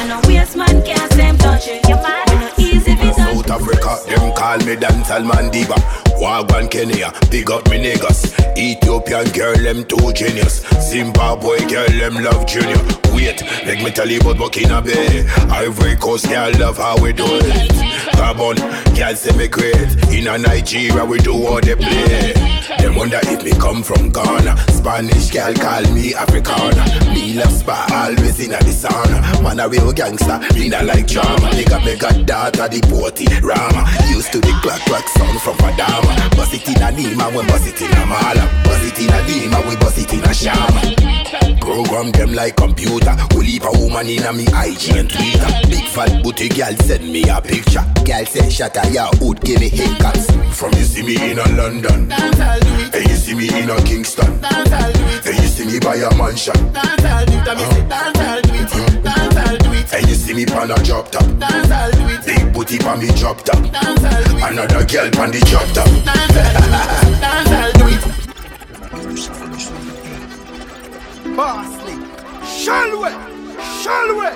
I 0.00 0.06
know 0.08 0.20
waste 0.26 0.56
man 0.56 0.82
can't 0.82 1.12
say 1.14 1.28
I'm 1.28 1.38
touchy. 1.38 1.80
Me 1.86 2.36
not 2.42 2.58
easy 2.58 2.96
fi 2.96 3.08
touch. 3.10 3.34
South 3.34 3.50
Africa, 3.50 3.98
them 4.08 4.32
call 4.34 4.58
me 4.66 4.76
dancehall 4.76 5.24
man 5.24 5.50
diva. 5.50 5.76
Wagwan 6.20 6.70
Kenya, 6.70 7.12
big 7.30 7.50
up 7.50 7.68
me 7.70 7.78
niggas. 7.82 8.28
Ethiopian 8.56 9.24
girl, 9.32 9.54
them 9.56 9.84
too 9.84 10.12
genius. 10.12 10.60
Zimbabwe 10.90 11.58
girl, 11.68 11.88
them 11.88 12.22
love 12.22 12.46
junior. 12.46 12.76
Wait, 13.14 13.42
let 13.64 13.82
me 13.82 13.90
tell 13.90 14.08
you 14.08 14.20
about 14.20 14.36
Burkina 14.36 14.84
Bay. 14.84 15.24
Ivory 15.50 15.96
Coast 15.96 16.28
girl, 16.28 16.50
love 16.58 16.76
how 16.76 17.00
we 17.00 17.12
do 17.12 17.24
it. 17.26 17.70
Gabon, 18.20 18.56
girl 18.96 19.14
say 19.16 19.34
me 19.36 19.48
great. 19.48 19.74
In 20.12 20.28
a 20.28 20.36
Nigeria, 20.36 21.04
we 21.04 21.18
do 21.18 21.32
all 21.46 21.60
they 21.60 21.74
play. 21.74 22.34
Them 22.78 22.94
wonder 22.96 23.18
if 23.24 23.42
me 23.44 23.52
come 23.52 23.82
from 23.82 24.10
Ghana. 24.10 24.56
Spanish 24.72 25.30
girl 25.30 25.54
call 25.54 25.82
me 25.92 26.14
Africana. 26.14 26.84
Me 27.14 27.34
love 27.34 27.52
spa, 27.52 27.86
always 27.92 28.38
in 28.40 28.52
a 28.52 28.58
the 28.58 28.72
sauna. 28.72 29.42
Man 29.42 29.60
a 29.60 29.68
real 29.68 29.92
gangster, 29.92 30.38
me 30.54 30.68
not 30.68 30.84
like 30.84 31.06
drama. 31.06 31.48
Nigga 31.56 31.82
make 31.84 32.02
a 32.02 32.22
daughter 32.24 32.68
the 32.68 32.80
party 32.92 33.26
Rama. 33.40 33.88
Used 34.10 34.32
to 34.32 34.40
the 34.40 34.52
clock 34.62 34.80
clock 34.82 35.08
sound 35.08 35.40
from 35.40 35.56
Padama. 35.56 36.09
Bust 36.36 36.54
it 36.54 36.68
in 36.68 36.82
a 36.82 36.88
Nima, 36.90 37.30
we 37.30 37.46
bust 37.46 37.66
it 37.66 37.80
in 37.80 37.92
a 37.92 38.06
Mala. 38.06 38.44
Bust 38.64 38.84
it 38.84 38.98
in 39.00 39.10
a 39.10 39.18
Nima, 39.28 39.68
we 39.68 39.76
bust 39.76 39.98
it 39.98 40.12
in 40.12 40.24
a 40.24 40.34
Shama. 40.34 40.80
Program 41.60 42.10
them 42.12 42.32
like 42.34 42.56
computer. 42.56 43.14
We 43.36 43.44
leave 43.44 43.64
a 43.64 43.70
woman 43.78 44.06
in 44.08 44.24
a 44.24 44.32
me 44.32 44.44
IG 44.44 44.96
and 44.96 45.10
Twitter. 45.10 45.68
Big 45.68 45.86
fat 45.86 46.22
booty 46.22 46.48
girl 46.48 46.74
send 46.86 47.04
me 47.12 47.28
a 47.28 47.40
picture. 47.40 47.84
Girl 48.04 48.26
say 48.26 48.48
shut 48.50 48.76
a 48.76 48.90
ya 48.90 49.08
hood, 49.20 49.40
give 49.42 49.60
me 49.60 49.70
haircuts. 49.70 50.26
From 50.54 50.72
you 50.74 50.84
see 50.84 51.02
me 51.02 51.30
in 51.30 51.38
a 51.38 51.48
London. 51.52 52.10
And 52.12 53.08
you 53.08 53.16
see 53.16 53.34
me 53.34 53.48
in 53.48 53.70
a 53.70 53.76
Kingston. 53.84 54.40
And 54.42 55.36
you 55.38 55.48
see 55.48 55.66
me 55.66 55.78
by 55.78 55.96
a 55.96 56.14
mansion. 56.16 56.54
And 59.92 60.06
you 60.08 60.14
see 60.14 60.34
me 60.34 60.46
pan 60.46 60.70
a 60.70 60.74
drop 60.84 61.10
top. 61.10 61.26
Big 62.24 62.52
booty 62.52 62.78
pan 62.78 62.98
me 63.00 63.08
drop 63.18 63.42
top. 63.42 63.58
Another 63.58 64.84
girl 64.86 65.10
pan 65.10 65.30
the 65.32 65.40
drop 65.50 65.66
top. 65.74 65.88
Dancehall 67.18 67.72
do 67.78 67.86
it. 67.88 68.02
Bossly, 71.36 71.94
shall 72.46 72.92
we? 73.02 73.10
Shall 73.80 74.10
we? 74.18 74.28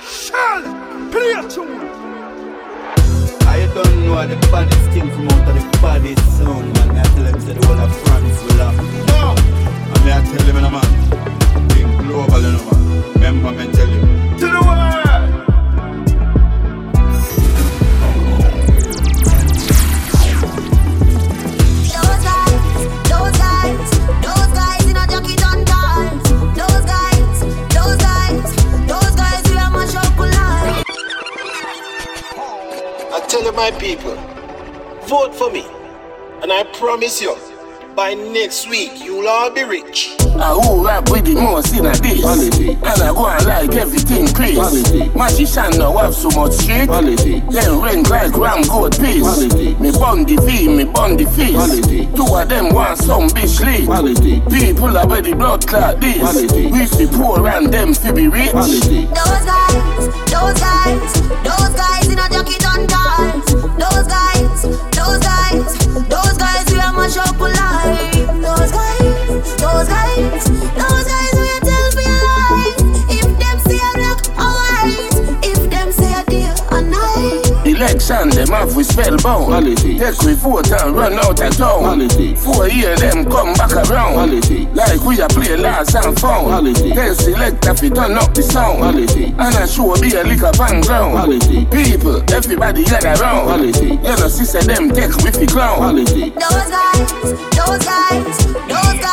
Shall 0.00 0.62
play 1.10 1.32
a 1.32 1.42
tune? 1.48 1.80
I 3.46 3.66
don't 3.74 3.96
know 4.06 4.26
the 4.26 4.36
baddest 4.50 4.86
thing 4.90 5.08
from 5.10 5.28
out 5.28 5.48
of 5.48 5.54
the 5.54 5.62
baddest 5.82 6.24
sound, 6.38 6.66
man. 6.74 6.88
I 6.96 7.00
tell 7.02 7.24
them 7.24 7.40
say 7.40 7.52
the 7.52 7.60
whole 7.66 7.80
of 7.80 7.92
France 8.02 8.38
will 8.42 8.56
laugh. 8.56 8.76
No! 9.08 9.34
And 9.92 10.02
me 10.04 10.10
I 10.12 10.14
tell 10.24 10.44
them, 10.46 10.58
man, 10.72 10.88
think 11.68 11.90
global, 12.06 12.40
you 12.40 12.52
know, 12.52 12.64
man. 12.64 12.80
Remember 13.14 13.52
me 13.52 13.64
tell 13.72 13.88
my 33.54 33.70
people, 33.72 34.14
vote 35.06 35.34
for 35.34 35.50
me, 35.50 35.64
and 36.42 36.52
I 36.52 36.64
promise 36.72 37.20
you, 37.22 37.36
by 37.94 38.14
next 38.14 38.68
week 38.68 38.92
you'll 39.04 39.28
all 39.28 39.50
be 39.50 39.62
rich. 39.62 40.16
I 40.20 40.50
who 40.52 40.84
rap 40.84 41.08
with 41.10 41.26
the 41.26 41.34
most 41.34 41.72
in 41.78 41.86
a 41.86 41.94
this 41.94 42.24
And 42.58 43.02
I 43.02 43.14
go 43.14 43.28
and 43.28 43.46
like 43.46 43.72
everything 43.76 44.26
Chris 44.34 44.58
Magician 45.14 45.78
now 45.78 45.96
have 45.98 46.12
so 46.12 46.28
much 46.30 46.58
shit. 46.58 46.90
Then 46.90 47.80
rank 47.80 48.10
like 48.10 48.36
ram 48.36 48.62
goat 48.62 48.98
piece 48.98 49.38
Me 49.78 49.92
bun 49.92 50.24
the 50.24 50.42
V, 50.42 50.66
me 50.76 50.84
bun 50.84 51.16
the 51.16 51.24
fist 51.30 51.86
Two 52.16 52.34
of 52.34 52.48
them 52.48 52.74
want 52.74 52.98
some 52.98 53.28
bitch 53.30 53.62
lead 53.62 54.50
People 54.50 54.98
are 54.98 55.22
the 55.22 55.34
blood 55.34 55.64
clot 55.66 56.00
this. 56.00 56.42
We 56.52 56.86
fi 56.86 57.06
poor 57.16 57.46
and 57.46 57.72
them 57.72 57.94
fi 57.94 58.10
be 58.10 58.26
rich. 58.26 58.52
Those 58.52 59.44
guys, 59.46 60.06
those 60.34 60.58
guys, 60.58 61.14
those 61.46 61.74
guys 61.78 62.06
in 62.10 62.18
a 62.18 62.28
jacket 62.28 62.64
and 62.66 62.90
cars. 62.90 63.23
Those 63.78 64.06
guys, 64.06 64.62
those 64.62 65.18
guys, 65.18 65.78
those 66.08 66.38
guys 66.38 66.72
we 66.72 66.78
are 66.78 66.92
mash 66.92 67.16
up. 67.16 67.34
Those 67.38 68.70
guys, 68.70 69.56
those 69.56 69.88
guys, 69.88 70.44
those 70.48 71.04
guys 71.04 71.23
night. 77.94 78.04
Election 78.04 78.30
them 78.30 78.48
have 78.48 78.74
we 78.76 78.82
spellbound 78.84 79.76
Take 79.76 80.22
we 80.22 80.34
vote 80.34 80.70
and 80.72 80.96
run 80.96 81.14
out 81.14 81.40
of 81.40 81.56
town. 81.56 82.08
Four 82.36 82.68
year 82.68 82.96
them 82.96 83.24
come 83.24 83.54
back 83.54 83.72
around. 83.88 84.32
Like 84.74 85.00
we 85.04 85.20
a 85.20 85.28
play 85.28 85.56
last 85.56 85.94
and 85.94 86.18
found. 86.18 86.66
They 86.66 87.14
select 87.14 87.66
if 87.66 87.82
we 87.82 87.90
turn 87.90 88.18
up 88.18 88.34
the 88.34 88.42
sound. 88.42 88.98
And 88.98 89.38
I 89.38 89.66
show 89.66 89.94
be 90.00 90.14
a 90.14 90.24
liquor 90.24 90.52
bang 90.58 90.80
ground. 90.82 91.40
People, 91.70 92.22
everybody 92.32 92.84
gather 92.84 93.14
round 93.22 93.64
You 93.74 93.96
know 93.96 94.28
sister 94.28 94.62
them 94.62 94.90
take 94.90 95.16
with 95.22 95.38
the 95.38 95.46
clown. 95.46 95.96
Those 95.96 96.70
guys, 96.70 97.12
those 97.54 97.84
guys, 97.84 98.54
those 98.68 99.00
guys 99.00 99.03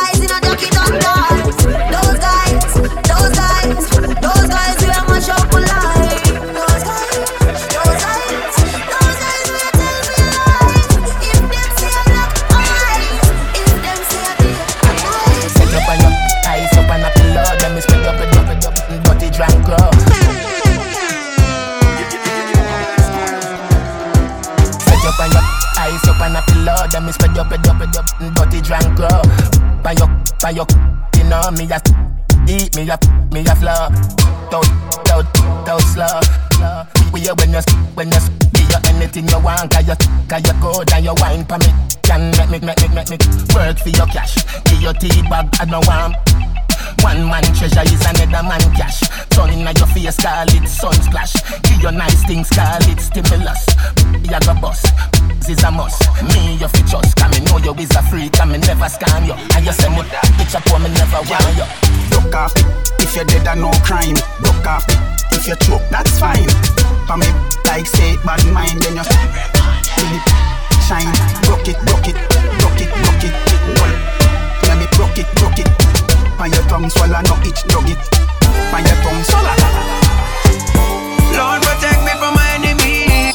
for 43.82 43.90
your 43.90 44.08
cash 44.08 44.38
Give 44.66 44.82
your 44.82 44.94
tea 44.94 45.22
bag, 45.30 45.50
I 45.60 45.66
don't 45.66 45.86
want 45.88 46.16
one 47.04 47.26
man 47.26 47.42
treasure 47.58 47.82
is 47.82 48.04
another 48.06 48.46
man 48.46 48.62
cash. 48.78 49.02
Turn 49.30 49.50
in 49.50 49.66
your 49.66 49.88
face, 49.90 50.18
call 50.22 50.46
it 50.46 50.68
sun 50.68 50.94
splash. 51.02 51.34
Give 51.64 51.82
your 51.82 51.92
nice 51.92 52.24
things, 52.26 52.50
call 52.50 52.78
it 52.78 53.00
stimulus. 53.02 53.66
You 54.22 54.38
go 54.38 54.54
bust. 54.62 54.86
is 55.50 55.64
a 55.64 55.72
must. 55.72 55.98
Me, 56.30 56.58
you 56.62 56.68
fit 56.68 56.86
trust, 56.86 57.16
can 57.18 57.32
me 57.32 57.40
know 57.50 57.58
you 57.58 57.74
is 57.82 57.90
a 57.96 58.04
freak, 58.04 58.34
can 58.34 58.52
me 58.52 58.60
never 58.60 58.86
scam 58.86 59.26
you. 59.26 59.34
And 59.34 59.66
you 59.66 59.74
say 59.74 59.90
me, 59.90 60.06
bitch 60.38 60.54
up 60.54 60.66
me 60.78 60.90
never 60.94 61.22
want 61.26 61.58
you. 61.58 61.66
Duck 62.14 62.36
off, 62.36 62.54
if 63.02 63.16
you're 63.16 63.26
dead 63.26 63.48
and 63.48 63.62
no 63.62 63.72
crime. 63.82 64.16
Duck 64.46 64.68
off, 64.68 64.86
if 65.34 65.48
you 65.48 65.56
choke, 65.66 65.82
that's 65.90 66.20
fine. 66.20 66.50
For 67.10 67.18
me, 67.18 67.26
like 67.66 67.88
say 67.88 68.16
bad 68.22 68.46
mind, 68.54 68.78
then 68.84 68.98
you 68.98 69.06
shine. 70.86 71.10
Rock 71.50 71.66
it, 71.66 71.78
rock 71.90 72.08
it, 72.08 72.16
rock 72.22 72.30
it, 72.30 72.31
rock 73.80 74.12
let 74.68 74.78
me 74.78 74.86
rock 74.98 75.18
it, 75.18 75.28
rock 75.42 75.60
it. 75.60 75.68
On 76.40 76.50
your 76.50 76.64
tongue, 76.70 76.90
swallow, 76.90 77.22
no 77.22 77.36
drug 77.68 77.90
it. 77.90 78.02
On 78.74 78.82
your 78.82 78.98
tongue, 79.04 79.24
swallow. 79.24 79.56
Lord, 81.36 81.62
protect 81.62 82.02
me 82.08 82.14
from 82.20 82.34
my 82.34 82.48
enemy. 82.56 83.32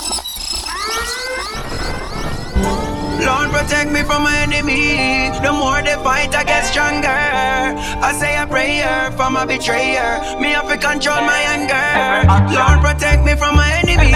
Lord, 3.25 3.51
protect 3.51 3.91
me 3.91 4.03
from 4.03 4.23
my 4.23 4.37
enemy. 4.39 5.31
The 5.43 5.53
more 5.53 5.83
they 5.83 5.97
fight, 6.03 6.35
I 6.35 6.45
get 6.45 6.65
stronger. 6.65 7.09
I 7.09 8.13
say 8.13 8.37
a 8.37 8.47
prayer 8.47 9.11
for 9.13 9.31
my 9.31 9.45
betrayer. 9.45 10.41
Me 10.41 10.51
have 10.53 10.69
to 10.69 10.79
control 10.79 11.21
my 11.21 11.41
anger. 11.55 12.27
Lord, 12.55 12.81
protect 12.81 13.25
me 13.25 13.35
from 13.35 13.57
my 13.57 13.71
enemy. 13.83 14.13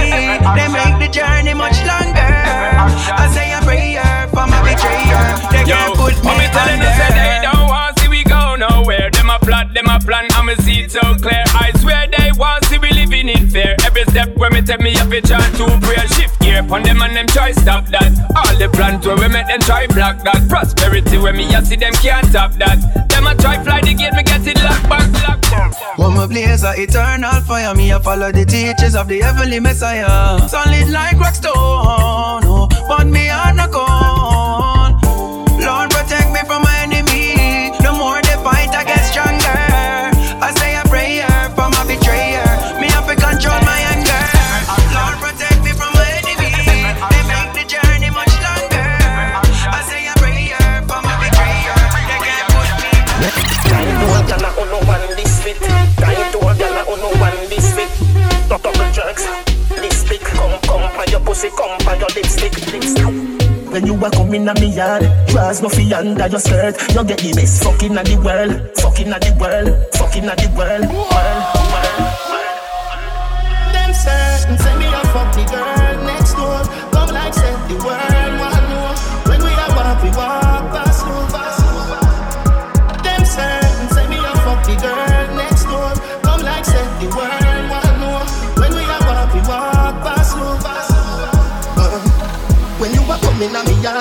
They 0.56 0.68
make 0.72 0.96
the 0.98 1.08
journey 1.12 1.54
much 1.54 1.78
longer. 1.84 2.32
I 3.22 3.28
say 3.34 3.52
a 3.52 3.60
prayer 3.62 4.09
for 4.30 4.46
my 4.46 4.58
betrayer. 4.62 5.34
They 5.50 5.64
can't 5.66 5.94
put 5.94 6.14
me 6.24 6.32
me 6.38 6.46
telling 6.54 6.80
you, 6.80 6.90
say 6.94 7.10
they 7.10 7.42
don't 7.42 7.66
want 7.66 7.98
see 7.98 8.08
we 8.08 8.22
go 8.24 8.56
nowhere. 8.56 9.10
Them 9.10 9.30
a 9.30 9.38
plot, 9.38 9.74
them 9.74 9.86
a 9.86 9.98
plan, 9.98 10.26
I'ma 10.32 10.54
see 10.62 10.86
it 10.86 10.90
so 10.90 11.02
clear. 11.18 11.44
I 11.54 11.72
swear 11.78 12.06
they 12.06 12.30
want 12.38 12.64
see 12.66 12.78
we 12.78 12.90
living 12.90 13.28
in 13.28 13.50
fear. 13.50 13.76
Every 13.84 14.04
step 14.04 14.36
where 14.36 14.50
me 14.50 14.62
take 14.62 14.80
me 14.80 14.94
up 14.96 15.10
a 15.10 15.20
chant 15.20 15.50
to 15.58 15.66
prayer. 15.82 16.06
Shift 16.14 16.40
gear 16.40 16.62
upon 16.62 16.82
them 16.82 17.02
and 17.02 17.14
them 17.14 17.26
try 17.26 17.52
stop 17.52 17.86
that. 17.88 18.10
All 18.36 18.54
the 18.56 18.68
plans 18.68 19.06
where 19.06 19.16
we 19.16 19.28
make 19.28 19.46
them 19.46 19.60
try 19.60 19.86
block 19.86 20.22
that. 20.24 20.48
Prosperity 20.48 21.18
where 21.18 21.34
me 21.34 21.52
a 21.54 21.62
see 21.64 21.76
them 21.76 21.92
can't 21.94 22.26
stop 22.26 22.52
that. 22.54 22.78
Them 23.10 23.26
a 23.26 23.34
try 23.34 23.62
fly 23.62 23.79
One 26.00 26.14
my 26.14 26.26
blaze 26.26 26.64
a 26.64 26.72
eternal 26.80 27.42
fire. 27.42 27.74
Me 27.74 27.90
a 27.90 28.00
follow 28.00 28.32
the 28.32 28.46
teachings 28.46 28.96
of 28.96 29.06
the 29.06 29.20
heavenly 29.20 29.60
Messiah. 29.60 30.48
Solid 30.48 30.88
like 30.88 31.20
rock 31.20 31.34
stone, 31.34 31.52
oh, 31.54 32.66
but 32.88 33.06
me 33.06 33.28
a 33.28 33.52
knock 33.52 33.74
pussy, 61.40 61.56
come, 61.56 61.88
on 61.88 61.98
your 61.98 62.08
lipstick, 62.14 62.52
lipstick. 62.72 63.70
When 63.72 63.86
you 63.86 63.94
a 63.94 64.10
come 64.10 64.34
inna 64.34 64.54
me 64.54 64.74
yard, 64.74 65.02
draws 65.28 65.62
no 65.62 65.68
fi 65.68 65.92
under 65.94 66.26
your 66.26 66.40
skirt. 66.40 66.76
You 66.92 67.04
get 67.04 67.18
the 67.18 67.32
best 67.34 67.62
fucking 67.62 67.96
of 67.96 68.04
the 68.04 68.16
world, 68.16 68.76
fucking 68.78 69.12
of 69.12 69.20
the 69.20 69.36
world, 69.38 69.94
fucking 69.94 70.28
of 70.28 70.36
the 70.36 70.48
world, 70.56 70.88
world, 70.90 71.69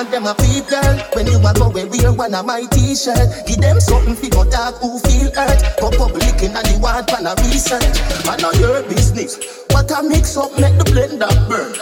inna 0.00 0.10
them 0.10 0.26
a 0.26 0.34
peep 0.34 0.66
girl. 0.68 0.96
When 1.14 1.26
you 1.26 1.38
a 1.38 1.52
go 1.54 1.68
we 1.68 1.84
wear 1.84 2.12
one 2.12 2.34
of 2.34 2.46
my 2.46 2.62
t-shirt, 2.70 3.46
give 3.46 3.60
them 3.60 3.80
something 3.80 4.14
fi 4.14 4.28
go 4.28 4.44
talk 4.44 4.76
who 4.76 4.98
feel 5.00 5.32
hurt. 5.34 5.60
Go 5.80 5.90
public 5.90 6.42
inna 6.42 6.62
the 6.62 6.78
ward 6.80 7.06
pan 7.08 7.26
a 7.26 7.34
research. 7.44 8.00
I 8.26 8.36
know 8.40 8.52
your 8.52 8.82
business. 8.88 9.38
What 9.70 9.90
a 9.90 10.02
mix 10.02 10.36
up 10.36 10.52
make 10.58 10.76
the 10.78 10.84
blender 10.84 11.30
burn. 11.48 11.72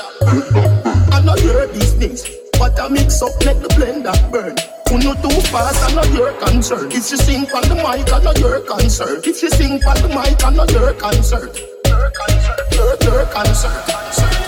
I 1.13 1.21
know 1.23 1.37
your 1.37 1.69
business. 1.69 2.29
What 2.59 2.79
a 2.79 2.91
mix 2.91 3.23
up 3.23 3.33
make 3.45 3.61
the 3.61 3.69
blender 3.69 4.17
burn. 4.33 4.57
When 4.91 5.03
you 5.03 5.15
too 5.23 5.41
fast, 5.53 5.85
I 5.85 5.95
know 5.95 6.17
your 6.17 6.33
concern. 6.41 6.91
If 6.91 7.11
you 7.11 7.19
sing 7.19 7.47
on 7.53 7.63
the 7.69 7.77
mic, 7.77 8.13
I 8.13 8.23
know 8.23 8.33
your 8.35 8.61
concern. 8.61 9.21
If 9.23 9.43
you 9.43 9.51
sing 9.51 9.85
on 9.85 9.97
the 10.03 10.09
mic, 10.09 10.43
I 10.45 10.51
know 10.51 10.67
your 10.73 10.95
concern. 10.95 11.51
Your 11.87 12.11
concern. 12.11 12.57
Your, 12.73 12.97
your 13.05 13.27
concern. 13.27 13.99
Them 14.17 14.48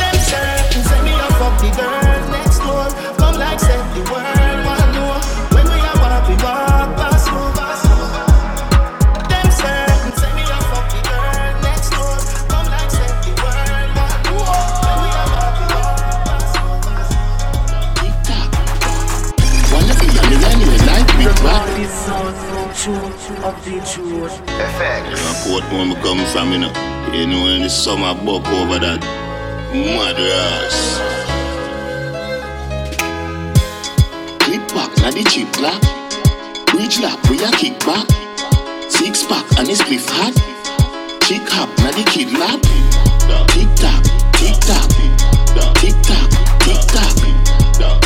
You 23.51 23.57
know, 23.57 24.29
Portmore 25.43 25.89
me 25.89 25.95
come 25.97 26.25
from, 26.27 26.53
you 26.53 26.59
know. 26.59 26.73
You 27.13 27.27
know, 27.27 27.47
in 27.49 27.63
the 27.63 27.69
summer 27.69 28.15
buck 28.15 28.47
over 28.47 28.79
that 28.79 29.01
Madras. 29.75 31.01
Clip 34.39 34.63
back, 34.69 34.97
na 35.03 35.11
the 35.11 35.25
chip 35.29 35.53
clap. 35.53 35.83
Bridge 36.69 37.01
lap, 37.01 37.19
we 37.29 37.43
a 37.43 37.51
kick 37.51 37.77
back. 37.81 38.07
Six 38.89 39.25
pack 39.25 39.45
and 39.59 39.69
a 39.69 39.73
spliff 39.73 40.09
hat. 40.09 40.35
Chick 41.25 41.43
hop, 41.51 41.69
na 41.79 41.91
the 41.91 42.05
kid 42.09 42.31
lap. 42.39 42.63
Tick 43.51 43.67
tock, 43.75 44.05
tick 44.39 44.55
tock, 44.63 44.89
tick 45.75 45.97
tock, 46.07 46.31
tick 46.63 46.81
tock, 46.87 47.11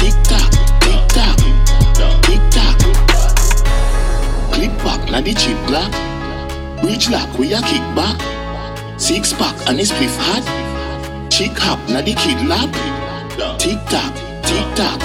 tick 0.00 0.16
tock, 0.24 0.48
tick 0.80 1.04
tock, 1.12 2.22
tick 2.22 2.40
tock. 2.50 3.13
Clip 4.64 4.78
back, 4.78 5.10
na 5.10 5.20
the 5.20 5.34
chip 5.34 5.58
clap. 5.66 5.92
Bridge 6.80 7.10
lock, 7.10 7.38
we 7.38 7.52
a 7.52 7.60
kick 7.60 7.84
back. 7.94 8.16
Six 8.98 9.34
pack 9.34 9.54
and 9.68 9.78
a 9.78 9.82
spliff 9.82 10.16
hat. 10.16 10.40
Chick 11.30 11.52
hop, 11.52 11.78
na 11.90 12.00
the 12.00 12.14
kid 12.14 12.40
lap. 12.48 12.72
Tick 13.60 13.76
tock, 13.92 14.14
tick 14.40 14.64
tock, 14.72 14.96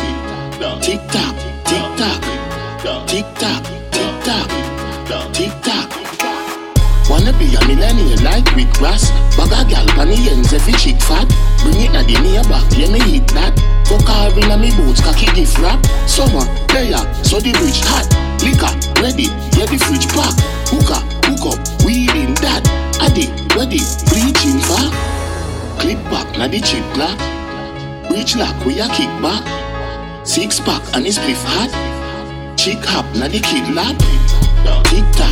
tick 0.80 1.02
tock, 1.12 1.36
tick 1.68 1.92
tock, 2.00 3.04
tick 3.06 3.26
tock, 3.36 3.64
tick 3.92 4.16
tock, 4.24 5.34
tick 5.34 5.52
tock. 5.62 5.90
Wanna 7.10 7.34
be 7.34 7.52
a 7.56 7.60
millennial 7.68 8.24
like 8.24 8.46
Rick 8.56 8.72
Ross 8.80 9.10
Bag 9.36 9.52
a 9.52 9.68
gal 9.68 9.86
pan 9.98 10.08
the 10.08 10.30
ends 10.30 10.54
if 10.54 10.64
chick 10.78 11.02
fat 11.02 11.28
Bring 11.66 11.82
it 11.82 11.92
na 11.92 12.04
the 12.04 12.16
near 12.22 12.44
back, 12.44 12.70
yeah 12.78 12.88
me 12.88 13.02
hit 13.02 13.28
that 13.34 13.58
Fuck 13.90 14.08
her 14.08 14.30
inna 14.40 14.56
me 14.56 14.70
boots, 14.78 15.02
cocky 15.02 15.26
gift 15.34 15.58
wrap 15.58 15.84
Summer, 16.08 16.46
there, 16.70 16.94
so 17.26 17.42
the 17.42 17.52
bridge 17.58 17.82
hot 17.82 18.06
Liquor, 18.46 18.70
ready, 19.02 19.28
yeah 19.56 19.66
the 19.66 19.78
fridge 19.78 20.08
pack 20.12 20.36
up, 20.92 21.04
hook 21.26 21.54
up, 21.54 21.60
weed 21.86 22.12
in 22.16 22.34
that. 22.46 22.64
Addy, 23.02 23.32
ready, 23.56 23.80
bleaching 24.12 24.60
for 24.60 24.92
Clip 25.80 25.98
back 26.12 26.28
na 26.38 26.48
the 26.48 26.60
chip 26.60 26.84
clap 26.94 27.18
Bridge 28.10 28.36
lock, 28.36 28.66
we 28.66 28.80
a 28.80 28.88
kick 28.90 29.10
back. 29.22 29.46
Six 30.26 30.60
pack 30.60 30.82
and 30.96 31.06
a 31.06 31.10
spliff 31.10 31.44
hat. 31.46 31.70
Chick 32.58 32.80
hop 32.82 33.06
na 33.16 33.28
the 33.28 33.40
kid 33.40 33.70
lap. 33.74 33.96
Tick 34.90 35.06
tock, 35.14 35.29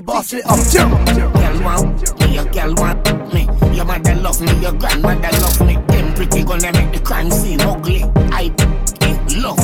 Boss 0.00 0.32
it 0.32 0.44
up. 0.46 0.58
Girl 0.72 1.62
want. 1.62 2.20
me, 2.20 2.34
Your 2.34 2.44
girl 2.46 2.74
want 2.76 3.34
me. 3.34 3.48
Your 3.76 3.84
mother 3.84 4.14
love 4.14 4.40
me. 4.40 4.52
Your 4.60 4.72
grandmother 4.72 5.30
love 5.40 5.60
me. 5.66 5.74
Them 5.88 6.14
pretty 6.14 6.44
gonna 6.44 6.72
make 6.72 6.92
the 6.92 7.00
crime 7.04 7.30
scene 7.30 7.60
ugly. 7.60 8.04
I 8.32 8.50
love. 9.36 9.58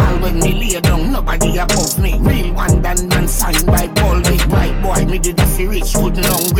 All 0.00 0.18
when 0.20 0.38
me 0.40 0.52
lay 0.52 0.80
down, 0.80 1.12
nobody 1.12 1.56
above 1.56 1.98
me. 1.98 2.18
Real 2.20 2.52
one 2.54 2.82
done 2.82 3.12
and 3.12 3.30
signed 3.30 3.66
by 3.66 3.88
Paul 3.88 4.20
Big 4.22 4.42
White 4.42 4.82
boy, 4.82 5.04
me 5.06 5.18
did 5.18 5.38
a 5.40 5.46
fi 5.46 5.66
rich, 5.66 5.94
good 5.94 6.16
look 6.16 6.54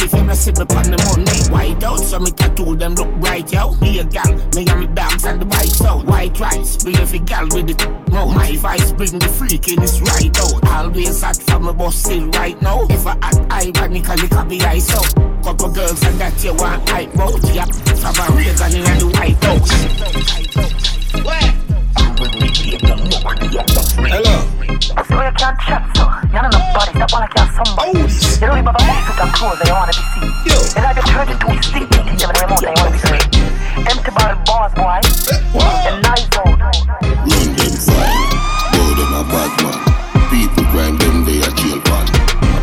if 0.00 0.12
you 0.12 0.24
me 0.24 0.34
see 0.34 0.52
me 0.52 0.60
on 0.60 0.90
the 0.90 0.98
money. 1.06 1.50
White 1.52 1.84
out, 1.84 2.00
so 2.00 2.18
me 2.18 2.30
tattoo 2.30 2.76
them 2.76 2.94
look 2.94 3.12
bright, 3.20 3.52
yo. 3.52 3.74
Be 3.76 3.98
a 4.00 4.04
gal, 4.04 4.34
me 4.54 4.66
and 4.66 4.80
me 4.80 4.86
dogs 4.88 5.24
and 5.24 5.40
the 5.40 5.44
bikes 5.44 5.80
out. 5.82 6.04
White 6.06 6.38
rice, 6.38 6.84
be 6.84 6.94
fi 6.94 7.18
gal 7.18 7.44
with 7.52 7.68
the 7.68 7.88
mouth. 8.10 8.34
My 8.34 8.56
vice 8.56 8.92
bring 8.92 9.18
the 9.18 9.28
freak 9.28 9.68
in, 9.68 9.80
right 9.80 10.36
out. 10.38 10.66
Always 10.68 11.22
hot 11.22 11.36
from 11.36 11.68
a 11.68 11.72
bus 11.72 11.96
still 11.96 12.28
right 12.30 12.60
now. 12.62 12.86
If 12.90 13.06
I 13.06 13.16
act 13.22 13.52
ironically, 13.52 14.28
can 14.28 14.48
be 14.48 14.60
ice 14.62 14.90
out. 14.94 15.14
Couple 15.42 15.70
girls 15.70 16.02
and 16.04 16.18
that 16.20 16.42
you 16.44 16.54
want 16.54 16.88
hype 16.88 17.16
out, 17.18 17.42
yeah. 17.54 17.66
From 18.00 18.16
a 18.16 18.26
Reagan 18.36 18.74
in 18.74 18.84
the 18.98 19.06
White 19.14 19.44
House. 19.44 19.72
Where? 21.24 21.55
Hello. 22.76 24.36
So 25.00 25.16
can't 25.32 25.56
chat, 25.64 25.80
so 25.96 26.04
you 26.28 26.36
don't 26.36 26.52
know 26.52 26.60
body, 26.76 26.92
that 27.00 27.08
one 27.08 27.24
can't 27.32 27.48
somebody. 27.56 27.96
A 27.96 28.04
a 28.04 28.76
that 29.56 29.64
you 29.64 29.72
wanna 29.72 29.96
be 29.96 30.04
seen. 30.12 30.28
You 30.44 30.60
like 30.84 30.92
the 30.92 31.08
32 31.08 31.56
stick 31.64 31.88
in 31.88 32.20
the 32.20 32.28
remote 32.36 32.60
that 32.60 32.76
you 32.76 32.76
wanna 32.76 32.92
be 32.92 33.00
seen. 33.00 33.24
Empty 33.80 34.12
bottle 34.12 34.36
boss, 34.44 34.76
boy. 34.76 35.00
And 35.88 36.04
nice 36.04 36.28
out. 36.36 36.52
Run 36.52 37.48
them 37.56 37.72
fine, 37.80 38.28
a 38.76 39.24
bad 39.24 39.52
man. 39.56 39.80
People 40.28 40.68
grind 40.68 41.00
them 41.00 41.24
they 41.24 41.40
a 41.40 41.48
jail 41.56 41.80
pan. 41.80 42.04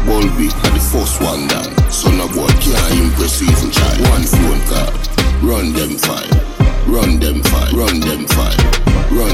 Bulby 0.05 0.53
are 0.61 0.73
the 0.77 0.83
first 0.93 1.25
one 1.25 1.49
down. 1.49 1.73
Son 1.89 2.21
of 2.21 2.29
boy 2.37 2.53
can't 2.61 3.01
impress 3.01 3.41
even 3.41 3.73
child. 3.73 3.97
One 4.13 4.25
phone 4.29 4.61
call, 4.69 4.93
run 5.41 5.73
them 5.73 5.97
fine, 5.97 6.29
run 6.85 7.17
them 7.17 7.41
fine, 7.41 7.73
run 7.73 7.97
them 7.97 8.29
fine, 8.29 8.32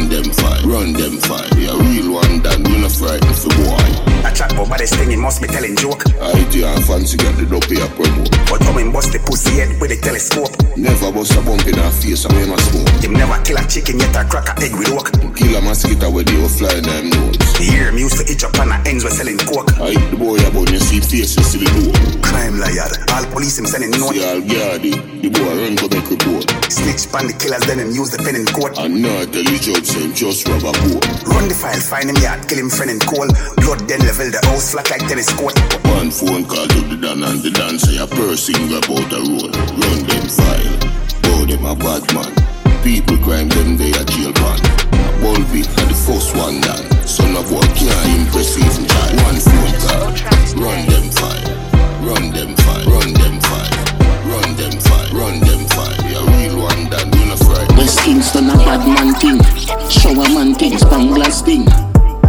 run 0.09 0.23
them 0.23 0.33
fine, 0.33 0.69
run 0.69 0.93
them 0.93 1.17
fine. 1.21 1.49
Yeah, 1.57 1.77
real 1.77 2.13
one 2.13 2.41
done, 2.41 2.65
you 2.65 2.79
not 2.79 2.91
frightened 2.91 3.35
for 3.37 3.53
boy. 3.61 3.77
A 4.25 4.33
chat 4.33 4.51
about 4.53 4.77
this 4.77 4.93
thing, 4.93 5.09
he 5.11 5.15
must 5.15 5.41
be 5.41 5.47
telling 5.47 5.75
joke. 5.75 6.03
I 6.21 6.33
tell 6.49 6.75
you, 6.75 6.81
fancy 6.81 7.17
get 7.17 7.37
the 7.37 7.45
dope 7.45 7.69
here 7.69 7.87
promote. 7.93 8.31
But 8.49 8.61
come 8.61 8.77
and 8.77 8.91
bust 8.91 9.13
the 9.13 9.19
pussy 9.19 9.61
head 9.61 9.79
with 9.79 9.91
a 9.91 9.97
telescope. 10.01 10.51
Never 10.75 11.11
bust 11.11 11.37
a 11.37 11.41
bump 11.41 11.65
in 11.67 11.77
her 11.77 11.91
face, 11.91 12.25
I 12.25 12.33
mean 12.33 12.49
a 12.49 12.57
smoke. 12.57 12.89
Him 13.03 13.13
never 13.13 13.37
kill 13.45 13.57
a 13.57 13.63
chicken 13.69 13.99
yet 13.99 14.15
a 14.17 14.25
crack 14.25 14.49
a 14.49 14.53
egg 14.65 14.73
with 14.73 14.89
oak. 14.89 15.13
Kill 15.37 15.55
a 15.55 15.61
mosquito 15.61 16.09
where 16.09 16.25
they 16.25 16.37
were 16.41 16.49
flying 16.49 16.83
them 16.83 17.09
notes. 17.13 17.53
The 17.57 17.69
year 17.69 17.91
me 17.93 18.01
used 18.01 18.17
to 18.17 18.25
itch 18.25 18.43
up 18.43 18.57
on 18.59 18.73
the 18.73 18.77
ends 18.89 19.05
with 19.05 19.13
selling 19.13 19.37
coke. 19.45 19.69
I 19.77 19.93
hit 19.93 20.05
the 20.09 20.17
boy 20.17 20.41
about 20.41 20.73
you 20.73 20.81
see 20.81 20.99
face, 20.99 21.37
you 21.37 21.45
see 21.45 21.61
the 21.61 21.69
door. 21.69 21.93
Crime 22.25 22.57
liar, 22.57 22.89
all 23.13 23.25
police 23.29 23.61
him 23.61 23.67
sending 23.69 23.93
note. 23.93 24.17
See 24.17 24.25
all 24.25 24.41
yardy, 24.41 24.93
the 25.21 25.29
boy 25.29 25.53
run 25.53 25.77
go 25.77 25.85
make 25.93 26.09
report. 26.09 26.58
Snitch 26.69 27.09
pan 27.09 27.25
the 27.25 27.33
killers, 27.33 27.65
then 27.65 27.81
him 27.81 27.89
use 27.89 28.13
the 28.13 28.21
pen 28.21 28.37
in 28.37 28.45
court. 28.45 28.77
And 28.77 29.01
the 29.01 29.41
judge 29.57 29.89
him 29.89 30.13
just 30.13 30.45
a 30.45 30.53
boat. 30.61 31.01
Run 31.25 31.49
the 31.49 31.57
file, 31.57 31.81
find 31.81 32.09
him 32.09 32.17
yard, 32.21 32.45
kill 32.45 32.61
him 32.61 32.69
friend 32.69 32.93
in 32.93 33.01
cold. 33.01 33.33
Blood 33.57 33.89
then 33.89 34.05
level 34.05 34.29
the 34.29 34.37
house 34.45 34.71
flat 34.71 34.85
like 34.93 35.01
tennis 35.09 35.33
court. 35.33 35.57
One 35.97 36.13
phone 36.13 36.45
call 36.45 36.69
to 36.69 36.81
the 36.85 36.97
dan 37.01 37.25
and 37.25 37.41
the 37.41 37.49
dan 37.49 37.81
say 37.81 37.97
a 37.97 38.05
person 38.05 38.69
about 38.69 39.09
the 39.09 39.17
road. 39.17 39.53
Run 39.81 39.99
them 40.05 40.25
file, 40.29 40.77
bow 41.25 41.41
them 41.49 41.65
a 41.65 41.73
bad 41.73 42.05
man. 42.13 42.31
People 42.85 43.17
crime 43.25 43.49
them 43.49 43.73
they 43.73 43.89
a 43.89 44.05
jail 44.05 44.29
pan. 44.37 44.61
Bulby 45.25 45.65
are 45.65 45.87
the 45.89 45.97
first 46.05 46.37
one 46.37 46.61
done. 46.61 46.85
Son 47.01 47.33
of 47.33 47.49
what 47.49 47.65
can't 47.73 48.07
impress 48.13 48.55
even 48.61 48.85
child. 48.85 49.17
One 49.25 49.41
phone 49.41 49.73
call, 49.81 50.05
run 50.61 50.79
them 50.85 51.07
file, 51.17 51.49
run 52.05 52.25
them 52.29 52.58
Kingston 58.09 58.49
a 58.49 58.55
bad 58.65 58.81
man 58.87 59.13
thing. 59.21 59.37
Shower 59.87 60.27
man 60.33 60.55
thing, 60.55 60.73
Spanglers 60.73 61.45
thing. 61.45 61.61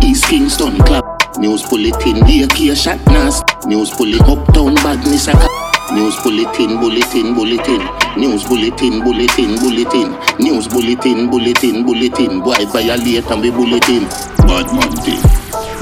East 0.05 0.27
Kingston 0.29 0.77
club. 0.85 1.03
News 1.39 1.63
bulletin, 1.71 2.21
AK 2.21 2.77
shot 2.77 3.01
nas. 3.07 3.41
News 3.65 3.89
bulletin, 3.97 4.29
uptown 4.29 4.75
badness 4.85 5.29
a 5.29 5.33
News 5.95 6.21
bulletin, 6.21 6.77
bulletin, 6.81 7.33
bulletin. 7.33 7.81
News 8.21 8.45
bulletin, 8.45 9.01
bulletin, 9.01 9.57
bulletin. 9.57 10.09
News 10.39 10.69
bulletin, 10.69 11.31
bulletin, 11.31 11.83
bulletin. 11.87 12.43
Boy 12.43 12.61
violate 12.67 13.31
and 13.31 13.41
we 13.41 13.51
bulletin. 13.51 14.05
Bad 14.45 14.69
man 14.77 14.93
thing, 15.01 15.23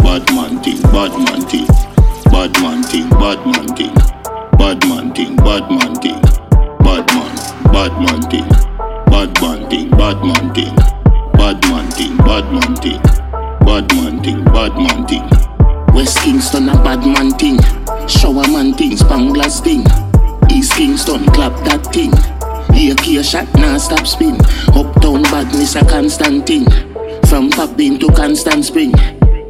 bad 0.07 0.23
man 0.31 0.63
thing, 0.63 0.79
bad 0.95 1.11
man 1.27 1.43
thing, 1.43 1.67
bad 2.31 2.55
man 2.63 2.85
thing, 2.87 3.11
bad 3.19 3.43
man 3.51 3.67
thing, 3.75 3.95
bad 4.63 4.79
man 4.87 5.13
thing, 5.13 5.35
bad 5.43 5.67
man 5.69 5.95
thing, 5.99 6.23
bad 6.87 7.05
man, 7.19 7.35
bad 7.75 7.93
man 7.99 8.23
thing, 8.31 8.68
bad 9.19 9.43
man 9.43 9.69
thing, 9.69 9.91
bad 9.91 10.23
man 10.23 10.55
thing, 10.55 10.75
bad 11.33 11.61
man 11.69 11.91
thing, 11.91 12.17
bad 12.19 12.53
man 12.53 12.77
thing, 12.77 13.03
bad 13.67 13.93
man 13.97 14.23
thing, 14.23 14.45
bad 14.45 14.73
man 14.77 15.07
thing. 15.09 15.29
West 15.93 16.19
Kingston 16.21 16.69
a 16.69 16.75
bad 16.85 17.05
man 17.05 17.33
thing. 17.33 17.59
Shower 18.07 18.47
man 18.47 18.75
thing, 18.75 18.93
Spanglers 18.93 19.61
thing. 19.61 19.83
East 20.57 20.75
Kingston 20.75 21.25
clap 21.33 21.53
that 21.65 21.85
thing. 21.93 22.13
AK 22.71 23.25
shot 23.25 23.53
now 23.55 23.77
stop 23.79 24.07
spin. 24.07 24.37
Uptown 24.69 25.25
badness 25.25 25.75
a 25.75 25.85
constant 25.85 26.47
thing. 26.47 26.65
From 27.27 27.51
Papine 27.51 27.99
to 27.99 28.13
Constant 28.13 28.65
Spring. 28.65 28.93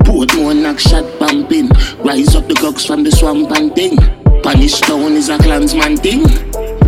Portmore 0.06 0.58
knock 0.58 0.78
shot 0.78 1.04
pumping. 1.18 1.68
Rise 1.98 2.34
up 2.34 2.48
the 2.48 2.54
gugs 2.54 2.86
from 2.86 3.04
the 3.04 3.12
swamp 3.12 3.50
and 3.50 3.74
thing. 3.74 3.98
Punish 4.42 4.80
town 4.80 5.12
is 5.12 5.28
a 5.28 5.36
Klansman 5.36 5.98
thing. 5.98 6.24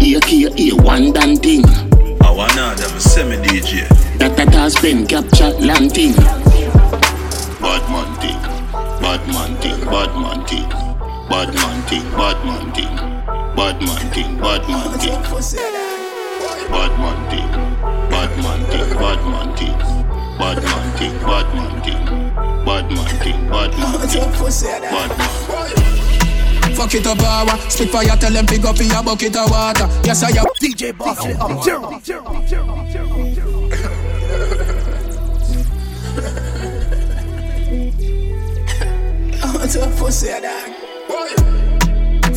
AK 0.00 0.32
a 0.32 0.70
one 0.82 1.12
done 1.12 1.36
thing. 1.36 1.89
I 2.22 2.30
wanna 2.30 2.74
them 2.76 2.96
a 2.96 3.00
semi 3.00 3.36
DJ. 3.36 3.88
That 4.18 4.36
that 4.36 4.52
has 4.54 4.74
been 4.76 5.06
captured 5.06 5.60
land 5.60 5.92
thing. 5.92 6.12
Bad 7.60 7.84
man 7.90 8.10
thing, 8.20 8.40
bad 9.00 9.26
man 9.28 9.56
thing, 9.60 9.80
bad 9.86 10.12
man 10.16 10.44
thing, 10.46 10.68
bad 11.28 11.54
man 11.54 11.82
thing, 11.88 12.04
bad 12.12 12.38
man 12.44 12.72
thing, 12.72 12.94
bad 13.56 13.80
man 13.82 14.10
thing, 14.12 14.38
bad 14.40 14.60
man 14.66 14.90
thing, 14.98 15.20
bad 15.20 15.28
man 15.28 15.48
thing, 15.50 15.70
bad 16.70 16.92
man 16.98 17.20
thing, 17.30 18.96
bad 18.98 19.20
man 19.22 19.50
thing, 19.56 19.78
bad 20.38 20.62
man 20.62 20.96
thing, 20.96 21.18
bad 21.26 21.54
man 21.54 21.82
thing, 21.82 22.04
bad 22.66 22.90
man 22.92 23.16
thing, 23.20 23.48
bad 23.50 23.78
man 23.78 24.08
thing, 24.08 24.30
bad 24.80 25.18
man. 25.18 25.29
Fuck 26.80 26.94
it 26.94 27.06
up, 27.06 27.18
power. 27.18 27.58
Spit 27.68 27.90
fire, 27.90 28.16
tell 28.16 28.32
them 28.32 28.46
pick 28.46 28.64
up 28.64 28.80
in 28.80 28.88
your 28.88 29.02
bucket 29.02 29.36
of 29.36 29.50
water. 29.50 29.86
Yes, 30.02 30.22
I 30.22 30.30
am. 30.30 30.46
DJ 30.58 30.96
Boss 30.96 31.26
it 31.26 31.38
up. 31.38 31.50
What's 39.60 39.76
up, 39.76 39.94
pussy, 39.98 40.28
dog? 40.40 40.69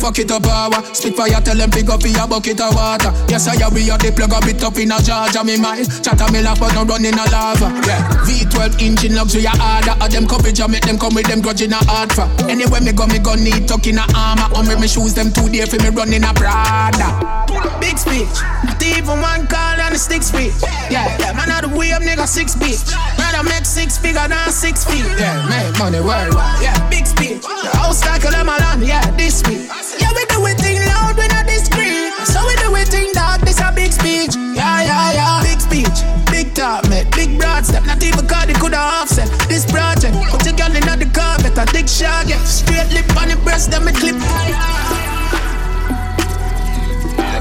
Fuck 0.04 0.18
it 0.18 0.30
up 0.30 0.42
power. 0.42 0.84
Spit 0.92 1.16
fire, 1.16 1.40
tell 1.40 1.56
them 1.56 1.70
pick 1.70 1.88
up 1.88 2.04
your 2.04 2.28
bucket 2.28 2.60
of 2.60 2.74
water. 2.76 3.08
Yes, 3.28 3.48
I 3.48 3.56
we 3.72 3.88
are 3.88 3.96
the 3.96 4.12
plug 4.12 4.36
a 4.36 4.40
bit 4.44 4.62
up 4.62 4.76
in 4.76 4.92
a 4.92 5.00
Georgia, 5.00 5.40
me 5.40 5.56
mind. 5.56 5.88
Chatter 6.04 6.28
me 6.30 6.42
laugh, 6.44 6.60
but 6.60 6.74
no 6.74 6.84
run 6.84 7.04
in 7.04 7.16
a 7.16 7.24
lava. 7.32 7.72
Yeah. 7.88 8.04
V12 8.28 8.82
engine 8.84 9.14
luxury 9.16 9.48
harder. 9.48 9.96
Of 10.04 10.12
them 10.12 10.28
coverage, 10.28 10.60
I 10.60 10.66
make 10.66 10.84
them 10.84 10.98
come 10.98 11.14
with 11.14 11.26
them 11.26 11.40
grudge 11.40 11.62
in 11.62 11.72
a 11.72 11.80
hard 11.88 12.12
for. 12.12 12.28
Anywhere 12.44 12.82
me 12.82 12.92
go, 12.92 13.06
me 13.06 13.18
go 13.18 13.34
need 13.34 13.66
tuck 13.66 13.86
in 13.86 13.96
a 13.96 14.04
armor. 14.12 14.52
On 14.54 14.68
me, 14.68 14.76
me 14.76 14.88
shoes 14.88 15.14
them 15.14 15.32
two 15.32 15.48
day 15.48 15.64
for 15.64 15.80
me 15.80 15.88
run 15.88 16.12
in 16.12 16.24
a 16.24 16.34
Prada. 16.34 17.43
Big 17.80 17.98
speech. 17.98 18.34
Not 18.64 18.82
even 18.82 19.20
one 19.20 19.46
call 19.46 19.78
and 19.78 19.94
a 19.94 19.98
stick 19.98 20.22
speech. 20.22 20.54
Yeah, 20.90 21.06
yeah, 21.18 21.32
man, 21.32 21.50
out 21.50 21.62
the 21.62 21.68
way 21.68 21.92
up, 21.92 22.02
nigga, 22.02 22.26
six 22.26 22.54
feet. 22.54 22.80
Rather 23.18 23.42
make 23.44 23.64
six 23.64 23.98
figure 23.98 24.26
than 24.26 24.50
six 24.50 24.84
feet. 24.84 25.04
Yeah, 25.18 25.44
make 25.48 25.78
money 25.78 26.00
worldwide. 26.00 26.62
Yeah, 26.62 26.76
big 26.88 27.06
speech. 27.06 27.42
The 27.42 27.70
house 27.76 28.04
like 28.06 28.24
a 28.24 28.30
lemon, 28.30 28.58
yeah, 28.82 29.04
this 29.16 29.40
speech. 29.40 29.68
Yeah, 30.00 30.12
we 30.14 30.24
do 30.26 30.44
it 30.46 30.58
thing 30.58 30.80
loud, 30.86 31.16
we 31.16 31.26
not 31.28 31.46
discreet. 31.46 32.12
So 32.26 32.40
we 32.46 32.54
do 32.56 32.74
it 32.76 32.88
thing 32.88 33.12
dark, 33.12 33.40
this 33.42 33.60
a 33.60 33.72
big 33.74 33.92
speech. 33.92 34.34
Yeah, 34.34 34.82
yeah, 34.82 35.12
yeah, 35.12 35.42
big 35.42 35.60
speech. 35.60 35.98
Big 36.30 36.54
talk, 36.54 36.88
mate, 36.88 37.10
big 37.14 37.38
broad 37.38 37.64
step. 37.64 37.84
Not 37.84 38.02
even 38.02 38.26
cause 38.26 38.46
they 38.46 38.54
coulda 38.54 38.78
offset 38.78 39.28
this 39.48 39.64
project. 39.70 40.16
Put 40.30 40.44
your 40.44 40.56
girl 40.56 40.74
in 40.74 40.84
the 40.98 41.08
car, 41.12 41.38
better 41.38 41.66
dig 41.72 41.88
shot, 41.88 42.26
yeah. 42.26 42.42
Straight 42.44 42.90
lip 42.92 43.06
on 43.16 43.28
the 43.28 43.36
breast, 43.44 43.70
then 43.70 43.84
me 43.84 43.92
clip. 43.92 44.16
I 44.18 44.93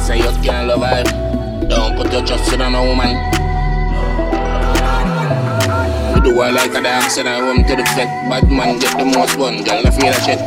say 0.04 0.18
you 0.18 0.32
can't 0.44 0.68
love 0.68 0.84
her. 0.84 1.04
Don't 1.68 1.96
put 1.96 2.12
your 2.12 2.26
trust 2.28 2.52
in 2.52 2.60
a 2.60 2.68
woman. 2.68 3.16
We 6.12 6.20
do 6.20 6.36
her 6.44 6.52
like 6.52 6.76
a 6.76 6.82
dog, 6.84 7.08
send 7.08 7.28
her 7.28 7.40
home 7.40 7.64
to 7.64 7.76
the 7.80 7.88
vet. 7.96 8.12
Bad 8.28 8.52
man 8.52 8.80
get 8.80 9.00
the 9.00 9.06
most 9.06 9.40
one, 9.40 9.64
girl, 9.64 9.82
not 9.82 9.96
feel 9.96 10.12
a 10.12 10.20
shit. 10.20 10.40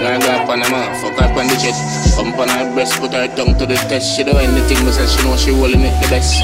Gonna 0.00 0.18
go 0.18 0.32
up 0.32 0.48
on 0.48 0.64
her 0.64 0.70
mouth, 0.72 0.96
fuck 1.04 1.20
her 1.20 1.28
on 1.28 1.46
the 1.46 1.56
shit. 1.60 1.76
Pump 2.16 2.38
on 2.40 2.48
her 2.48 2.72
breast, 2.72 2.98
put 3.00 3.12
her 3.12 3.28
tongue 3.36 3.52
to 3.58 3.66
the 3.66 3.76
test. 3.92 4.16
She 4.16 4.24
do 4.24 4.32
anything, 4.32 4.80
but 4.80 4.96
says 4.96 5.12
she 5.12 5.22
know 5.28 5.36
she 5.36 5.52
holding 5.52 5.84
it 5.84 5.92
the 6.00 6.08
best. 6.08 6.40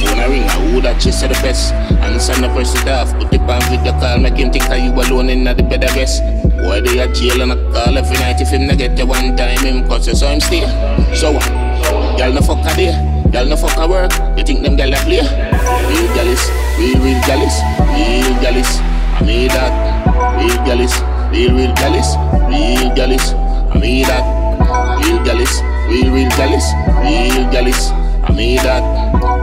Phone 0.00 0.18
a 0.18 0.28
ring, 0.28 0.48
I 0.48 0.56
who 0.72 0.80
that 0.80 1.02
she 1.02 1.12
say 1.12 1.28
the 1.28 1.36
best. 1.44 1.74
And 2.00 2.20
send 2.20 2.42
the 2.42 2.48
person 2.48 2.88
off, 2.88 3.12
put 3.20 3.30
the 3.30 3.38
pan 3.44 3.60
with 3.68 3.84
the 3.84 3.92
call, 4.00 4.18
make 4.18 4.40
him 4.40 4.50
think 4.50 4.64
that 4.72 4.80
you 4.80 4.90
alone 4.96 5.28
in 5.28 5.44
the 5.44 5.52
bed 5.54 5.84
of 5.84 5.94
rest. 5.94 6.22
Why 6.64 6.80
they 6.80 6.98
at 6.98 7.14
jail 7.14 7.42
and 7.42 7.52
I 7.52 7.56
call 7.76 7.98
every 7.98 8.16
night 8.16 8.40
if 8.40 8.48
him 8.48 8.66
not 8.66 8.78
get 8.78 8.96
the 8.96 9.04
one 9.04 9.36
time 9.36 9.60
him 9.60 9.86
cause 9.86 10.08
you 10.08 10.16
saw 10.16 10.32
him 10.32 10.40
stay. 10.40 10.64
So 11.14 11.32
what? 11.32 11.65
Y'all 12.18 12.32
no 12.32 12.40
fuck 12.40 12.64
a 12.64 12.74
day, 12.74 12.92
y'all 13.30 13.44
no 13.44 13.56
fuck 13.56 13.76
a 13.76 13.86
work. 13.86 14.10
You 14.38 14.44
think 14.44 14.62
them 14.62 14.74
gyal 14.74 14.96
a 14.96 14.98
play? 15.04 15.20
Real 15.20 16.08
gyal 16.16 16.32
is, 16.32 16.42
real 16.78 16.96
real 17.04 17.20
gyal 17.28 17.44
real 17.92 18.32
gyal. 18.40 18.56
I 19.16 19.24
made 19.24 19.50
that. 19.50 19.72
Real 20.40 20.56
gyal 20.64 20.80
is, 20.80 20.96
real 21.30 21.54
real 21.54 21.74
gyal 21.76 21.92
real 22.48 22.88
gyal. 22.96 23.74
I 23.74 23.78
made 23.78 24.06
that. 24.06 24.24
Real 25.04 25.18
gyal 25.28 25.40
is, 25.40 25.60
real 25.90 26.12
real 26.14 26.30
gyal 26.30 26.56
real 27.04 27.44
gyal. 27.52 27.68
I 28.24 28.32
made 28.32 28.60
that. 28.60 28.82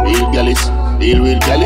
Real 0.04 0.26
gyal 0.34 0.50
is, 0.50 0.64
real 1.00 1.24
real 1.24 1.40
gyal 1.40 1.62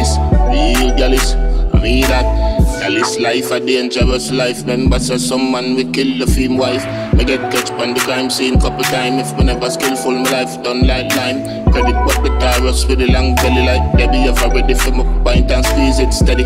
real 0.52 0.92
gyal. 0.98 1.74
I 1.74 1.80
made 1.80 2.04
that. 2.04 2.47
Girl, 2.88 2.96
this 2.96 3.20
life 3.20 3.52
a 3.52 3.60
dangerous 3.60 4.32
life. 4.32 4.62
Remember, 4.62 4.98
so 4.98 5.18
some 5.18 5.52
man 5.52 5.76
we 5.76 5.84
kill 5.92 6.20
the 6.20 6.26
film 6.32 6.58
wife. 6.58 6.86
Me 7.16 7.26
get 7.26 7.42
catch 7.52 7.70
on 7.72 7.94
the 7.94 8.00
crime 8.00 8.30
scene 8.30 8.58
couple 8.62 8.84
time. 8.84 9.20
If 9.20 9.38
me 9.38 9.44
never 9.44 9.70
skillful, 9.70 10.12
my 10.12 10.30
life 10.32 10.64
done 10.64 10.88
like 10.88 11.14
lime. 11.18 11.44
Credit 11.74 11.96
what 12.06 12.24
the 12.24 12.30
Taurus 12.40 12.86
with 12.86 13.00
the 13.00 13.12
long 13.12 13.36
belly 13.36 13.66
like 13.66 13.84
Debbie. 13.98 14.30
Ever 14.30 14.56
ready 14.56 14.74
for 14.74 14.92
my 14.92 15.04
pint 15.24 15.52
and 15.52 15.66
squeeze 15.66 16.00
it 16.00 16.14
steady. 16.14 16.46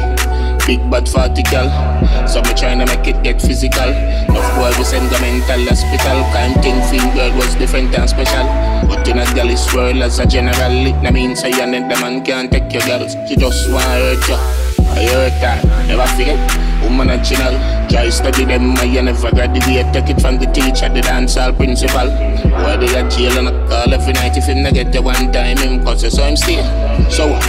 Big 0.65 0.81
bad 0.89 1.05
girl. 1.51 1.69
So 2.25 2.41
me 2.41 2.57
tryna 2.57 2.87
make 2.87 3.05
it 3.05 3.21
get 3.21 3.39
physical. 3.39 3.89
Enough 3.89 4.49
boy 4.57 4.73
we 4.79 4.83
send 4.83 5.11
the 5.11 5.19
mental 5.21 5.61
hospital. 5.69 6.25
Kind 6.33 6.57
thing 6.63 6.81
film 6.89 7.13
girl 7.13 7.37
was 7.37 7.53
different 7.55 7.93
and 7.93 8.09
special. 8.09 8.45
But 8.89 9.07
in 9.07 9.19
a 9.19 9.25
girlish 9.35 9.71
world 9.75 9.97
as 9.97 10.17
a 10.17 10.25
general, 10.25 10.87
it 10.89 10.97
no 11.03 11.11
mean 11.11 11.35
say 11.35 11.51
you 11.51 11.61
and 11.61 11.91
the 11.91 11.95
man 12.01 12.25
can't 12.25 12.51
take 12.51 12.73
your 12.73 12.81
girls. 12.89 13.15
She 13.29 13.35
just 13.35 13.69
want 13.69 13.85
hurt 13.85 14.27
you. 14.27 14.60
I 14.91 15.03
heard 15.07 15.87
never 15.87 16.07
forget. 16.15 16.39
Woman 16.83 17.11
original, 17.11 17.55
try 17.87 18.09
study 18.09 18.45
them. 18.45 18.75
I 18.77 18.87
never 19.01 19.31
graduate. 19.31 19.87
Take 19.93 20.09
it 20.09 20.21
from 20.21 20.37
the 20.37 20.47
teacher, 20.47 20.89
the 20.89 21.01
dancehall 21.01 21.55
principal. 21.55 22.09
Why 22.51 22.75
they 22.77 22.91
at 22.97 23.11
jail 23.11 23.37
and 23.37 23.49
I 23.49 23.67
call 23.67 23.93
every 23.93 24.13
night 24.13 24.37
if 24.37 24.45
him 24.45 24.63
not 24.63 24.73
get 24.73 24.91
the 24.91 25.01
one 25.01 25.31
time 25.31 25.57
him 25.57 25.83
cause 25.83 26.01
saw 26.13 26.27
him 26.27 26.35
stay. 26.35 26.61
So 27.09 27.27
what? 27.27 27.47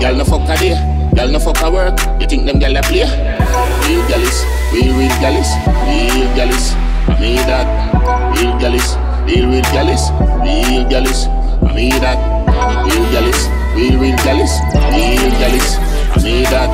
Y'all 0.00 0.14
no 0.14 0.24
fuck 0.24 0.48
a 0.48 0.56
day, 0.56 0.76
y'all 1.16 1.28
no 1.28 1.38
fuck 1.38 1.60
a 1.62 1.70
work. 1.70 1.98
You 2.20 2.26
think 2.26 2.46
them 2.46 2.60
gyal 2.60 2.78
a 2.78 2.82
play? 2.82 3.08
Real 3.88 4.02
gyal 4.06 4.24
real 4.72 4.92
real 4.98 5.14
gyal 5.18 5.36
real 5.88 6.28
gyal 6.36 6.54
I 7.08 7.20
mean 7.20 7.42
that. 7.50 7.66
Real 8.36 8.54
gyal 8.62 8.78
real 9.26 9.48
real 9.50 9.64
gyal 9.74 9.90
real 10.46 10.84
gyal 10.86 11.08
I 11.66 11.74
mean 11.74 11.98
that. 12.00 12.18
Real 12.86 13.04
gyal 13.12 13.28
real 13.74 14.00
real 14.00 14.16
gyal 14.22 14.40
real 14.94 15.32
gyal 15.42 15.97
I 16.10 16.22
mean 16.22 16.44
that. 16.44 16.70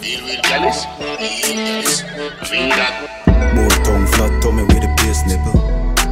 Deal 0.00 0.24
with 0.24 0.42
jealous. 0.42 0.84
I 0.86 2.48
mean 2.50 2.68
that. 2.70 2.92
Boy 3.54 3.68
tongue 3.84 4.06
flat 4.06 4.42
tummy 4.42 4.62
with 4.64 4.82
the 4.82 4.88
bass 4.98 5.24
nipple. 5.26 5.58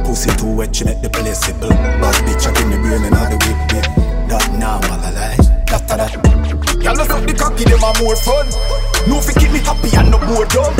Pussy 0.03 0.31
too 0.37 0.55
wet, 0.55 0.75
she 0.75 0.83
make 0.85 1.01
the 1.01 1.09
place 1.09 1.39
simple. 1.39 1.69
Bad 1.69 2.15
bitch, 2.25 2.47
I 2.47 2.53
give 2.53 2.67
me 2.67 2.77
brain 2.77 3.03
and 3.03 3.15
all 3.15 3.29
the 3.29 3.37
whip 3.45 3.59
whip. 3.73 3.85
That 4.29 4.45
normal, 4.57 4.99
I 4.99 5.11
lie. 5.11 5.37
After 5.69 5.97
that. 5.97 6.13
Y'all 6.83 6.95
know 6.95 7.05
suck 7.05 7.25
the 7.25 7.33
cocky, 7.33 7.63
them 7.65 7.83
are 7.83 7.93
more 8.01 8.15
fun. 8.15 8.47
No 9.07 9.21
fi 9.21 9.33
keep 9.39 9.51
me 9.51 9.59
happy 9.59 9.95
and 9.95 10.09
no 10.11 10.17
more 10.25 10.45
dumb. 10.45 10.73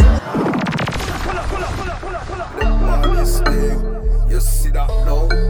This 3.16 3.40
thing, 3.42 4.30
you 4.30 4.40
see 4.40 4.70
that 4.72 4.90
now? 5.06 5.49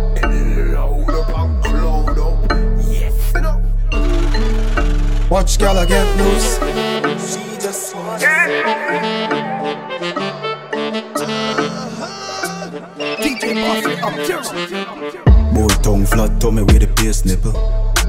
Watch 5.29 5.59
gala 5.59 5.85
get 5.85 6.07
loose. 6.17 6.57
She 6.57 7.55
just 7.61 7.95
wants 7.95 8.23
DJ 13.19 13.53
Buffy, 13.61 13.93
I'm 14.01 14.15
terrible. 14.25 15.53
Boy 15.53 15.67
tongue 15.83 16.07
flat 16.07 16.41
tummy 16.41 16.63
with 16.63 16.79
the 16.79 16.87
bass 16.95 17.25
nipple. 17.25 17.53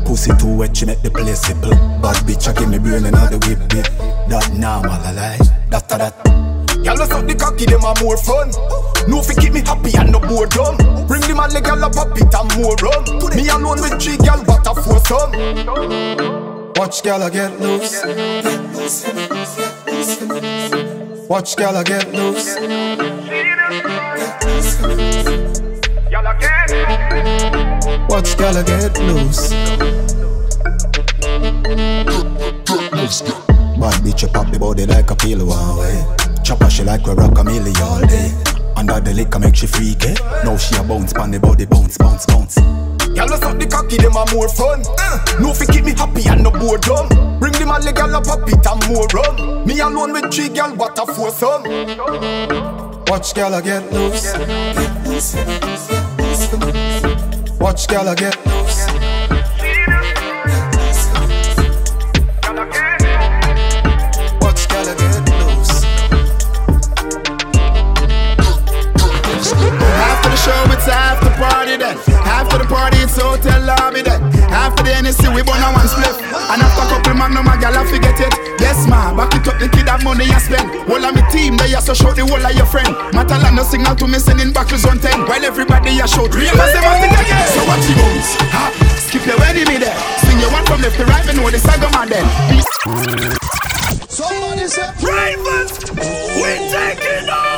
Pussy 0.07 0.33
too 0.39 0.57
wet, 0.57 0.75
she 0.75 0.87
make 0.87 1.03
the 1.03 1.11
place 1.11 1.43
simple. 1.43 1.71
Bad 2.01 2.17
bitch, 2.25 2.49
I 2.49 2.59
give 2.59 2.71
me 2.71 2.79
brain 2.79 3.05
and 3.05 3.15
all 3.15 3.29
the 3.29 3.37
whip 3.47 3.61
whip. 3.75 3.87
That 4.31 4.51
normal, 4.57 4.91
I 4.91 5.13
lie. 5.13 5.39
After 5.77 5.99
that. 5.99 6.15
Y'all 6.83 6.97
know 6.97 7.05
suck 7.05 7.27
the 7.27 7.35
cocky, 7.35 7.67
them 7.67 7.85
are 7.85 7.95
more 8.01 8.17
fun. 8.17 8.49
No 9.07 9.21
fi 9.21 9.35
keep 9.35 9.53
me 9.53 9.61
happy 9.61 9.93
and 9.99 10.11
no 10.11 10.21
boredom. 10.21 10.77
Bring 11.07 11.21
the 11.21 11.35
man, 11.37 11.53
the 11.53 11.61
gal 11.61 11.85
up 11.85 12.01
a 12.01 12.09
bit 12.15 12.33
and 12.33 12.49
more 12.57 12.77
rum. 12.81 13.05
Me 13.37 13.47
alone 13.51 13.83
with 13.83 14.01
three 14.01 14.17
gal, 14.17 14.43
but 14.43 14.65
a 14.65 14.75
foursome. 14.75 16.40
Watch 16.81 17.03
gala 17.03 17.31
get 17.31 17.61
loose. 17.61 18.03
Watch 21.29 21.55
gala 21.55 21.85
get 21.85 22.11
loose. 22.15 22.57
Watch 28.09 28.35
gala 28.39 28.65
get 28.65 28.99
loose. 28.99 29.51
Bad 33.79 34.01
bitch, 34.01 34.23
you 34.23 34.29
pop 34.29 34.51
the 34.51 34.59
body 34.59 34.87
like 34.87 35.11
a 35.11 35.17
pill 35.17 35.45
one 35.45 35.59
eh. 35.59 35.81
way. 35.81 36.43
Chopper 36.43 36.71
she 36.71 36.83
like 36.83 37.07
we 37.07 37.13
rock 37.13 37.39
a 37.39 37.45
million 37.45 37.77
all 37.83 38.01
day. 38.07 38.33
Under 38.77 39.01
the 39.01 39.13
liquor 39.13 39.39
make 39.39 39.57
she 39.57 39.67
freak 39.67 40.03
it. 40.05 40.19
Now 40.47 40.57
she 40.57 40.75
a 40.77 40.83
bounce 40.83 41.13
pon 41.13 41.31
the 41.31 41.39
body, 41.39 41.67
bounce, 41.67 41.99
bounce, 41.99 42.25
bounce. 42.25 42.57
Y'all 43.15 43.29
suck 43.29 43.59
the 43.59 43.67
cocky, 43.67 43.97
them 43.97 44.17
are 44.17 44.27
more 44.33 44.49
fun. 44.49 44.83
Uh, 44.99 45.19
no 45.41 45.53
fi 45.53 45.67
keep 45.67 45.85
me 45.85 45.93
happy 45.93 46.29
and 46.29 46.43
no 46.43 46.51
boredom. 46.51 47.09
Bring 47.41 47.53
the 47.53 47.67
man, 47.67 47.81
the 47.83 47.93
gal 47.93 48.15
up 48.15 48.27
a 48.27 48.37
bit 48.45 48.65
and 48.67 48.89
more 48.89 49.07
rum. 49.15 49.67
Me 49.67 49.81
alone 49.81 50.13
with 50.13 50.33
three 50.33 50.49
gal, 50.49 50.75
but 50.77 50.99
a 50.99 51.07
foursome. 51.07 51.65
Watch 53.07 53.35
gala 53.35 53.61
get 53.61 53.93
loose. 53.93 54.35
Watch 57.59 57.89
gala 57.89 58.15
get 58.15 58.37
loose. 58.47 58.80
Hotel 73.23 73.61
lobby 73.65 74.03
then. 74.03 74.21
After 74.51 74.83
the 74.83 74.91
NSC, 74.91 75.31
we 75.35 75.43
burn 75.43 75.63
a 75.63 75.69
one 75.73 75.87
split. 75.87 76.17
And 76.51 76.63
after 76.63 76.85
couple 76.91 77.15
magnum, 77.15 77.45
my 77.47 77.57
gal, 77.61 77.77
I 77.77 77.85
forget 77.87 78.19
it. 78.19 78.35
Yes, 78.61 78.87
ma, 78.89 79.15
back 79.15 79.35
it 79.35 79.47
up, 79.47 79.59
the 79.59 79.69
kid 79.69 79.89
have 79.89 80.03
money 80.05 80.25
you 80.27 80.41
spend. 80.41 80.69
Whole 80.89 81.05
of 81.05 81.15
me 81.15 81.23
team, 81.31 81.57
they 81.57 81.73
also 81.75 81.95
show 81.95 82.13
the 82.13 82.27
whole 82.27 82.43
of 82.43 82.53
your 82.55 82.67
friend. 82.67 82.91
Matalan 83.15 83.57
no 83.57 83.63
signal 83.63 83.97
to 83.97 84.07
me 84.07 84.19
sending 84.19 84.53
back 84.53 84.69
to 84.69 84.79
zone 84.79 84.99
10. 84.99 85.27
While 85.27 85.45
everybody 85.45 85.97
ya 85.97 86.07
show 86.07 86.27
real 86.29 86.53
as 86.55 86.73
them 86.75 86.83
to. 86.83 87.37
So 87.55 87.63
what 87.65 87.81
you 87.89 87.95
bones? 87.97 88.29
Ha, 88.53 88.63
skip 89.07 89.25
your 89.27 89.39
wedding 89.39 89.69
me 89.69 89.79
there. 89.79 89.97
Sing 90.27 90.39
your 90.39 90.51
one 90.53 90.65
from 90.67 90.83
left 90.83 90.97
to 90.97 91.05
right, 91.07 91.27
and 91.29 91.39
know 91.39 91.51
the 91.51 91.59
saga 91.59 91.89
man 91.95 92.09
then. 92.11 92.27
Somebody 94.09 94.67
say, 94.67 94.91
Ravens, 95.01 95.79
we 95.95 96.51
taking 96.69 97.31
over. 97.31 97.50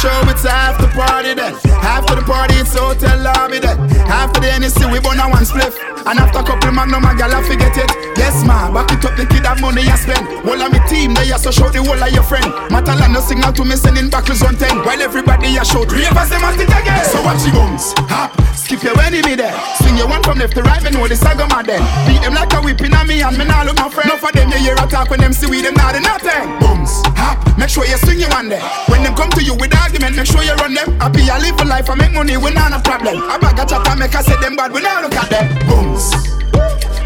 Show, 0.00 0.20
it's 0.28 0.44
after 0.44 0.86
the 0.86 0.92
party 0.92 1.34
then. 1.34 1.54
After 1.82 2.14
the 2.16 2.22
party, 2.22 2.54
it's 2.56 2.74
hotel 2.74 3.18
lobby 3.22 3.58
then. 3.58 3.78
After 4.06 4.40
the 4.40 4.48
NSC, 4.48 4.90
we 4.92 5.00
burn 5.00 5.18
a 5.18 5.28
one 5.30 5.44
spliff. 5.44 5.93
And 6.06 6.20
after 6.20 6.40
a 6.40 6.44
couple 6.44 6.72
magnum, 6.72 7.04
a 7.04 7.16
gal 7.16 7.32
I 7.32 7.40
forget 7.42 7.72
it. 7.80 7.88
Yes, 8.20 8.44
ma, 8.44 8.68
back 8.68 8.92
it 8.92 9.04
up, 9.04 9.16
the 9.16 9.24
kid 9.24 9.48
have 9.48 9.60
money 9.60 9.88
I 9.88 9.96
spend. 9.96 10.28
All 10.44 10.60
of 10.60 10.68
me 10.68 10.78
team, 10.84 11.16
they 11.16 11.32
are 11.32 11.40
so 11.40 11.50
show 11.50 11.72
the 11.72 11.80
whole 11.80 11.96
of 11.96 12.12
your 12.12 12.22
friend. 12.22 12.44
Matalan 12.68 13.16
no 13.16 13.20
signal 13.24 13.52
to 13.56 13.64
me 13.64 13.76
sending 13.76 14.12
back 14.12 14.28
on 14.28 14.54
10. 14.54 14.84
While 14.84 15.00
everybody 15.00 15.56
a 15.56 15.64
shout, 15.64 15.88
ravers 15.88 16.28
them 16.28 16.44
at 16.44 16.60
it 16.60 16.68
again. 16.68 17.04
So 17.08 17.24
watch 17.24 17.40
the 17.40 17.50
bones, 17.56 17.96
hop, 18.12 18.36
skip 18.52 18.84
your 18.84 18.96
enemy 19.00 19.34
there. 19.34 19.56
Swing 19.80 19.96
your 19.96 20.08
one 20.08 20.22
from 20.22 20.38
left 20.38 20.52
to 20.54 20.62
right, 20.62 20.84
me 20.84 20.92
know 20.92 21.08
the 21.08 21.16
saga 21.16 21.48
mad 21.48 21.64
then. 21.66 21.80
Beat 22.04 22.20
them 22.20 22.36
like 22.36 22.52
a 22.52 22.60
whipping 22.60 22.92
on 22.92 23.08
me 23.08 23.24
and 23.24 23.36
me 23.40 23.48
nah 23.48 23.64
look 23.64 23.80
my 23.80 23.88
friend. 23.88 24.12
No 24.12 24.20
for 24.20 24.30
them, 24.32 24.52
you 24.52 24.60
hear 24.60 24.76
a 24.76 24.84
talk 24.84 25.08
when 25.08 25.24
them 25.24 25.32
see 25.32 25.48
we 25.48 25.64
them 25.64 25.72
not 25.74 25.96
nothing. 25.96 26.44
Booms, 26.60 27.00
hop, 27.16 27.40
make 27.56 27.72
sure 27.72 27.88
you 27.88 27.96
swing 28.04 28.20
your 28.20 28.28
one 28.28 28.52
there. 28.52 28.62
When 28.92 29.00
them 29.02 29.16
come 29.16 29.32
to 29.34 29.42
you 29.42 29.56
with 29.56 29.72
argument, 29.72 30.20
make 30.20 30.28
sure 30.28 30.44
you 30.44 30.52
run 30.60 30.76
them. 30.76 31.00
Happy 31.00 31.24
I 31.32 31.40
live 31.40 31.56
for 31.56 31.64
life, 31.64 31.88
I 31.88 31.96
make 31.96 32.12
money, 32.12 32.36
we 32.36 32.52
not 32.52 32.76
a 32.76 32.80
problem. 32.84 33.24
I 33.24 33.40
bag 33.40 33.56
a 33.56 33.64
chat, 33.64 33.88
I 33.88 33.96
make 33.96 34.14
I 34.14 34.20
say 34.20 34.36
them 34.44 34.54
bad, 34.54 34.68
we 34.70 34.84
not 34.84 35.00
look 35.00 35.16
at 35.16 35.32
them. 35.32 35.48
Booms. 35.94 36.10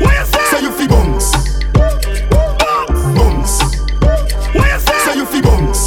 What 0.01 0.14
you 0.18 0.24
say? 0.24 0.45
So 0.51 0.59
you 0.61 0.70
feel 0.72 0.89
booms. 0.89 1.32
Booms. 3.14 3.61
What 4.55 4.66
you 4.72 4.78
say? 4.80 4.99
So 5.05 5.12
you 5.12 5.26
feel 5.26 5.43
booms. 5.43 5.84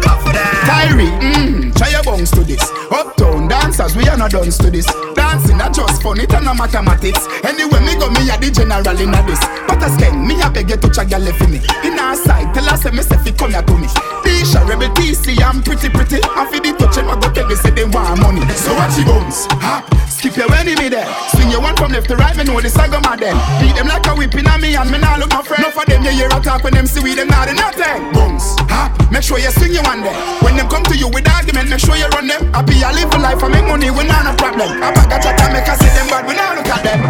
Go 0.00 0.16
for 0.24 0.32
that. 0.32 0.88
Kyrie, 0.88 1.12
mmm, 1.20 1.67
try 1.78 1.88
your 1.94 2.02
bones 2.02 2.30
to 2.32 2.42
this. 2.42 2.60
Uptown 2.90 3.46
dancers, 3.46 3.94
we 3.94 4.06
are 4.08 4.18
not 4.18 4.32
done 4.32 4.50
to 4.50 4.70
this. 4.70 4.86
Dancing 5.14 5.60
are 5.62 5.70
just 5.70 6.02
fun, 6.02 6.18
it 6.18 6.34
and 6.34 6.44
no 6.44 6.52
mathematics. 6.54 7.22
Anyway, 7.46 7.80
me 7.86 7.94
go, 7.96 8.10
me 8.10 8.26
a 8.26 8.36
the 8.36 8.50
general 8.50 8.98
in 8.98 9.14
a 9.14 9.20
this. 9.22 9.40
But 9.70 9.82
as 9.86 9.96
king, 9.96 10.26
me 10.26 10.34
a 10.42 10.50
beg 10.50 10.68
you 10.68 10.76
to 10.76 10.88
check 10.90 11.08
your 11.10 11.20
left 11.22 11.40
me. 11.48 11.62
In 11.86 11.98
our 11.98 12.16
side, 12.18 12.52
tell 12.52 12.68
us 12.68 12.82
say 12.82 12.90
me 12.90 13.02
say 13.02 13.16
fi 13.22 13.30
come 13.30 13.54
here 13.54 13.62
to 13.62 13.74
me. 13.78 13.86
Tisha, 14.26 14.66
rebel 14.66 14.90
TC, 14.98 15.38
I'm 15.40 15.62
pretty 15.62 15.88
pretty. 15.88 16.18
I 16.22 16.50
feel 16.50 16.60
the 16.60 16.74
touch 16.76 16.96
them, 16.98 17.08
I 17.08 17.14
go 17.16 17.30
tell 17.30 17.46
me 17.46 17.54
say 17.54 17.70
they 17.70 17.86
want 17.86 18.20
money. 18.20 18.42
So 18.58 18.74
watch 18.74 18.98
your 18.98 19.06
bones, 19.06 19.46
hop, 19.62 19.86
skip 20.10 20.36
your 20.36 20.50
enemy 20.52 20.90
there. 20.90 21.06
Swing 21.30 21.50
your 21.50 21.62
one 21.62 21.76
from 21.76 21.92
left 21.92 22.08
to 22.10 22.16
right, 22.16 22.36
me 22.36 22.44
know 22.44 22.60
the 22.60 22.68
saga 22.68 22.98
mad 23.06 23.20
them. 23.22 23.38
Beat 23.62 23.76
them 23.78 23.86
like 23.86 24.06
a 24.06 24.14
whipping 24.18 24.48
on 24.50 24.60
me 24.60 24.74
and 24.74 24.90
me 24.90 24.98
nah 24.98 25.16
look 25.16 25.30
my 25.30 25.42
friend. 25.42 25.62
No 25.62 25.70
for 25.70 25.86
them, 25.86 26.02
you 26.02 26.10
hear 26.10 26.26
a 26.26 26.40
talk 26.42 26.64
when 26.64 26.74
them 26.74 26.86
see 26.86 27.00
we 27.00 27.14
them 27.14 27.28
not 27.28 27.46
nothing. 27.54 28.10
Bones, 28.12 28.56
hop, 28.72 28.90
make 29.12 29.22
sure 29.22 29.38
you 29.38 29.50
swing 29.54 29.72
your 29.72 29.84
one 29.84 30.02
there. 30.02 30.16
When 30.42 30.56
them 30.56 30.68
come 30.68 30.82
to 30.90 30.96
you 30.96 31.08
with 31.08 31.28
argument, 31.28 31.67
make 31.68 31.80
sure 31.80 31.96
you 31.96 32.08
run 32.16 32.26
them. 32.26 32.52
Happy 32.52 32.82
I 32.82 32.92
live 32.92 33.12
a 33.12 33.18
life, 33.18 33.42
I 33.42 33.48
make 33.48 33.66
money, 33.68 33.90
we 33.90 34.04
not 34.08 34.24
a 34.24 34.34
problem. 34.36 34.82
I 34.82 34.90
bag 34.92 35.12
a 35.12 35.16
chat, 35.22 35.40
I 35.40 35.52
make 35.52 35.68
I 35.68 35.76
see 35.76 35.92
them 35.92 36.08
bad, 36.08 36.26
we 36.26 36.34
not 36.34 36.56
look 36.56 36.68
at 36.68 36.82
them. 36.82 37.00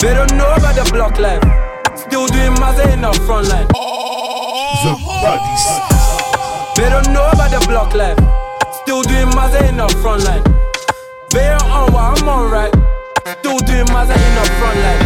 They 0.00 0.14
don't 0.14 0.32
know 0.32 0.48
about 0.56 0.74
the 0.74 0.88
block 0.90 1.20
life. 1.20 1.44
Still 1.94 2.26
doing 2.26 2.56
Mazza 2.56 2.88
in 2.92 3.02
the 3.02 3.12
front 3.28 3.48
line. 3.48 3.68
The 3.68 4.96
bodies. 5.04 5.64
They 6.76 6.88
don't 6.88 7.12
know 7.12 7.28
about 7.28 7.50
the 7.52 7.60
block 7.68 7.92
life. 7.94 8.16
Still 8.80 9.02
doing 9.02 9.28
Mazza 9.36 9.68
in 9.68 9.76
the 9.76 9.88
front 10.00 10.24
line. 10.24 10.42
They 11.30 11.48
are 11.48 11.62
on 11.62 11.92
what 11.92 12.18
I'm 12.18 12.28
on 12.28 12.50
right. 12.50 12.72
Still 13.40 13.58
doing 13.58 13.86
Mazza 13.92 14.16
in 14.16 14.34
the 14.40 14.44
front 14.56 14.78
line. 14.80 15.04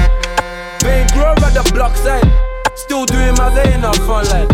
They 0.81 1.01
ain't 1.01 1.13
grow 1.13 1.35
at 1.35 1.55
the 1.55 1.69
block 1.75 1.97
side. 1.97 2.31
Still 2.77 3.05
doing 3.05 3.35
Mazza 3.35 3.67
in 3.75 3.81
the 3.81 3.93
front 4.07 4.31
line. 4.31 4.49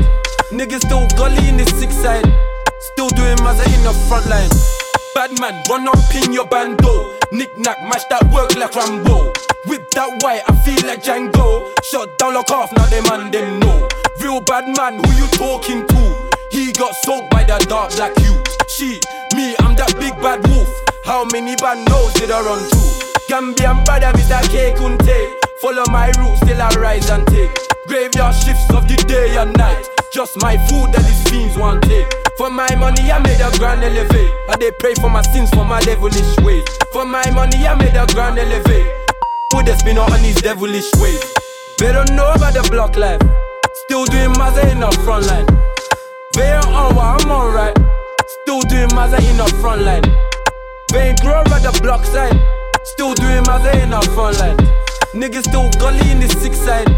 Niggas 0.51 0.87
still 0.87 1.07
gully 1.19 1.49
in 1.49 1.59
the 1.59 1.67
six 1.67 1.95
side. 1.95 2.25
Doing 3.51 3.75
in 3.75 3.83
the 3.83 3.93
front 4.07 4.31
line. 4.31 4.49
Bad 5.13 5.35
man, 5.41 5.59
run 5.67 5.89
up 5.89 5.99
in 6.15 6.33
your 6.33 6.47
bando. 6.47 7.19
Knick 7.33 7.59
knack, 7.59 7.83
match 7.83 8.07
that 8.09 8.23
work 8.31 8.55
like 8.55 8.71
Rambo. 8.79 9.35
Whip 9.67 9.91
that 9.91 10.23
white, 10.23 10.47
I 10.47 10.55
feel 10.63 10.79
like 10.87 11.03
Django. 11.03 11.67
Shut 11.83 12.17
down, 12.17 12.35
lock 12.35 12.51
off, 12.53 12.71
now 12.71 12.87
them 12.87 13.03
man 13.11 13.33
them 13.33 13.59
know. 13.59 13.89
Real 14.23 14.41
bad 14.41 14.71
man, 14.79 15.03
who 15.03 15.11
you 15.19 15.27
talking 15.35 15.83
to? 15.83 16.31
He 16.53 16.71
got 16.71 16.95
soaked 17.03 17.31
by 17.31 17.43
that 17.51 17.67
dark 17.67 17.91
black 17.99 18.15
you. 18.23 18.39
She, 18.71 19.03
me, 19.35 19.59
I'm 19.59 19.75
that 19.75 19.99
big 19.99 20.15
bad 20.23 20.47
wolf. 20.47 20.71
How 21.03 21.25
many 21.35 21.57
bandos 21.57 22.15
did 22.15 22.31
I 22.31 22.47
run 22.47 22.63
to? 22.63 22.81
Gambian 23.27 23.83
brother, 23.85 24.15
Mr. 24.15 24.47
K 24.47 24.79
Kunte. 24.79 25.35
Follow 25.59 25.83
my 25.91 26.07
roots 26.23 26.39
till 26.47 26.63
I 26.63 26.71
rise 26.79 27.11
and 27.11 27.27
take. 27.27 27.51
Graveyard 27.89 28.31
shifts 28.31 28.71
of 28.71 28.87
the 28.87 28.95
day 29.11 29.35
and 29.43 29.51
night. 29.59 29.91
Just 30.15 30.39
my 30.39 30.55
food 30.71 30.95
that 30.95 31.03
these 31.03 31.23
fiends 31.27 31.59
want 31.59 31.83
take. 31.83 32.30
For 32.41 32.49
my 32.49 32.75
money, 32.77 33.13
I 33.13 33.19
made 33.19 33.39
a 33.39 33.53
grand 33.59 33.85
elevate. 33.85 34.33
I 34.49 34.57
they 34.57 34.73
pray 34.81 34.95
for 34.95 35.11
my 35.11 35.21
sins 35.21 35.51
for 35.51 35.63
my 35.63 35.79
devilish 35.83 36.39
ways. 36.39 36.65
For 36.91 37.05
my 37.05 37.29
money, 37.33 37.67
I 37.67 37.75
made 37.75 37.95
a 37.95 38.07
grand 38.15 38.39
elevate. 38.39 38.87
Would 39.53 39.67
they 39.67 39.77
spin 39.77 39.99
on 39.99 40.11
these 40.23 40.41
devilish 40.41 40.91
ways? 40.97 41.21
They 41.77 41.93
don't 41.93 42.11
know 42.13 42.33
about 42.33 42.55
the 42.55 42.67
block 42.71 42.97
life. 42.97 43.21
Still 43.85 44.07
doing 44.07 44.33
Mazza 44.41 44.73
in 44.73 44.81
the 44.81 44.91
front 45.05 45.27
line. 45.27 45.45
They 46.33 46.51
are 46.51 46.67
on 46.67 46.97
what 46.97 47.21
I'm 47.21 47.31
alright. 47.31 47.77
Still 48.41 48.63
doing 48.63 48.89
Mazza 48.97 49.21
in 49.21 49.37
the 49.37 49.45
front 49.61 49.83
line. 49.83 50.09
They 50.95 51.11
ain't 51.11 51.21
grow 51.21 51.43
at 51.45 51.61
the 51.61 51.79
block 51.83 52.07
side. 52.07 52.41
Still 52.85 53.13
doing 53.13 53.45
Mazza 53.45 53.75
in 53.83 53.91
the 53.91 54.01
front 54.17 54.39
line. 54.41 54.57
Niggas 55.13 55.45
still 55.45 55.69
gully 55.79 56.11
in 56.11 56.21
the 56.21 56.29
six 56.41 56.57
side. 56.57 56.89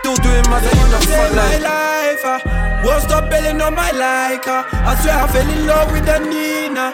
Still 0.00 0.16
doing 0.16 0.44
Mazza 0.44 0.68
in 0.76 0.90
the 0.92 1.00
front 1.08 1.34
line. 1.36 2.63
Won't 2.84 3.02
stop 3.02 3.30
belling 3.30 3.60
on 3.60 3.74
my 3.74 3.90
like. 3.92 4.46
Uh, 4.46 4.62
I 4.72 4.94
swear 5.00 5.16
I 5.16 5.26
fell 5.32 5.48
in 5.48 5.66
love 5.66 5.90
with 5.92 6.04
the 6.06 6.18
Nina, 6.18 6.86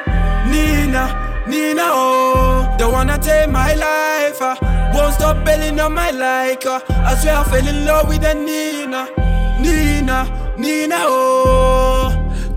Nina, 0.50 1.04
Nina. 1.48 1.82
Oh, 1.84 2.74
they 2.78 2.84
wanna 2.86 3.18
take 3.18 3.50
my 3.50 3.74
life. 3.74 4.40
Uh, 4.40 4.56
won't 4.94 5.14
stop 5.14 5.44
belling 5.44 5.78
on 5.80 5.92
my 5.92 6.10
like. 6.10 6.64
Uh, 6.66 6.80
I 6.88 7.14
swear 7.16 7.36
I 7.36 7.44
fell 7.44 7.66
in 7.66 7.84
love 7.84 8.08
with 8.08 8.22
the 8.22 8.34
Nina, 8.34 9.08
Nina, 9.60 10.54
Nina. 10.56 10.96
Oh. 11.00 11.99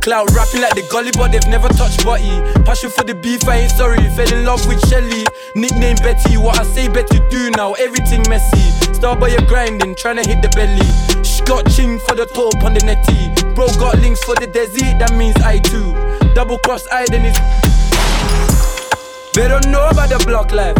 Cloud 0.03 0.35
rapping 0.35 0.59
like 0.59 0.75
the 0.75 0.83
gully, 0.91 1.11
but 1.15 1.31
they've 1.31 1.47
never 1.47 1.69
touched 1.69 2.03
body. 2.03 2.27
Passion 2.67 2.89
for 2.89 3.05
the 3.05 3.15
beef, 3.15 3.47
I 3.47 3.63
ain't 3.63 3.71
sorry. 3.71 4.03
Fell 4.11 4.27
in 4.33 4.43
love 4.43 4.67
with 4.67 4.83
Shelly. 4.89 5.23
Nickname 5.55 5.95
Betty, 6.03 6.35
what 6.35 6.59
I 6.59 6.63
say 6.63 6.89
Betty 6.89 7.23
do 7.31 7.49
now, 7.51 7.71
everything 7.79 8.21
messy. 8.27 8.67
Star 8.91 9.15
by 9.15 9.29
your 9.29 9.47
grinding, 9.47 9.95
tryna 9.95 10.27
hit 10.27 10.41
the 10.41 10.51
belly. 10.59 10.83
She 11.23 11.39
got 11.47 11.71
ching 11.71 11.99
for 11.99 12.15
the 12.15 12.25
top 12.25 12.67
on 12.67 12.73
the 12.73 12.83
netty. 12.83 13.31
Bro 13.55 13.67
got 13.79 13.95
links 14.03 14.21
for 14.25 14.35
the 14.35 14.45
desi, 14.45 14.91
that 14.99 15.15
means 15.15 15.37
I 15.39 15.59
too. 15.59 15.95
Double 16.35 16.59
cross 16.59 16.85
I 16.91 17.05
then 17.07 17.23
it's. 17.23 17.39
They 19.31 19.47
don't 19.47 19.71
know 19.71 19.87
about 19.87 20.09
the 20.09 20.19
block 20.27 20.51
life. 20.51 20.75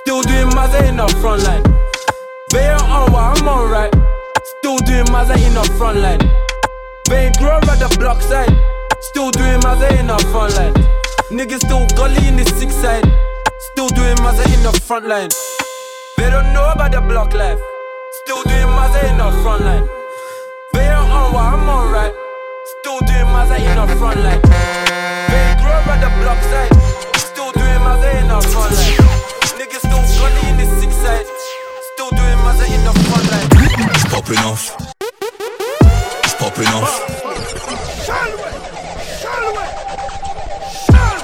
Still 0.00 0.22
doing 0.22 0.48
Mazza 0.56 0.88
in 0.88 0.96
the 0.96 1.08
front 1.20 1.42
line. 1.44 1.62
They 2.48 2.72
on 2.72 3.12
what 3.12 3.36
I'm 3.36 3.46
on 3.46 3.70
right. 3.70 3.92
Still 4.56 4.78
doing 4.78 5.04
Mazza 5.12 5.36
in 5.36 5.52
the 5.52 5.64
front 5.76 5.98
line. 5.98 6.43
They 7.08 7.26
ain't 7.26 7.38
grow 7.38 7.56
at 7.56 7.78
the 7.78 7.94
block 7.98 8.22
side. 8.22 8.52
Still 9.12 9.30
doing 9.30 9.60
Mazza 9.60 9.90
in 10.00 10.06
the 10.06 10.18
front 10.32 10.56
line. 10.56 10.74
Niggas 11.28 11.60
still 11.60 11.86
gully 11.96 12.26
in 12.26 12.36
the 12.36 12.44
six 12.44 12.74
side. 12.74 13.04
Still 13.72 13.88
doing 13.88 14.16
Mazza 14.24 14.44
in 14.54 14.62
the 14.62 14.72
front 14.80 15.06
line. 15.06 15.28
They 16.16 16.30
don't 16.30 16.52
know 16.52 16.70
about 16.72 16.92
the 16.92 17.00
block 17.00 17.34
life. 17.34 17.58
Still 18.24 18.42
doing 18.44 18.70
Mazza 18.72 19.04
in 19.10 19.18
the 19.18 19.30
front 19.42 19.64
line. 19.64 19.86
They 20.72 20.88
are 20.88 21.04
on 21.04 21.32
what 21.32 21.44
I'm 21.44 21.68
on 21.68 21.92
right. 21.92 22.14
Still 22.80 23.00
doing 23.00 23.28
Mazza 23.36 23.60
in 23.60 23.76
the 23.76 23.86
front 24.00 24.20
line. 24.24 24.40
They 25.28 25.40
ain't 25.44 25.60
grow 25.60 25.76
at 25.92 26.00
the 26.00 26.10
block 26.24 26.40
side. 26.48 26.72
Still 27.20 27.52
doing 27.52 27.80
Mazza 27.84 28.08
in 28.16 28.28
the 28.32 28.40
front 28.48 28.72
line. 28.72 28.96
Niggas 29.60 29.84
still 29.84 30.04
gully 30.16 30.42
in 30.48 30.56
the 30.56 30.66
six 30.80 30.94
side. 31.04 31.26
Still 31.92 32.10
doing 32.16 32.38
Mazza 32.40 32.64
in 32.64 32.80
the 32.88 32.94
front 33.04 33.26
line. 33.28 33.48
Popping 34.08 34.38
off. 34.48 34.94
Popping 36.54 36.72
off. 36.72 37.00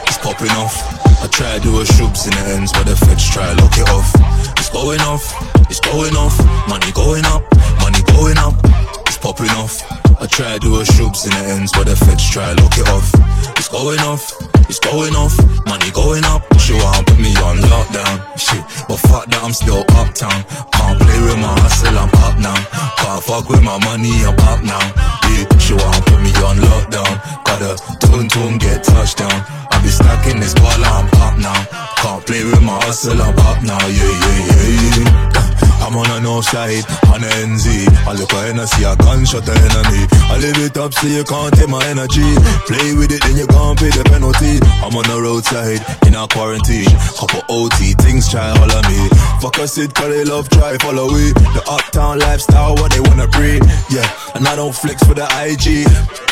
It's 0.08 0.18
popping 0.18 0.50
off. 0.50 1.22
I 1.22 1.28
try 1.30 1.56
to 1.56 1.60
do 1.62 1.80
a 1.80 1.84
shoops 1.84 2.24
in 2.24 2.32
the 2.32 2.52
ends, 2.56 2.72
but 2.72 2.82
the 2.86 2.96
feds 2.96 3.30
try 3.30 3.54
to 3.54 3.62
lock 3.62 3.78
it 3.78 3.88
off. 3.90 4.10
It's 4.58 4.70
going 4.70 5.00
off. 5.02 5.22
It's 5.70 5.78
going 5.78 6.16
off. 6.16 6.36
Money 6.68 6.90
going 6.90 7.24
up. 7.26 7.44
Money 7.78 8.02
going 8.10 8.38
up. 8.38 8.79
Popping 9.20 9.50
off. 9.60 9.84
I 10.20 10.26
try 10.26 10.54
to 10.54 10.58
do 10.58 10.80
a 10.80 10.84
shoops 10.84 11.24
in 11.24 11.30
the 11.30 11.52
ends, 11.52 11.72
but 11.72 11.84
the 11.84 11.96
feds 11.96 12.24
try 12.30 12.52
lock 12.56 12.72
it 12.76 12.88
off. 12.88 13.12
It's 13.60 13.68
going 13.68 14.00
off. 14.00 14.32
It's 14.68 14.80
going 14.80 15.14
off. 15.14 15.36
Money 15.66 15.90
going 15.92 16.24
up. 16.24 16.40
She 16.58 16.72
want 16.72 17.06
put 17.06 17.18
me 17.20 17.36
on 17.44 17.60
lockdown. 17.68 18.16
Shit, 18.40 18.64
but 18.88 18.96
fuck 18.96 19.26
that, 19.28 19.44
I'm 19.44 19.52
still 19.52 19.84
uptown. 19.92 20.40
Can't 20.72 20.96
play 20.96 21.20
with 21.20 21.36
my 21.36 21.52
hustle, 21.60 22.00
I'm 22.00 22.08
up 22.24 22.40
now. 22.40 22.56
Can't 22.96 23.22
fuck 23.22 23.48
with 23.48 23.60
my 23.60 23.76
money, 23.84 24.24
I'm 24.24 24.40
up 24.48 24.64
now. 24.64 24.80
Yeah, 25.28 25.44
she 25.60 25.74
want 25.76 26.00
put 26.08 26.20
me 26.24 26.32
on 26.40 26.56
lockdown. 26.56 27.20
Gotta 27.44 27.76
tune 28.00 28.28
tune 28.28 28.56
get 28.56 28.84
touchdown. 28.84 29.36
I 29.68 29.80
be 29.82 29.88
stacking 29.92 30.40
this 30.40 30.54
ball, 30.54 30.80
I'm 30.80 31.12
up 31.20 31.36
now. 31.36 31.60
Can't 32.00 32.24
play 32.24 32.44
with 32.44 32.62
my 32.62 32.80
hustle, 32.88 33.20
I'm 33.20 33.36
up 33.36 33.60
now. 33.62 33.84
Yeah, 33.84 34.16
yeah, 34.16 34.38
yeah, 34.48 34.96
yeah. 34.96 35.49
I'm 35.90 35.96
on 35.96 36.10
a 36.10 36.20
north 36.20 36.46
side, 36.46 36.86
on 37.10 37.18
a 37.18 37.30
NZ. 37.42 37.90
I 38.06 38.14
look 38.14 38.32
at 38.32 38.46
Hennessy, 38.46 38.84
a 38.86 38.94
gunshot 38.94 39.42
the 39.42 39.50
enemy. 39.58 40.06
I 40.30 40.38
live 40.38 40.62
it 40.62 40.78
up 40.78 40.94
so 40.94 41.08
you 41.08 41.24
can't 41.24 41.50
take 41.50 41.68
my 41.68 41.82
energy. 41.90 42.30
Play 42.70 42.94
with 42.94 43.10
it, 43.10 43.18
then 43.26 43.34
you 43.34 43.50
can't 43.50 43.74
pay 43.74 43.90
the 43.90 44.06
penalty. 44.06 44.62
I'm 44.86 44.94
on 44.94 45.02
the 45.10 45.18
roadside, 45.18 45.82
in 46.06 46.14
a 46.14 46.30
quarantine. 46.30 46.86
Couple 47.18 47.42
OT, 47.50 47.98
things 48.06 48.30
try 48.30 48.54
all 48.54 48.70
of 48.70 48.84
me. 48.86 49.02
Fuck 49.42 49.58
us 49.58 49.78
it, 49.82 49.90
cause 49.92 50.14
they 50.14 50.22
love 50.22 50.48
try 50.50 50.78
follow 50.78 51.10
we. 51.10 51.34
The 51.58 51.62
uptown 51.66 52.20
lifestyle, 52.20 52.78
what 52.78 52.94
they 52.94 53.02
wanna 53.02 53.26
breed. 53.26 53.66
Yeah, 53.90 54.06
and 54.38 54.46
I 54.46 54.54
don't 54.54 54.74
flex 54.74 55.02
for 55.02 55.18
the 55.18 55.26
IG. 55.42 55.90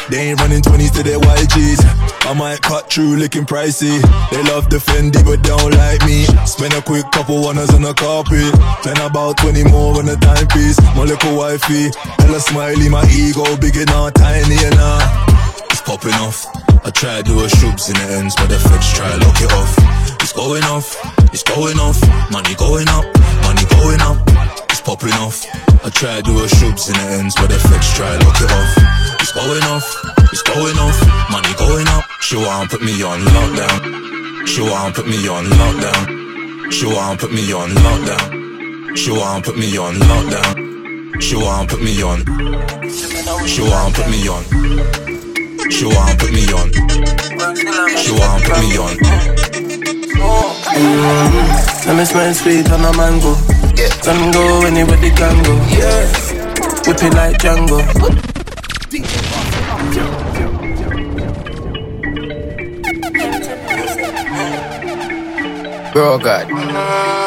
They 0.09 0.31
ain't 0.31 0.41
running 0.41 0.63
20s 0.63 0.95
to 0.97 1.03
their 1.03 1.19
YGs. 1.19 1.83
I 2.25 2.33
might 2.33 2.63
cut 2.63 2.93
through 2.93 3.17
looking 3.17 3.45
pricey. 3.45 4.01
They 4.31 4.43
love 4.55 4.71
the 4.71 4.79
Fendi 4.79 5.21
but 5.25 5.43
don't 5.43 5.75
like 5.75 6.05
me. 6.07 6.25
Spend 6.47 6.73
a 6.75 6.83
quick 6.83 7.11
couple 7.11 7.43
ones 7.43 7.75
on 7.75 7.83
the 7.83 7.93
carpet. 7.93 8.55
Then 8.85 8.97
about 9.05 9.37
20 9.49 9.65
more 9.73 9.97
on 9.97 10.05
the 10.05 10.17
timepiece. 10.21 10.77
My 10.93 11.09
little 11.09 11.33
wifey, 11.33 11.89
hella 12.21 12.37
smiley, 12.37 12.93
my 12.93 13.01
ego 13.09 13.49
big 13.57 13.81
and 13.81 13.89
tiny 14.13 14.61
and 14.61 14.77
uh. 14.77 15.01
It's 15.73 15.81
popping 15.81 16.13
off. 16.21 16.45
I 16.85 16.93
try 16.93 17.17
to 17.17 17.25
do 17.25 17.33
a 17.41 17.49
shoobs 17.49 17.89
in 17.89 17.97
the 17.97 18.21
ends, 18.21 18.37
but 18.37 18.53
the 18.53 18.61
feds 18.61 18.93
try 18.93 19.09
to 19.09 19.17
lock 19.25 19.41
it 19.41 19.49
off. 19.57 19.73
It's 20.21 20.37
going 20.37 20.65
off, 20.69 20.93
it's 21.33 21.41
going 21.49 21.81
off. 21.81 21.97
Money 22.29 22.53
going 22.61 22.93
up, 22.93 23.09
money 23.49 23.65
going 23.73 24.05
up. 24.05 24.21
It's 24.69 24.85
popping 24.85 25.17
off. 25.17 25.41
I 25.81 25.89
try 25.97 26.21
to 26.21 26.23
do 26.29 26.37
a 26.45 26.47
shoobs 26.61 26.93
in 26.93 27.01
the 27.01 27.07
ends, 27.17 27.33
but 27.33 27.49
the 27.49 27.57
feds 27.57 27.89
try 27.97 28.05
to 28.05 28.21
lock 28.29 28.37
it 28.45 28.53
off. 28.53 28.73
It's 29.25 29.33
going 29.33 29.65
off, 29.73 29.89
it's 30.29 30.45
going 30.45 30.77
off. 30.77 30.99
Money 31.33 31.57
going 31.57 31.89
up. 31.97 32.05
She 32.21 32.37
want 32.37 32.69
put 32.69 32.85
me 32.85 33.01
on 33.01 33.25
lockdown. 33.25 34.45
She 34.45 34.61
want 34.61 34.93
put 34.93 35.09
me 35.09 35.25
on 35.25 35.49
lockdown. 35.57 36.69
She 36.69 36.85
want 36.85 37.21
put 37.21 37.33
me 37.33 37.49
on 37.57 37.73
lockdown. 37.73 38.38
She 38.95 39.11
want 39.11 39.45
put 39.45 39.57
me 39.57 39.77
on 39.79 39.95
lockdown. 39.95 41.21
She 41.21 41.37
want 41.37 41.69
put 41.71 41.83
me 41.83 42.03
on. 42.03 42.25
She 43.47 43.63
want 43.63 43.95
put 43.95 44.09
me 44.09 44.29
on. 44.29 44.45
She 45.71 45.85
want 45.85 46.19
put 46.19 46.33
me 46.33 46.45
on. 46.53 46.73
She 47.97 48.13
want 48.13 48.45
put 48.45 48.59
me 48.61 48.77
on. 48.79 48.97
Let 51.87 51.97
me 51.97 52.05
smell 52.05 52.35
sweet 52.35 52.71
on 52.71 52.85
a 52.85 52.97
mango. 52.97 53.35
Sun 54.03 54.31
go 54.33 54.65
anywhere 54.67 54.97
the 54.97 55.11
can 55.17 55.43
go. 55.43 55.55
Whip 56.87 57.03
it 57.03 57.15
like 57.15 57.39
Django. 57.39 57.79
Bro, 65.93 66.19
God. 66.19 67.18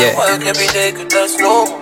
Yeah. 0.00 0.48
every 0.48 0.66
day, 0.68 0.92
cause 0.92 1.08
that's 1.08 1.38
normal. 1.38 1.78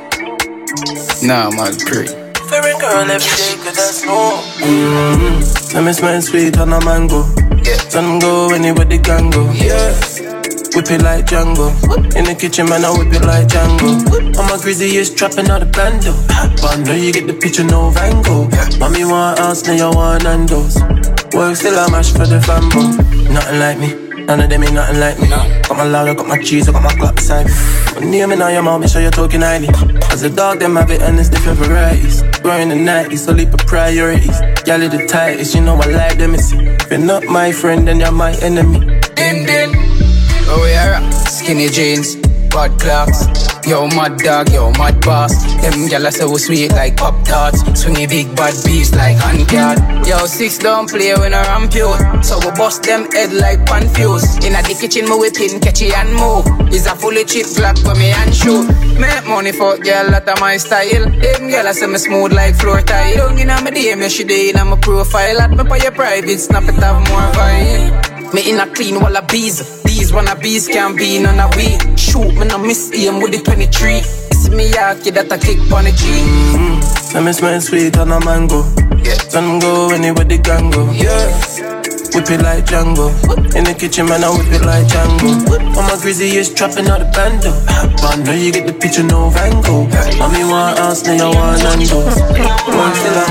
Nah, 1.22 1.50
man, 1.50 1.74
pretty. 1.86 2.10
Favorite 2.50 2.80
girl 2.80 3.10
every 3.10 3.34
day, 3.38 3.54
cause 3.62 3.76
that's 3.76 4.04
normal. 4.04 4.38
Mm-hmm. 4.58 5.74
Let 5.74 5.84
me 5.84 5.92
smell 5.92 6.22
sweet 6.22 6.58
on 6.58 6.72
a 6.72 6.84
mango. 6.84 7.22
Sun 7.90 8.18
go 8.18 8.52
anywhere 8.54 8.84
the 8.84 8.98
can 8.98 9.30
go. 9.30 9.44
Whip 10.74 10.90
it 10.90 11.02
like 11.02 11.26
Django. 11.26 11.74
In 12.14 12.24
the 12.24 12.34
kitchen, 12.34 12.68
man, 12.68 12.84
I 12.84 12.90
whip 12.90 13.12
it 13.12 13.24
like 13.24 13.48
Django. 13.48 14.36
I'm 14.38 14.54
a 14.54 14.62
craziest 14.62 15.16
trapping 15.16 15.50
out 15.50 15.60
the 15.60 15.66
bando. 15.66 16.12
But 16.62 16.78
I 16.78 16.82
know 16.82 16.94
you 16.94 17.12
get 17.12 17.26
the 17.26 17.34
picture, 17.34 17.64
no 17.64 17.90
Van 17.90 18.22
Gogh. 18.22 18.48
Mommy 18.78 19.04
want 19.04 19.38
house, 19.38 19.64
now 19.64 19.72
you 19.72 19.90
want 19.90 20.24
Nando's. 20.24 20.76
Work 21.34 21.56
still 21.56 21.78
a 21.78 21.90
mash 21.90 22.12
for 22.12 22.26
the 22.26 22.38
fambo. 22.40 22.96
Nothing 23.32 23.58
like 23.58 23.78
me. 23.78 24.07
None 24.28 24.40
of 24.40 24.50
them 24.50 24.62
ain't 24.62 24.74
nothing 24.74 25.00
like 25.00 25.18
me. 25.18 25.28
Got 25.28 25.76
my 25.78 25.84
loud, 25.84 26.06
I 26.06 26.12
got 26.12 26.26
my 26.26 26.36
cheese, 26.36 26.68
I 26.68 26.72
got 26.72 26.82
my 26.82 26.92
clock 26.92 27.16
beside 27.16 27.46
me. 27.46 27.52
My 27.94 28.00
name 28.00 28.32
in 28.32 28.42
all 28.42 28.50
your 28.50 28.62
mouth, 28.62 28.78
make 28.78 28.90
sure 28.90 29.00
you're 29.00 29.10
talking 29.10 29.40
highly. 29.40 29.68
As 30.12 30.22
a 30.22 30.28
dog, 30.28 30.58
them 30.60 30.76
have 30.76 30.90
it 30.90 31.00
and 31.00 31.18
it's 31.18 31.30
different 31.30 31.58
varieties. 31.58 32.20
Growing 32.42 32.68
the 32.68 32.76
night, 32.76 33.16
so 33.16 33.32
leap 33.32 33.54
of 33.54 33.60
priorities. 33.60 34.38
Y'all 34.66 34.80
the 34.80 35.06
tightest, 35.08 35.54
you 35.54 35.62
know 35.62 35.76
I 35.76 35.86
like 35.86 36.18
them, 36.18 36.34
it's 36.34 36.52
If 36.52 36.90
you're 36.90 37.00
not 37.00 37.24
my 37.24 37.52
friend, 37.52 37.88
then 37.88 38.00
you're 38.00 38.12
my 38.12 38.34
enemy. 38.42 39.00
Din 39.16 39.46
din. 39.46 39.70
Oh 40.50 40.66
yeah, 40.68 41.08
skinny 41.24 41.70
jeans, 41.70 42.16
bad 42.58 42.80
clocks. 42.80 43.20
Yo, 43.68 43.86
mad 43.94 44.18
dog, 44.18 44.50
yo, 44.50 44.72
mad 44.72 45.00
boss. 45.06 45.32
Them 45.62 45.86
gyal 45.90 46.10
so 46.10 46.36
sweet 46.36 46.72
like 46.72 46.96
pop 46.96 47.14
tarts. 47.24 47.62
Swingy 47.78 48.08
big 48.08 48.34
bad 48.34 48.54
beast 48.64 48.96
like 48.96 49.16
hand 49.16 49.46
card. 49.48 49.78
Yo, 50.06 50.26
six 50.26 50.58
don't 50.58 50.88
play 50.90 51.14
when 51.14 51.34
I 51.34 51.42
ramp 51.50 51.72
you. 51.74 51.90
So 52.22 52.38
we 52.42 52.50
bust 52.58 52.82
them 52.82 53.06
head 53.12 53.32
like 53.32 53.64
pan 53.66 53.86
fuse. 53.94 54.26
In 54.44 54.56
a 54.58 54.62
the 54.66 54.74
kitchen, 54.80 55.04
me 55.08 55.16
whipping, 55.22 55.60
catch 55.60 55.82
it 55.82 55.94
and 55.94 56.10
move. 56.18 56.46
Is 56.74 56.86
a 56.86 56.94
fully 56.96 57.24
chip 57.24 57.46
Glock 57.54 57.78
for 57.78 57.94
me 57.94 58.10
and 58.10 58.34
shoot. 58.34 58.66
Make 58.98 59.26
money 59.26 59.52
for 59.52 59.78
girl, 59.78 60.10
that 60.10 60.28
a 60.28 60.34
my 60.40 60.56
style. 60.56 61.04
Them 61.04 61.42
gyal 61.52 61.72
say 61.74 61.86
me 61.86 61.98
smooth 61.98 62.32
like 62.32 62.56
floor 62.56 62.80
tile. 62.80 63.14
Young 63.14 63.38
inna 63.38 63.62
me 63.62 63.70
DM, 63.70 64.10
she 64.10 64.24
day 64.24 64.50
inna 64.50 64.64
my 64.64 64.76
profile. 64.80 65.40
At 65.42 65.52
me 65.52 65.62
for 65.62 65.78
your 65.78 65.92
private, 65.92 66.38
snap 66.38 66.64
it 66.64 66.74
have 66.82 66.98
more 67.08 67.30
vibe. 67.38 68.07
Me 68.34 68.50
in 68.50 68.60
a 68.60 68.66
clean 68.74 69.00
wall 69.00 69.16
of 69.16 69.26
bees. 69.28 69.82
These 69.84 70.12
wanna 70.12 70.36
bees 70.36 70.68
can't 70.68 70.96
be 70.96 71.18
none 71.18 71.40
of 71.40 71.54
we. 71.56 71.78
Shoot 71.96 72.34
me 72.34 72.44
no 72.46 72.58
miss 72.58 72.92
aim 72.92 73.20
with 73.20 73.32
the 73.32 73.38
23. 73.38 73.96
It's 74.30 74.48
me 74.50 74.70
yaki 74.70 75.12
that 75.14 75.32
I 75.32 75.38
kick 75.38 75.58
on 75.72 75.84
the 75.84 75.92
tree. 75.92 76.22
Mm-hmm. 76.54 77.14
Let 77.14 77.24
me 77.24 77.32
smell 77.32 77.60
sweet 77.60 77.96
on 77.96 78.12
a 78.12 78.20
mango. 78.24 78.64
Yeah. 79.02 79.14
Sun 79.14 79.60
go 79.60 79.90
anywhere 79.90 80.24
the 80.24 80.38
can 80.38 80.70
go. 80.70 80.90
Yeah. 80.92 81.77
Whip 82.14 82.30
it 82.30 82.42
like 82.42 82.64
Django. 82.64 83.12
In 83.54 83.64
the 83.64 83.74
kitchen, 83.74 84.06
man, 84.06 84.24
I 84.24 84.30
whip 84.30 84.48
it 84.52 84.64
like 84.64 84.86
Django. 84.86 85.60
I'm 85.76 85.90
a 85.90 86.00
craziest 86.00 86.56
trapping 86.56 86.88
out 86.88 87.00
the 87.00 87.08
bando. 87.12 87.52
But 88.00 88.18
I 88.18 88.22
know 88.22 88.32
you 88.32 88.52
get 88.52 88.66
the 88.66 88.72
picture, 88.72 89.02
no 89.02 89.30
Van 89.30 89.60
Gogh. 89.62 89.88
Mommy 90.18 90.44
want 90.44 90.78
house, 90.78 91.04
now 91.04 91.14
you 91.14 91.36
want 91.36 91.62
Nando's. 91.62 92.16
One 92.68 92.94
still 92.94 93.18
a 93.18 93.28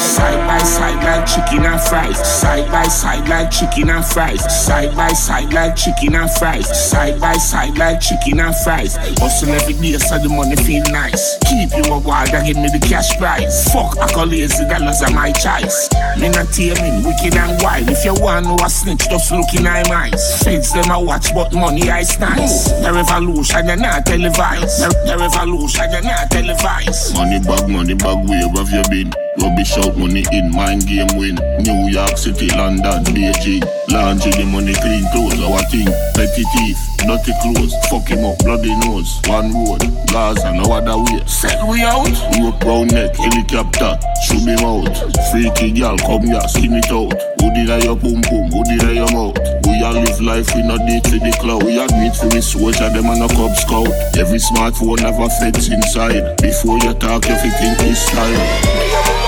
Side 0.00 0.46
by 0.46 0.58
side 0.58 1.02
like 1.04 1.26
chicken 1.26 1.64
and 1.64 1.80
fries. 1.80 2.18
Side 2.18 2.70
by 2.70 2.84
side 2.84 3.28
like 3.28 3.50
chicken 3.50 3.90
and 3.90 4.04
fries. 4.04 4.40
Side 4.44 4.94
by 4.94 5.12
side 5.12 5.52
like 5.52 5.74
chicken 5.76 6.14
and 6.14 6.30
fries. 6.30 6.68
Side 6.68 7.20
by 7.20 7.34
side 7.34 7.78
like 7.78 8.00
chicken 8.00 8.40
and 8.40 8.54
fries. 8.56 8.96
Hustle 9.18 9.50
every 9.50 9.74
day 9.74 9.98
so 9.98 10.18
the 10.18 10.28
money 10.28 10.56
feel 10.56 10.84
nice. 10.90 11.38
Keep 11.48 11.76
you 11.76 11.92
a 11.92 11.98
wild 11.98 12.28
and 12.30 12.46
give 12.46 12.56
me 12.56 12.68
the 12.68 12.80
cash 12.86 13.16
prize. 13.16 13.72
Fuck 13.72 13.96
accolades, 13.96 14.58
the 14.58 14.66
dollars 14.68 15.00
are 15.02 15.12
my 15.12 15.32
choice. 15.32 15.88
Me 16.20 16.28
not 16.28 16.52
teaming, 16.52 17.02
wicked 17.02 17.36
and 17.36 17.60
wild. 17.62 17.75
If 17.84 18.04
you 18.04 18.14
want 18.14 18.46
know 18.46 18.56
a 18.64 18.70
snitch, 18.70 19.08
just 19.08 19.30
look 19.30 19.52
in 19.54 19.64
my 19.64 19.82
eyes. 19.82 20.42
Feds 20.42 20.72
them 20.72 20.90
a 20.90 21.00
watch, 21.00 21.34
but 21.34 21.52
money 21.52 21.90
I 21.90 22.04
nice. 22.20 22.70
The 22.70 22.92
revolution, 22.92 23.68
you 23.68 23.76
not 23.76 24.06
televised. 24.06 24.82
The, 24.82 24.88
the 25.06 25.18
revolution, 25.18 25.90
you 25.92 26.00
not 26.02 26.30
televised. 26.30 27.14
Money 27.14 27.40
bag, 27.40 27.68
money 27.68 27.94
bag, 27.94 28.28
where 28.28 28.64
have 28.64 28.70
you 28.70 28.82
been? 28.90 29.25
Rubbish 29.38 29.76
out 29.78 29.96
money 29.96 30.24
in, 30.32 30.50
mind 30.50 30.86
game 30.86 31.08
win. 31.16 31.36
New 31.60 31.88
York 31.90 32.16
City, 32.16 32.48
London, 32.56 33.04
Beijing. 33.12 33.62
Laundry 33.90 34.32
the 34.32 34.44
money, 34.44 34.74
clean 34.74 35.04
clothes, 35.12 35.38
our 35.40 35.62
thing. 35.70 35.86
Petty 36.16 36.42
thief, 36.56 36.78
dirty 37.06 37.32
clothes, 37.40 37.74
fuck 37.88 38.08
him 38.08 38.24
up, 38.24 38.38
bloody 38.42 38.74
nose. 38.82 39.20
One 39.26 39.54
road, 39.54 39.84
Gaza, 40.10 40.52
no 40.52 40.72
other 40.74 40.98
way. 40.98 41.22
Sell 41.26 41.68
we 41.70 41.82
out. 41.82 42.10
Rope 42.40 42.64
round 42.64 42.92
neck, 42.92 43.14
helicopter, 43.14 43.94
shoot 44.26 44.42
him 44.42 44.58
out. 44.64 44.90
Freaky 45.30 45.72
girl, 45.72 45.96
come 45.98 46.26
here, 46.26 46.42
skin 46.48 46.74
it 46.74 46.90
out. 46.90 47.14
Who 47.40 47.46
did 47.54 47.70
I 47.70 47.78
your 47.84 47.96
pum 47.96 48.20
pum, 48.26 48.50
who 48.50 48.64
did 48.64 48.82
I 48.84 48.92
your 48.98 49.12
mouth? 49.12 49.38
We 49.64 49.82
all 49.84 49.94
live 49.94 50.20
life, 50.20 50.50
we 50.54 50.62
not 50.66 50.82
date 50.88 51.06
for 51.06 51.20
the 51.22 51.32
cloud. 51.38 51.62
We 51.62 51.78
admit 51.78 52.16
for 52.16 52.28
we 52.32 52.40
soldier, 52.40 52.90
them 52.90 53.06
and 53.06 53.22
a 53.22 53.28
cub 53.28 53.54
scout. 53.54 53.92
Every 54.18 54.40
smartphone 54.42 54.98
have 55.00 55.20
a 55.20 55.28
fence 55.38 55.68
inside. 55.68 56.36
Before 56.42 56.78
you 56.82 56.92
talk, 56.94 57.28
you 57.28 57.36
think 57.36 57.78
this 57.78 58.02
style. 58.02 59.25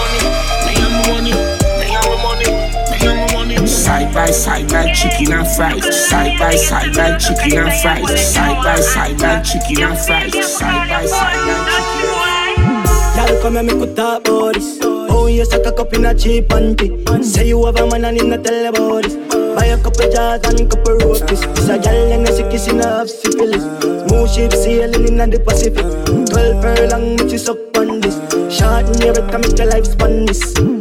By 4.28 4.32
side 4.32 4.70
like 4.72 4.94
chicken 4.94 5.32
and 5.32 5.48
fries. 5.56 6.08
Side 6.08 6.38
by 6.38 6.54
side 6.54 6.94
like 6.96 7.18
chicken 7.18 7.60
and 7.60 7.72
fries. 7.80 8.34
Side 8.34 8.62
by 8.62 8.76
side 8.78 9.20
like 9.22 9.42
chicken 9.42 9.84
and 9.84 9.98
fries. 9.98 10.58
Side 10.58 10.88
by 10.90 11.06
side 11.06 11.40
like 11.48 11.64
chicken 11.72 12.10
and. 12.28 13.16
Y'all 13.16 13.42
come 13.42 13.56
and 13.56 13.66
make 13.68 13.96
talk 13.96 14.28
about 14.28 14.54
this. 14.54 14.78
Oh, 14.82 15.28
you 15.28 15.46
suck 15.46 15.64
a 15.64 15.72
cup 15.72 15.94
in 15.94 16.04
a 16.04 16.14
cheap 16.14 16.48
panty. 16.48 16.88
Say 17.24 17.48
you 17.48 17.64
have 17.64 17.76
a 17.76 17.86
man 17.88 18.04
and 18.04 18.44
tell 18.44 18.66
about 18.66 19.04
this. 19.04 19.16
Buy 19.56 19.64
a 19.64 19.82
couple 19.82 20.10
jars 20.12 20.42
and 20.44 20.70
couple 20.70 20.98
roasties. 20.98 21.42
This 21.54 21.68
a 21.70 21.78
gal 21.78 22.12
and 22.12 22.28
a 22.28 22.32
sick 22.32 22.50
kissing 22.50 22.80
half 22.80 23.08
syphilis. 23.08 23.64
Smooth 23.80 24.30
ship 24.30 24.52
sailing 24.52 25.08
in 25.08 25.30
the 25.30 25.40
Pacific. 25.40 25.86
Twelve 26.28 26.60
furlong, 26.60 27.16
which 27.16 27.32
is 27.32 27.48
up 27.48 27.76
on 27.78 28.00
this. 28.00 28.16
Short 28.54 28.84
in 28.94 29.00
your 29.00 29.14
come 29.30 29.40
make 29.40 29.56
your 29.56 29.68
life 29.68 29.86
span 29.86 30.26
this. 30.26 30.77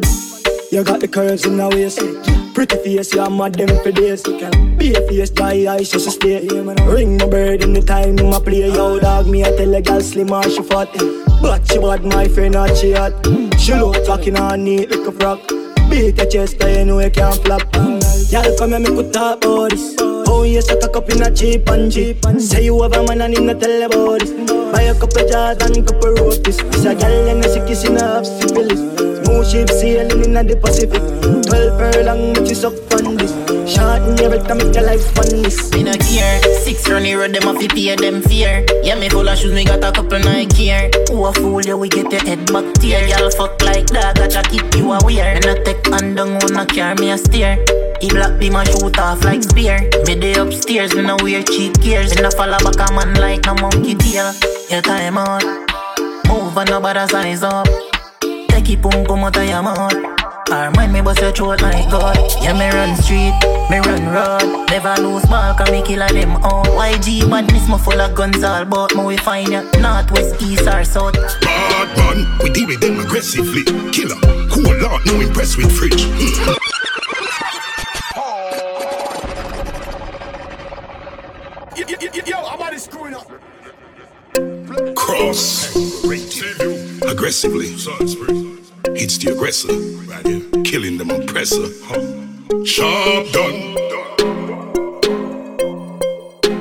You 0.77 0.83
got 0.83 0.99
the 0.99 1.07
curves 1.07 1.43
in 1.43 1.57
the 1.57 1.67
waist. 1.69 1.97
Pretty 2.53 2.75
face, 2.75 3.11
you're 3.11 3.31
mad 3.31 3.55
them 3.55 3.81
for 3.81 3.91
days. 3.91 4.21
Be 4.77 4.93
a 4.93 5.01
face, 5.07 5.31
dry 5.31 5.65
eyes, 5.65 5.89
just 5.89 6.07
stay. 6.11 6.47
Ring 6.47 7.17
my 7.17 7.25
bird 7.25 7.63
in 7.63 7.73
the 7.73 7.81
time, 7.81 8.13
my 8.17 8.37
play. 8.37 8.69
Yo, 8.69 8.99
dog, 8.99 9.25
me, 9.25 9.43
I 9.43 9.57
tell 9.57 9.73
a 9.73 9.81
gal 9.81 10.01
slim 10.01 10.31
or 10.31 10.43
she 10.43 10.61
fat. 10.61 10.93
But 11.41 11.65
she 11.65 11.79
bad, 11.79 12.05
my 12.05 12.27
friend, 12.27 12.53
not 12.53 12.77
she 12.77 12.91
hot. 12.91 13.11
She 13.57 13.73
look 13.73 14.05
talking 14.05 14.37
on 14.37 14.65
neat 14.65 14.91
like 14.91 15.07
a 15.07 15.11
frog. 15.11 15.39
Beat 15.89 16.15
your 16.15 16.29
chest, 16.29 16.63
I 16.63 16.83
know 16.83 16.99
you 16.99 17.09
can't 17.09 17.41
flop. 17.41 17.65
Y'all 18.29 18.55
come 18.59 18.73
and 18.73 18.83
make 18.83 18.93
we 18.93 19.09
talk 19.09 19.43
about 19.43 19.71
this. 19.71 19.95
Oh, 20.29 20.43
you 20.43 20.61
suck 20.61 20.83
a 20.83 20.89
cup 20.89 21.09
in 21.09 21.23
a 21.23 21.33
cheap 21.33 21.67
and 21.69 21.91
cheap. 21.91 22.23
Say 22.37 22.65
you 22.65 22.79
have 22.83 22.93
a 22.93 23.01
man 23.01 23.21
and 23.21 23.35
him 23.35 23.47
not 23.47 23.59
tell 23.59 23.81
about 23.81 24.19
this. 24.19 24.29
Buy 24.71 24.83
a 24.83 24.93
couple 24.93 25.27
jars 25.27 25.57
and 25.57 25.87
couple 25.87 26.13
roasties. 26.21 26.61
This 26.69 26.85
a 26.85 26.93
gal 26.93 27.29
and 27.29 27.43
a 27.43 27.49
sick 27.49 27.65
kissing 27.65 27.95
half 27.95 28.27
syphilis. 28.27 28.96
Ship 29.47 29.69
sailing 29.69 30.35
in 30.35 30.45
the 30.45 30.59
Pacific. 30.59 30.99
Twelve 31.47 31.79
furlong, 31.79 32.33
which 32.35 32.51
is 32.51 32.65
up 32.65 32.75
on 32.91 33.15
this. 33.15 33.31
Shorten 33.63 34.19
every 34.19 34.43
time 34.43 34.57
make 34.57 34.75
your 34.75 34.83
life 34.83 35.07
fun 35.15 35.41
this. 35.41 35.71
Me 35.71 35.83
no 35.83 35.93
care. 35.93 36.43
Six 36.67 36.89
runny 36.89 37.13
road, 37.13 37.31
them 37.31 37.47
off 37.47 37.55
pay 37.55 37.95
them 37.95 38.21
fear. 38.23 38.65
Yeah, 38.83 38.99
me 38.99 39.07
full 39.07 39.29
of 39.29 39.37
shoes, 39.37 39.53
me 39.53 39.63
got 39.63 39.81
a 39.85 39.93
couple 39.93 40.19
Nike 40.19 40.67
here. 40.67 40.91
Who 41.07 41.23
a 41.23 41.31
fool, 41.31 41.61
yeah, 41.61 41.75
we 41.75 41.87
get 41.87 42.11
your 42.11 42.19
head 42.27 42.51
back 42.51 42.73
tear. 42.75 43.07
Y'all 43.07 43.31
fuck 43.31 43.61
like 43.63 43.87
that, 43.95 44.17
gotcha 44.17 44.43
keep 44.51 44.67
you 44.75 44.91
aware. 44.91 45.35
And 45.35 45.45
I 45.45 45.55
take 45.63 45.87
hand 45.87 46.17
down, 46.17 46.39
wanna 46.43 46.65
carry 46.65 46.99
me 46.99 47.11
a 47.11 47.17
steer. 47.17 47.55
He 48.01 48.09
black 48.09 48.37
be 48.37 48.49
my 48.49 48.65
shoot 48.65 48.99
off 48.99 49.23
like 49.23 49.43
spear. 49.43 49.79
Me 50.05 50.19
day 50.19 50.33
upstairs, 50.35 50.93
me 50.93 51.03
no 51.03 51.15
wear 51.23 51.41
cheap 51.43 51.79
gears. 51.79 52.13
Me 52.13 52.21
no 52.21 52.31
follow 52.31 52.59
back 52.59 52.83
a 52.83 52.91
man 52.91 53.13
like 53.15 53.47
a 53.47 53.53
monkey 53.61 53.95
tail. 53.95 54.33
Your 54.69 54.81
time 54.81 55.17
out. 55.17 55.43
Move 56.27 56.57
and 56.57 56.69
nobody 56.69 57.07
size 57.07 57.43
up. 57.43 57.86
Take 58.67 58.79
it 58.79 58.83
pum 58.83 59.05
come 59.05 59.23
out 59.23 59.37
of 59.37 59.47
your 59.47 59.63
mouth. 59.63 59.93
Or 60.51 60.71
mind 60.71 60.91
me 60.91 60.99
bust 60.99 61.21
your 61.21 61.31
throat 61.31 61.61
like 61.61 61.89
God. 61.89 62.17
Yeah, 62.41 62.51
me 62.51 62.67
run 62.67 62.97
street, 62.97 63.31
me 63.69 63.79
run 63.79 64.11
road. 64.11 64.67
Never 64.69 65.01
lose 65.01 65.23
ball, 65.25 65.53
cause 65.55 65.71
me 65.71 65.81
kill 65.83 66.01
a 66.01 66.07
them 66.11 66.35
all. 66.43 66.65
YG 66.65 67.29
badness, 67.29 67.69
me 67.69 67.77
full 67.77 68.01
of 68.01 68.13
guns 68.13 68.43
all 68.43 68.65
But 68.65 68.93
me 68.93 69.05
we 69.05 69.15
find 69.17 69.47
ya, 69.47 69.61
north, 69.79 70.11
west, 70.11 70.41
east 70.41 70.67
or 70.67 70.83
south. 70.83 71.13
Bad 71.13 71.97
man, 71.97 72.39
we 72.43 72.49
deal 72.49 72.67
with 72.67 72.81
them 72.81 72.99
aggressively. 72.99 73.63
Killer, 73.93 74.19
cool 74.51 74.75
lot, 74.81 74.99
no 75.05 75.21
impressed 75.21 75.55
with 75.55 75.71
fridge. 75.71 76.03
Yo, 82.27 82.37
I'm 82.37 82.55
about 82.55 82.73
to 82.73 82.79
screwing 82.79 83.13
up. 83.13 83.31
Cross. 84.97 85.87
Aggressively 87.07 87.67
It's 89.09 89.17
the 89.19 89.31
aggressor 89.31 89.69
Killing 90.65 90.97
them 90.97 91.11
oppressor 91.11 91.69
Sharp 92.65 93.31
done. 93.31 93.73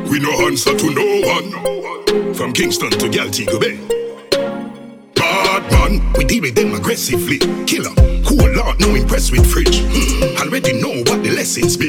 We 0.09 0.21
no 0.21 0.31
answer 0.47 0.77
to 0.79 0.91
no 0.95 1.27
one. 1.27 2.35
From 2.35 2.53
Kingston 2.53 2.91
to 2.91 3.09
Galtigo 3.09 3.59
Bay. 3.61 3.81
Bad 5.17 5.73
man, 5.73 6.13
we 6.13 6.25
deal 6.25 6.43
with 6.43 6.55
them 6.55 6.73
aggressively. 6.75 7.39
Killer, 7.67 7.91
cool 8.25 8.55
lot, 8.55 8.79
no 8.79 8.95
impressed 8.95 9.33
with 9.33 9.45
fridge. 9.51 9.83
Hmm, 9.83 10.47
Already 10.47 10.81
know 10.81 11.03
what 11.11 11.25
the 11.25 11.33
lessons 11.35 11.77
be 11.77 11.89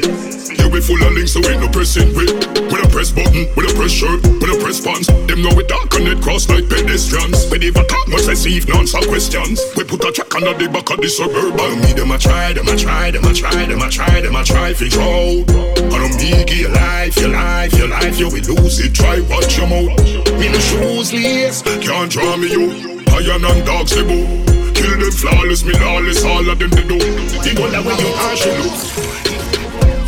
full 0.88 1.04
of 1.04 1.12
links 1.12 1.36
so 1.36 1.44
ain't 1.44 1.60
no 1.60 1.68
pressing 1.68 2.08
with. 2.16 2.32
When 2.72 2.80
I 2.80 2.88
press 2.88 3.12
button, 3.12 3.44
when 3.52 3.68
I 3.68 3.72
press 3.76 3.92
shirt, 3.92 4.24
when 4.24 4.48
I 4.48 4.56
press 4.56 4.80
pants. 4.80 5.12
Them 5.28 5.44
know 5.44 5.52
we 5.52 5.68
dark 5.68 5.92
and 6.00 6.08
it 6.08 6.24
cross 6.24 6.48
like 6.48 6.64
pedestrians. 6.64 7.44
When 7.52 7.60
they 7.60 7.70
talk 7.70 7.92
much 8.08 8.24
receive 8.24 8.66
no 8.66 8.80
answer 8.80 9.04
questions. 9.04 9.60
We 9.76 9.84
put 9.84 10.00
a 10.08 10.10
track 10.10 10.32
under 10.34 10.56
the 10.56 10.72
back 10.72 10.88
of 10.88 11.04
the 11.04 11.08
suburban. 11.12 11.84
Me 11.84 11.92
them 11.92 12.10
a 12.10 12.16
try, 12.16 12.56
them 12.56 12.68
a 12.72 12.76
try, 12.76 13.12
them 13.12 13.28
a 13.28 13.34
try, 13.36 13.68
them 13.68 13.82
a 13.84 13.88
try, 13.92 14.20
them 14.24 14.34
a 14.34 14.42
try 14.42 14.72
fi 14.72 14.88
draw. 14.88 15.44
I 15.92 15.96
don't 16.00 16.16
make 16.16 16.56
your 16.56 16.72
life, 16.72 17.16
your 17.20 17.30
life, 17.36 17.76
your 17.76 17.88
life 17.88 18.18
You 18.18 18.28
will 18.32 18.56
lose 18.56 18.80
it, 18.80 18.94
try 18.94 19.20
watch 19.28 19.58
your 19.58 19.66
mouth 19.66 19.96
Me 20.38 20.48
no 20.48 20.58
shoes 20.58 21.12
lace, 21.12 21.62
can't 21.84 22.10
draw 22.10 22.36
me 22.36 22.48
you. 22.48 23.04
Iron 23.12 23.44
and 23.44 23.66
dogs 23.66 23.92
they 23.92 24.02
bow 24.02 24.24
Kill 24.72 24.94
them 24.96 25.10
flawless, 25.10 25.64
me 25.64 25.72
lawless, 25.80 26.24
all 26.24 26.48
of 26.48 26.58
them 26.58 26.70
they 26.70 26.86
do. 26.86 26.98
The 26.98 27.60
one 27.60 27.72
that 27.72 27.84
when 27.84 27.98
you 27.98 28.12
ash 28.30 28.46
you 28.46 28.52
look 28.62 29.17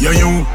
Yeah, 0.01 0.13
you. 0.13 0.47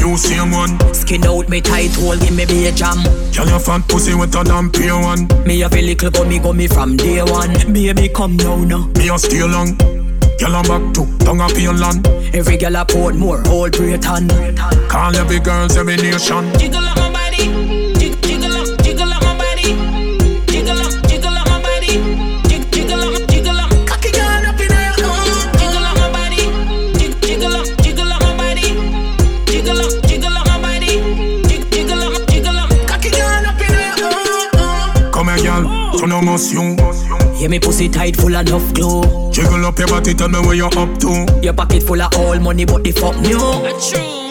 You 0.00 0.16
same 0.16 0.50
one. 0.50 0.76
Skin 0.92 1.24
out 1.24 1.48
me 1.48 1.60
tight 1.60 1.94
hole, 1.94 2.18
give 2.18 2.34
me 2.34 2.44
be 2.44 2.66
a 2.66 2.72
jam 2.72 2.98
Girl, 3.32 3.46
your 3.46 3.60
fat 3.60 3.86
pussy 3.88 4.14
with 4.14 4.34
a 4.34 4.42
damn 4.42 4.70
pure 4.70 5.00
one. 5.00 5.28
Me 5.46 5.60
have 5.60 5.72
a 5.72 5.80
little 5.80 6.24
me 6.24 6.40
go 6.40 6.52
me 6.52 6.66
from 6.66 6.96
day 6.96 7.22
one 7.22 7.52
Baby 7.72 8.08
come 8.08 8.36
now 8.36 8.56
now 8.56 8.88
Me 8.98 9.08
a 9.08 9.16
stay 9.18 9.46
long. 9.46 9.76
Girl, 9.76 10.56
I'm 10.56 10.66
back 10.66 10.94
to 10.94 11.18
tongue 11.24 11.40
up 11.40 11.56
your 11.56 11.74
land. 11.74 12.08
Every 12.34 12.56
girl 12.56 12.74
a 12.74 12.84
port 12.84 13.14
more, 13.14 13.42
whole 13.42 13.70
Britain 13.70 14.26
Call 14.88 15.14
every 15.14 15.38
girls, 15.38 15.76
every 15.76 15.96
nation. 15.96 16.52
Jiggle 16.58 16.82
up 16.82 17.11
girl. 36.32 36.38
So 36.38 36.62
no 36.62 36.74
must 36.74 37.04
you. 37.04 37.40
Yeah, 37.40 37.48
me 37.48 37.58
pussy 37.58 37.88
tight 37.88 38.16
full 38.16 38.34
of 38.34 38.46
enough 38.46 38.74
glue 38.74 39.30
Jiggle 39.32 39.64
up 39.66 39.78
your 39.78 39.88
body, 39.88 40.14
tell 40.14 40.28
me 40.28 40.38
where 40.40 40.54
you're 40.54 40.66
up 40.78 40.98
to. 40.98 41.40
Your 41.42 41.54
pocket 41.54 41.82
full 41.82 42.00
of 42.00 42.14
all 42.16 42.38
money, 42.38 42.64
but 42.64 42.84
the 42.84 42.92
fuck 42.92 43.16
new 43.20 43.38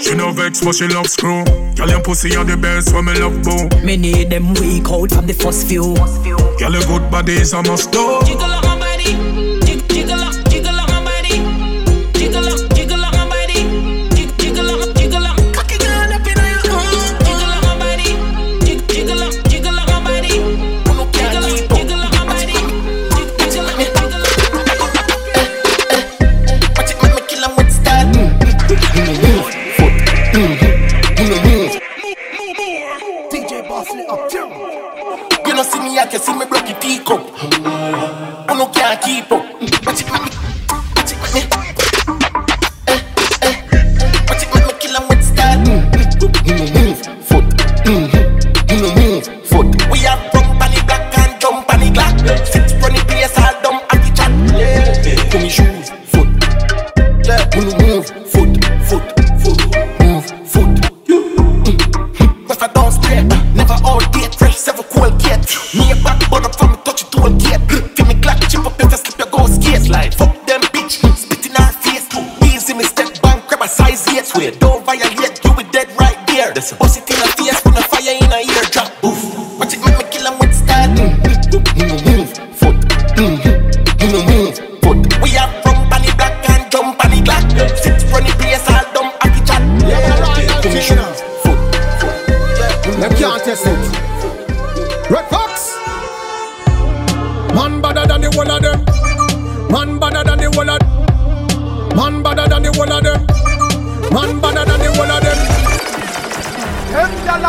She 0.01 0.15
no 0.15 0.31
vex, 0.31 0.63
but 0.63 0.75
she 0.75 0.87
love 0.87 1.07
screw. 1.07 1.43
Girl, 1.75 1.89
your 1.89 2.01
pussy 2.01 2.35
are 2.35 2.43
the 2.43 2.57
best, 2.57 2.93
when 2.93 3.05
me 3.05 3.13
love 3.19 3.41
boo. 3.43 3.67
Me 3.85 3.97
need 3.97 4.29
them 4.29 4.53
weak 4.55 4.89
out 4.89 5.11
from 5.11 5.27
the 5.27 5.33
first 5.33 5.67
few 5.67 5.95
Girl, 6.59 6.73
your 6.73 6.85
good 6.85 7.09
body 7.09 7.33
is 7.33 7.53
a 7.53 7.63
must 7.63 7.91
do. 7.91 8.21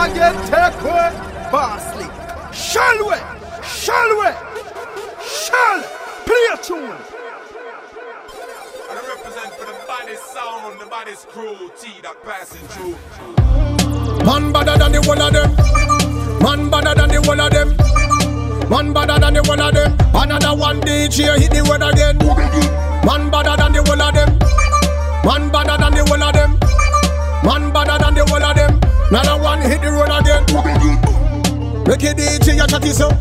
Them 0.03 0.11
gyal 0.11 0.11
a 0.11 0.15
get 0.15 0.35
take 0.51 0.83
away. 0.83 1.11
Bosley. 1.53 2.09
Shall 2.53 2.99
we? 3.07 3.17
Shall 3.63 4.11
we? 4.19 4.31
Shall 5.23 5.83
play 6.27 6.47
a 6.53 6.57
tune. 6.61 6.99
I 8.91 8.95
represent 9.07 9.53
for 9.55 9.67
the 9.67 9.77
baddest 9.87 10.25
sound, 10.33 10.81
the 10.81 10.87
baddest 10.87 11.29
crew, 11.29 11.71
T 11.79 12.01
that 12.03 12.17
passing 12.25 12.67
through. 12.69 12.97
Man 14.27 14.53
better 14.53 14.77
than 14.77 14.93
the 14.93 15.03
whole 15.03 15.23
of 15.23 15.33
them. 15.33 15.51
Man 16.43 16.71
better 16.71 16.95
than 16.95 17.09
the 17.09 17.23
whole 17.23 17.41
of 17.41 17.51
them. 17.53 18.69
Man 18.71 18.93
better 18.93 19.21
than 19.21 19.35
the 19.35 19.43
whole 19.45 19.61
of 19.61 19.75
them. 19.75 19.97
Another 20.15 20.59
one 20.59 20.81
DJ 20.81 21.39
hit 21.39 21.53
the 21.53 21.63
word 21.63 21.83
again. 21.83 22.19
Man 23.07 23.31
better 23.31 23.57
than 23.57 23.73
the 23.73 23.83
whole 23.87 24.03
of 24.03 24.15
them. 24.15 24.39
Man 25.25 25.51
better 25.53 25.77
than 25.79 25.93
the 25.95 26.05
whole 26.05 26.23
of 26.23 26.33
them. 26.33 26.59
Man 27.45 27.73
better 27.73 27.99
than 27.99 28.15
the 28.15 28.25
whole 28.27 28.43
of 28.43 28.57
them. 28.57 28.92
Another 29.13 29.43
one 29.43 29.61
hit 29.61 29.83
the 29.83 29.93
road 29.93 30.09
again. 30.09 30.41
Make 31.85 32.03
it 32.03 32.17
DJ 32.17 32.57
a 32.57 32.67
chatty 32.67 32.97
so. 32.97 33.13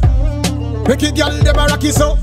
Make 0.88 1.04
it 1.04 1.20
girl 1.20 1.36
dem 1.44 1.60
a 1.60 1.92
so. 1.92 2.16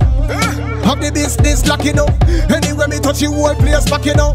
Have 0.88 1.04
the 1.04 1.12
business 1.12 1.68
lock 1.68 1.84
you 1.84 1.92
know. 1.92 2.08
Anywhere 2.48 2.88
me 2.88 2.98
touch 2.98 3.20
you, 3.20 3.30
whole 3.30 3.54
place 3.56 3.84
back 3.90 4.06
you 4.06 4.14
know. 4.14 4.32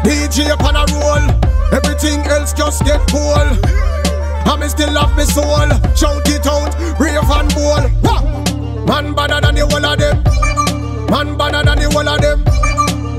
DJ 0.00 0.48
upon 0.48 0.80
a 0.80 0.88
roll. 0.96 1.28
Everything 1.76 2.24
else 2.32 2.54
just 2.54 2.86
get 2.88 3.04
cool. 3.12 3.36
I 3.36 4.56
me 4.56 4.66
still 4.68 4.94
love 4.94 5.14
me 5.14 5.28
soul. 5.28 5.68
Shout 5.92 6.24
it 6.24 6.48
out, 6.48 6.72
rave 6.96 7.20
and 7.20 7.52
bowl. 7.52 7.84
Man 8.88 9.12
better 9.12 9.44
than 9.44 9.60
the 9.60 9.68
whole 9.68 9.84
of 9.84 9.98
them. 10.00 10.24
Man 11.12 11.36
better 11.36 11.60
than 11.68 11.76
the 11.76 11.90
whole 11.92 12.08
of 12.08 12.16
them. 12.16 12.40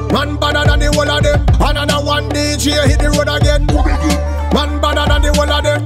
Man 0.10 0.42
better 0.42 0.66
than 0.66 0.80
the 0.80 0.90
whole 0.90 1.06
of 1.06 1.22
them. 1.22 1.46
Another 1.62 2.04
one 2.04 2.28
DJ 2.34 2.82
hit 2.90 2.98
the 2.98 3.14
road 3.14 3.30
again. 3.30 4.39
Man 4.54 4.82
better 4.82 5.06
than 5.08 5.22
the 5.22 5.32
whole 5.36 5.52
of 5.52 5.64
them. 5.64 5.82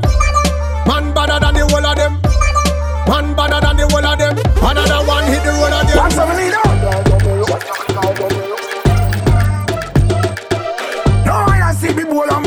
Man 0.88 1.14
better 1.14 1.39
than 1.39 1.53
the 1.53 1.68
whole 1.68 1.86
of 1.86 1.95
them. 1.95 2.14
Man 3.07 3.36
better 3.36 3.59
than 3.61 3.78
the 3.78 3.88
whole 3.91 4.05
of 4.05 4.18
them. 4.18 4.38
Another 4.64 5.05
one 5.07 5.26
hit 5.26 5.43
the 5.43 5.51
road 5.51 5.74
again. 5.76 5.97
What's 5.97 6.18
up, 6.18 6.30
leader? 6.38 6.64
No, 11.26 11.34
I 11.34 11.74
see 11.76 11.93
me 11.93 12.03
bowl 12.03 12.30
and 12.32 12.45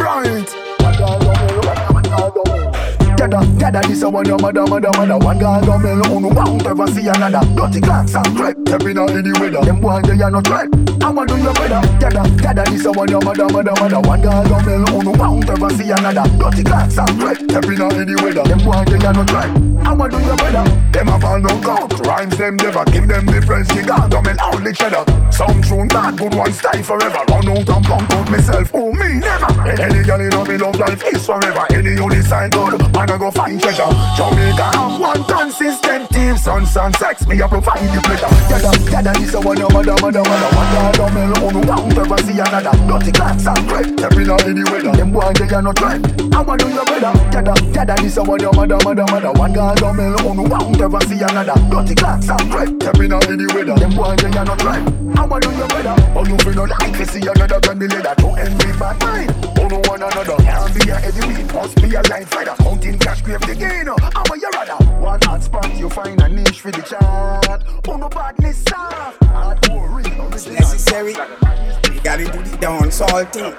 Gather, 3.27 3.59
gather 3.59 3.89
this 3.89 4.03
a 4.03 4.09
one 4.09 4.25
your 4.25 4.39
mother, 4.39 4.65
mother, 4.67 4.91
mother. 4.95 5.19
One 5.19 5.39
girl 5.41 5.61
don't 5.61 5.83
mail 5.83 6.15
on 6.15 6.33
won't 6.33 6.65
ever 6.65 6.87
see 6.87 7.09
another? 7.09 7.43
Dirty 7.57 7.81
clocks 7.81 8.15
and 8.15 8.37
crap, 8.37 8.55
stepping 8.69 8.99
out 8.99 9.11
any 9.11 9.33
weather. 9.33 9.67
Them 9.67 9.81
boy 9.81 10.01
they 10.03 10.23
are 10.23 10.31
not 10.31 10.47
threat, 10.47 10.69
I 11.03 11.11
want 11.11 11.29
do 11.29 11.37
your 11.37 11.53
better 11.55 11.83
Gather, 11.99 12.23
gather 12.39 12.63
this 12.71 12.85
a 12.85 12.93
one 12.93 13.09
your 13.09 13.21
mother, 13.23 13.49
mother, 13.51 13.75
mother. 13.83 13.99
One 13.99 14.23
girl 14.23 14.45
don't 14.47 14.65
mail 14.65 14.87
on 14.95 15.19
won't 15.19 15.51
ever 15.51 15.71
see 15.71 15.91
another? 15.91 16.23
Dirty 16.39 16.63
clocks 16.63 16.99
and 16.99 17.19
crap, 17.19 17.37
stepping 17.51 17.83
out 17.83 17.95
any 17.95 18.15
weather. 18.15 18.45
Them 18.47 18.63
boy 18.63 18.85
they 18.87 19.03
are 19.05 19.13
not 19.13 19.27
threat, 19.27 19.51
I 19.83 19.93
want 19.93 20.13
do 20.13 20.19
your 20.23 20.37
better 20.37 20.63
Them 20.95 21.09
a 21.09 21.19
fall 21.19 21.41
no 21.41 21.61
count, 21.67 21.99
rhymes 22.07 22.39
them 22.39 22.55
never. 22.63 22.85
Give 22.85 23.09
them 23.09 23.27
difference, 23.27 23.67
the 23.75 23.83
girl 23.83 24.07
don't 24.07 24.23
mail 24.23 24.39
only 24.55 24.73
cheddar 24.73 25.03
Some 25.33 25.63
tune 25.63 25.89
bad, 25.89 26.17
good 26.17 26.33
one 26.33 26.53
style 26.53 26.83
forever. 26.83 27.27
Run 27.27 27.49
out 27.51 27.69
and 27.75 27.85
pump 27.85 28.07
out 28.07 28.31
myself, 28.31 28.71
oh 28.73 28.93
me 28.93 29.19
never 29.19 29.36
Any 29.67 30.03
girl 30.05 30.21
in 30.21 30.49
me 30.49 30.57
love 30.59 30.79
life 30.79 31.03
is 31.13 31.27
forever 31.27 31.67
Any 31.71 31.97
sign 32.27 32.51
good, 32.51 32.79
man 32.93 33.11
I 33.11 33.19
go 33.19 33.31
find 33.31 33.61
treasure 33.61 33.87
Jamaica 34.19 34.67
have 34.75 35.01
one 35.01 35.23
consistent 35.25 36.11
team 36.11 36.37
Son, 36.37 36.67
son, 36.67 36.93
sex, 36.95 37.27
me 37.27 37.41
a 37.41 37.49
provide 37.49 37.87
the 37.95 38.01
pleasure 38.03 38.31
Gather, 38.51 38.75
gather 38.91 39.15
this 39.19 39.35
a 39.35 39.41
one, 39.41 39.57
your 39.57 39.71
mother, 39.71 39.95
mother, 40.03 40.23
mother 40.23 40.51
One 40.55 40.69
girl 40.75 40.93
don't 40.93 41.15
mail 41.15 41.35
on 41.47 41.67
won't 41.67 41.99
ever 41.99 42.19
see 42.27 42.39
another 42.39 42.75
Dirty 42.87 43.13
clocks 43.13 43.47
and 43.47 43.63
crap, 43.69 43.87
stepping 43.99 44.31
out 44.31 44.45
any 44.45 44.65
weather 44.71 44.93
Them 44.93 45.13
boy 45.13 45.33
they 45.35 45.55
are 45.55 45.63
not 45.63 45.79
threat, 45.79 46.01
I 46.35 46.41
want 46.43 46.61
do 46.61 46.69
your 46.69 46.85
better 46.85 47.13
Gather, 47.31 47.57
gather 47.73 47.97
this 48.03 48.17
a 48.17 48.23
one, 48.23 48.41
your 48.41 48.53
mother, 48.53 48.79
mother, 48.85 49.07
mother 49.11 49.33
One 49.33 49.53
girl 49.53 49.75
don't 49.75 49.97
mail 49.97 50.19
on 50.27 50.49
won't 50.51 50.81
ever 50.81 51.01
see 51.07 51.23
another 51.23 51.57
Dirty 51.71 51.95
clocks 51.95 52.29
and 52.29 52.51
crap, 52.51 52.69
stepping 52.83 53.13
out 53.13 53.29
any 53.31 53.47
weather 53.55 53.77
Them 53.79 53.95
boy 53.95 54.17
they 54.17 54.35
are 54.37 54.45
not 54.45 54.61
threat, 54.61 54.83
I 55.17 55.25
want 55.25 55.43
do 55.43 55.51
your 55.55 55.69
better 55.69 55.95
Oh 56.15 56.27
you 56.27 56.37
feel 56.39 56.55
no 56.55 56.65
like 56.65 56.93
to 56.99 57.05
see 57.07 57.23
another 57.23 57.61
can 57.61 57.79
be 57.79 57.87
leader 57.87 58.15
To 58.19 58.29
envy 58.35 58.73
bad 58.79 58.99
mind, 59.01 59.56
oh 59.97 59.99
no 59.99 60.07
one 60.07 60.27
another 60.27 60.43
Can't 60.43 60.75
be 60.75 60.91
a 60.91 60.99
enemy, 61.01 61.53
must 61.53 61.77
be 61.77 61.95
a 61.95 62.03
line 62.03 62.27
fighter 62.27 62.55
Counting 62.59 62.99
cash, 62.99 63.23
grave 63.23 63.41
the 63.41 63.55
gain, 63.55 63.87
how 63.87 64.23
are 64.31 64.37
you 64.37 64.51
rather? 64.53 64.85
One 65.01 65.21
hot 65.23 65.43
spot, 65.43 65.77
you 65.77 65.89
find 65.91 66.21
a 66.21 66.29
niche 66.29 66.61
for 66.61 66.71
the 66.71 66.83
chart 66.83 67.63
Oh 67.89 67.97
no 67.97 68.09
badness 68.09 68.63
soft, 68.65 69.21
hardcore 69.21 69.97
real 69.97 70.33
It's 70.33 70.47
necessary. 70.47 71.13
You 71.13 72.01
gotta 72.03 72.25
do 72.25 72.43
the 72.43 72.57
dancehall 72.59 73.33
thing. 73.33 73.55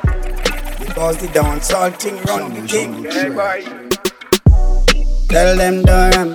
Because 0.85 1.17
the 1.17 1.27
dancehall 1.27 1.99
thing 1.99 2.17
run 2.23 2.53
the 2.53 2.67
thing. 2.67 3.03
Tell 5.27 5.57
them 5.57 5.83
don't, 5.83 6.33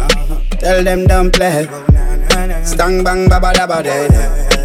uh-huh. 0.00 0.40
tell 0.50 0.84
them 0.84 1.06
don't 1.06 1.32
play. 1.32 1.66
Stang 2.64 3.02
bang 3.04 3.28
baba 3.28 3.82
day. 3.82 4.57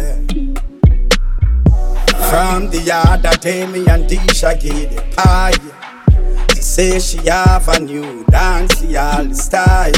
From 2.34 2.68
the 2.68 2.80
that 3.22 3.42
tell 3.42 3.68
me 3.68 3.86
and 3.86 4.10
Tisha 4.10 4.58
get 4.60 4.92
it 4.92 5.16
pie. 5.16 5.52
She 6.52 6.62
say 6.62 6.98
she 6.98 7.18
have 7.28 7.68
a 7.68 7.78
new 7.78 8.24
dance, 8.24 8.82
all 8.96 9.32
style. 9.32 9.92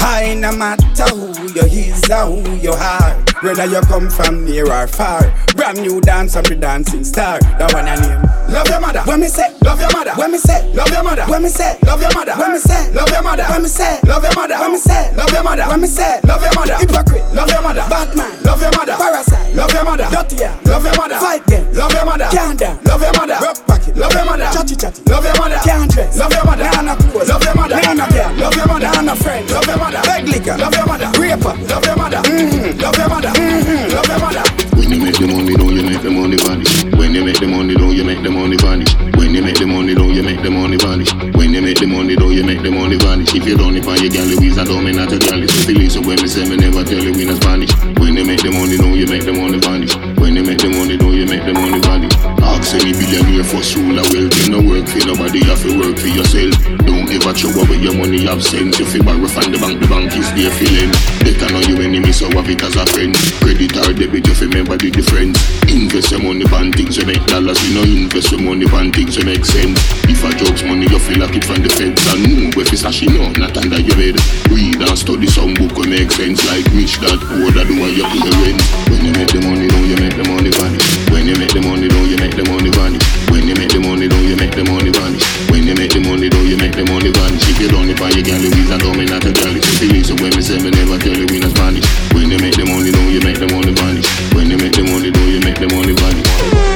No 0.00 0.52
matter 0.56 1.04
who 1.14 1.32
you 1.54 1.62
is 1.92 2.10
or 2.10 2.26
who 2.26 2.54
you 2.56 2.72
are 2.72 3.14
Whether 3.42 3.66
you 3.66 3.80
come 3.82 4.08
from 4.10 4.44
near 4.44 4.70
or 4.70 4.86
far 4.86 5.22
Brand 5.54 5.80
new 5.80 6.00
dance 6.00 6.36
and 6.36 6.48
be 6.48 6.54
dancing 6.56 7.04
star 7.04 7.38
That 7.58 7.72
one 7.72 7.86
I 7.88 7.96
name 7.96 8.22
Love 8.52 8.68
your 8.68 8.80
mother 8.80 9.00
When 9.04 9.20
me 9.20 9.28
say 9.28 9.48
Love 9.62 9.80
your 9.80 9.90
mother 9.92 10.12
When 10.14 10.32
me 10.32 10.38
say 10.38 10.72
Love 10.72 10.88
your 10.92 11.02
mother 11.02 11.24
When 11.26 11.42
me 11.42 11.48
say 11.48 11.78
Love 11.82 12.00
your 12.00 12.12
mother 12.12 12.34
When 12.36 12.52
me 12.52 12.58
say 12.58 12.90
Love 12.92 13.10
your 13.10 13.22
mother 13.22 13.44
When 13.48 13.62
me 13.62 13.68
say 13.68 14.00
Love 14.06 14.22
your 14.22 14.32
mother 14.34 14.56
When 14.60 14.72
me 14.72 14.78
say 14.78 15.10
Love 15.16 15.32
your 15.32 15.42
mother 15.42 15.64
When 15.68 15.80
me 15.80 15.86
say 15.88 16.20
Love 16.24 16.42
your 16.42 16.54
mother 16.54 16.76
Hypocrite 16.76 17.24
Love 17.34 17.48
your 17.50 17.62
mother 17.62 17.84
Batman 17.88 18.32
Love 18.44 18.60
your 18.62 18.72
mother 18.76 18.94
Parasite 18.96 19.54
Love 19.56 19.72
your 19.72 19.84
mother 19.84 20.06
Dirty. 20.12 20.36
Love 20.68 20.84
your 20.84 20.96
mother 20.96 21.18
Fight 21.18 21.42
game 21.46 21.66
Love 21.72 21.92
your 21.92 22.04
mother 22.04 22.28
Can't 22.30 22.60
Love 22.86 23.02
your 23.02 23.14
mother 23.16 23.36
Rock 23.42 23.58
pocket 23.66 23.96
Love 23.96 24.12
your 24.12 24.24
mother 24.26 24.48
Chatty 24.52 24.76
chatty 24.76 25.02
Love 25.10 25.24
your 25.24 25.36
mother 25.36 25.58
Can't 25.64 25.90
dress 25.90 26.16
Love 26.18 26.32
your 26.32 26.44
mother 26.44 26.64
Nana 26.70 26.94
clothes 26.96 27.28
Love 27.28 27.42
your 27.42 27.54
mother 27.56 27.76
Nana 27.80 28.06
girl 28.12 28.32
Love 28.36 28.54
your 28.56 28.66
mother 28.68 28.90
Nana 28.92 29.16
friend 29.16 29.50
Love 29.50 29.66
your 29.66 29.78
mother 29.78 29.95
Beg 30.02 30.28
liquor 30.28 30.56
Love 30.56 30.74
your 30.74 30.86
mother 30.86 31.10
Raper 31.20 31.54
Love 31.68 31.84
your 31.84 31.96
mother 31.96 32.20
mm-hmm. 32.24 32.80
Love 32.80 32.96
your 32.96 33.08
mother 33.08 33.28
mm-hmm. 33.28 33.94
Love 33.94 34.08
your 34.08 34.20
mother 34.20 34.44
When 34.76 34.90
you 34.92 34.98
make 35.02 35.18
the 35.18 35.26
money, 35.26 35.54
don't 35.56 35.74
you 35.74 35.82
make 35.82 36.02
the 36.02 36.10
money 36.10 36.36
vanish. 36.36 36.84
When 36.94 37.14
you 37.14 37.24
make 37.24 37.40
the 37.40 37.46
money, 37.48 37.74
don't 37.74 37.96
you 37.96 38.04
make 38.04 38.22
the 38.22 38.30
money 38.30 38.56
vanish. 38.56 38.92
When 39.16 39.34
you 39.34 39.42
make 39.42 39.58
the 39.58 39.66
money, 39.66 39.94
don't 39.94 40.14
you 40.14 40.22
make 40.22 40.42
the 40.42 40.50
money 40.50 40.76
vanish. 40.76 41.10
When 41.34 41.52
you 41.52 41.62
make 41.62 41.78
the 41.80 41.86
money, 41.86 42.14
don't 42.14 42.32
you 42.32 42.44
make 42.44 42.62
the 42.62 42.70
money 42.70 42.96
vanish. 42.96 43.34
If 43.34 43.46
you 43.46 43.56
don't 43.56 43.74
find 43.82 44.00
your 44.00 44.12
gal, 44.12 44.26
Louise, 44.26 44.58
I 44.58 44.64
don't 44.64 44.84
mean 44.84 44.96
not 44.96 45.08
to 45.10 45.18
gal. 45.18 45.42
It's 45.42 45.66
the 45.66 45.74
listen 45.74 46.06
when 46.06 46.22
me 46.22 46.28
say 46.28 46.46
me 46.48 46.56
never 46.56 46.84
tell 46.84 47.02
you 47.02 47.10
in 47.12 47.28
a 47.30 47.36
Spanish. 47.36 47.72
When 47.98 48.14
you 48.16 48.24
make 48.24 48.42
the 48.42 48.52
money, 48.52 48.76
don't 48.78 48.94
you 48.94 49.06
make 49.10 49.24
the 49.24 49.32
money 49.32 49.58
vanish. 49.58 49.96
When 50.20 50.36
you 50.36 50.44
make 50.44 50.58
the 50.62 50.68
money, 50.70 50.96
don't 50.96 51.14
you 51.16 51.26
make 51.26 51.42
the 51.44 51.52
money 51.52 51.80
vanish. 51.82 52.14
Ask 52.56 52.72
any 52.72 52.96
billionaire 52.96 53.44
for 53.44 53.60
soul, 53.60 54.00
I 54.00 54.02
will 54.16 54.32
do 54.32 54.42
no 54.48 54.64
work 54.64 54.88
for 54.88 55.04
nobody, 55.04 55.44
you 55.44 55.52
have 55.52 55.60
to 55.60 55.76
work 55.76 56.00
for 56.00 56.08
yourself. 56.08 56.56
Don't 56.88 57.04
ever 57.12 57.36
throw 57.36 57.52
away 57.52 57.84
your 57.84 57.92
money 57.92 58.24
absent. 58.24 58.80
If 58.80 58.96
you 58.96 59.04
borrow 59.04 59.28
from 59.28 59.52
the 59.52 59.60
bank, 59.60 59.76
the 59.76 59.86
bank 59.86 60.16
is 60.16 60.24
there 60.32 60.48
for 60.48 60.64
them. 60.64 60.88
Better 61.20 61.52
know 61.52 61.60
you 61.68 61.76
enemy, 61.84 62.16
so 62.16 62.32
have 62.32 62.48
it 62.48 62.64
as 62.64 62.80
a 62.80 62.88
friend. 62.88 63.12
Credit 63.44 63.76
or 63.76 63.92
debit, 63.92 64.24
you 64.24 64.34
remember 64.40 64.80
the 64.80 64.88
difference. 64.88 65.36
Invest 65.68 66.16
your 66.16 66.24
money 66.24 66.48
on 66.48 66.72
things 66.72 66.96
that 66.96 67.04
make 67.04 67.20
dollars, 67.28 67.60
you 67.68 67.76
know 67.76 67.84
invest 67.84 68.32
your 68.32 68.40
money 68.40 68.64
on 68.72 68.88
things 68.88 69.20
that 69.20 69.28
make 69.28 69.44
sense. 69.44 69.76
If 70.08 70.24
a 70.24 70.32
jokes 70.40 70.64
money, 70.64 70.88
you 70.88 70.96
feel 70.96 71.20
like 71.20 71.36
it 71.36 71.44
from 71.44 71.60
the 71.60 71.68
feds. 71.68 72.00
And 72.08 72.24
move 72.24 72.56
if 72.56 72.72
it's 72.72 72.88
a 72.88 72.90
know, 73.04 73.36
not 73.36 73.52
under 73.60 73.84
your 73.84 74.00
bed. 74.00 74.16
Read 74.48 74.80
and 74.80 74.96
study 74.96 75.28
some 75.28 75.52
book 75.52 75.76
will 75.76 75.92
make 75.92 76.08
sense. 76.08 76.40
Like 76.48 76.64
Rich 76.72 77.04
Dad 77.04 77.20
Poor 77.20 77.52
Dad, 77.52 77.68
why 77.68 77.92
you 77.92 78.08
put 78.08 78.24
the 78.24 78.32
rent. 78.40 78.64
When 78.88 79.04
you 79.04 79.12
make 79.12 79.28
the 79.28 79.44
money, 79.44 79.68
don't 79.68 79.86
you 79.86 79.98
make 80.00 80.16
the 80.16 80.24
money 80.24 80.50
vanish. 80.56 81.05
When 81.16 81.24
you 81.32 81.36
make 81.40 81.48
the 81.48 81.64
money, 81.64 81.88
don't 81.88 82.04
you 82.12 82.20
make 82.20 82.36
the 82.36 82.44
money 82.44 82.68
vanish. 82.68 83.00
When 83.32 83.48
you 83.48 83.56
make 83.56 83.72
the 83.72 83.80
money, 83.80 84.04
don't 84.04 84.28
you 84.28 84.36
make 84.36 84.52
the 84.52 84.68
money 84.68 84.92
vanish. 84.92 85.24
When 85.48 85.64
you 85.64 85.72
make 85.72 85.88
the 85.96 86.00
money, 86.04 86.28
don't 86.28 86.44
you 86.44 86.60
make 86.60 86.76
the 86.76 86.84
money 86.84 87.08
vanish. 87.08 87.40
If 87.48 87.56
you 87.56 87.72
don't 87.72 87.88
buy 87.96 88.12
your 88.12 88.20
gal, 88.20 88.36
Louise, 88.36 88.68
I 88.70 88.76
don't 88.76 89.00
mean 89.00 89.08
not 89.08 89.24
to 89.24 89.32
tell 89.32 89.48
you. 89.48 89.64
If 89.64 89.80
you 89.80 89.88
listen 89.96 90.20
when 90.20 90.36
me 90.36 90.42
say 90.44 90.60
me 90.60 90.68
never 90.76 91.00
tell 91.00 91.16
you 91.16 91.24
in 91.24 91.40
a 91.40 91.48
Spanish. 91.48 91.88
When 92.12 92.28
you 92.28 92.36
make 92.36 92.60
the 92.60 92.68
money, 92.68 92.92
don't 92.92 93.08
you 93.08 93.24
make 93.24 93.40
the 93.40 93.48
money 93.48 93.72
vanish. 93.72 94.04
When 94.36 94.52
you 94.52 94.60
make 94.60 94.76
the 94.76 94.84
money, 94.84 95.08
don't 95.08 95.32
you 95.32 95.40
make 95.40 95.56
the 95.56 95.72
money 95.72 95.96
vanish. 95.96 96.75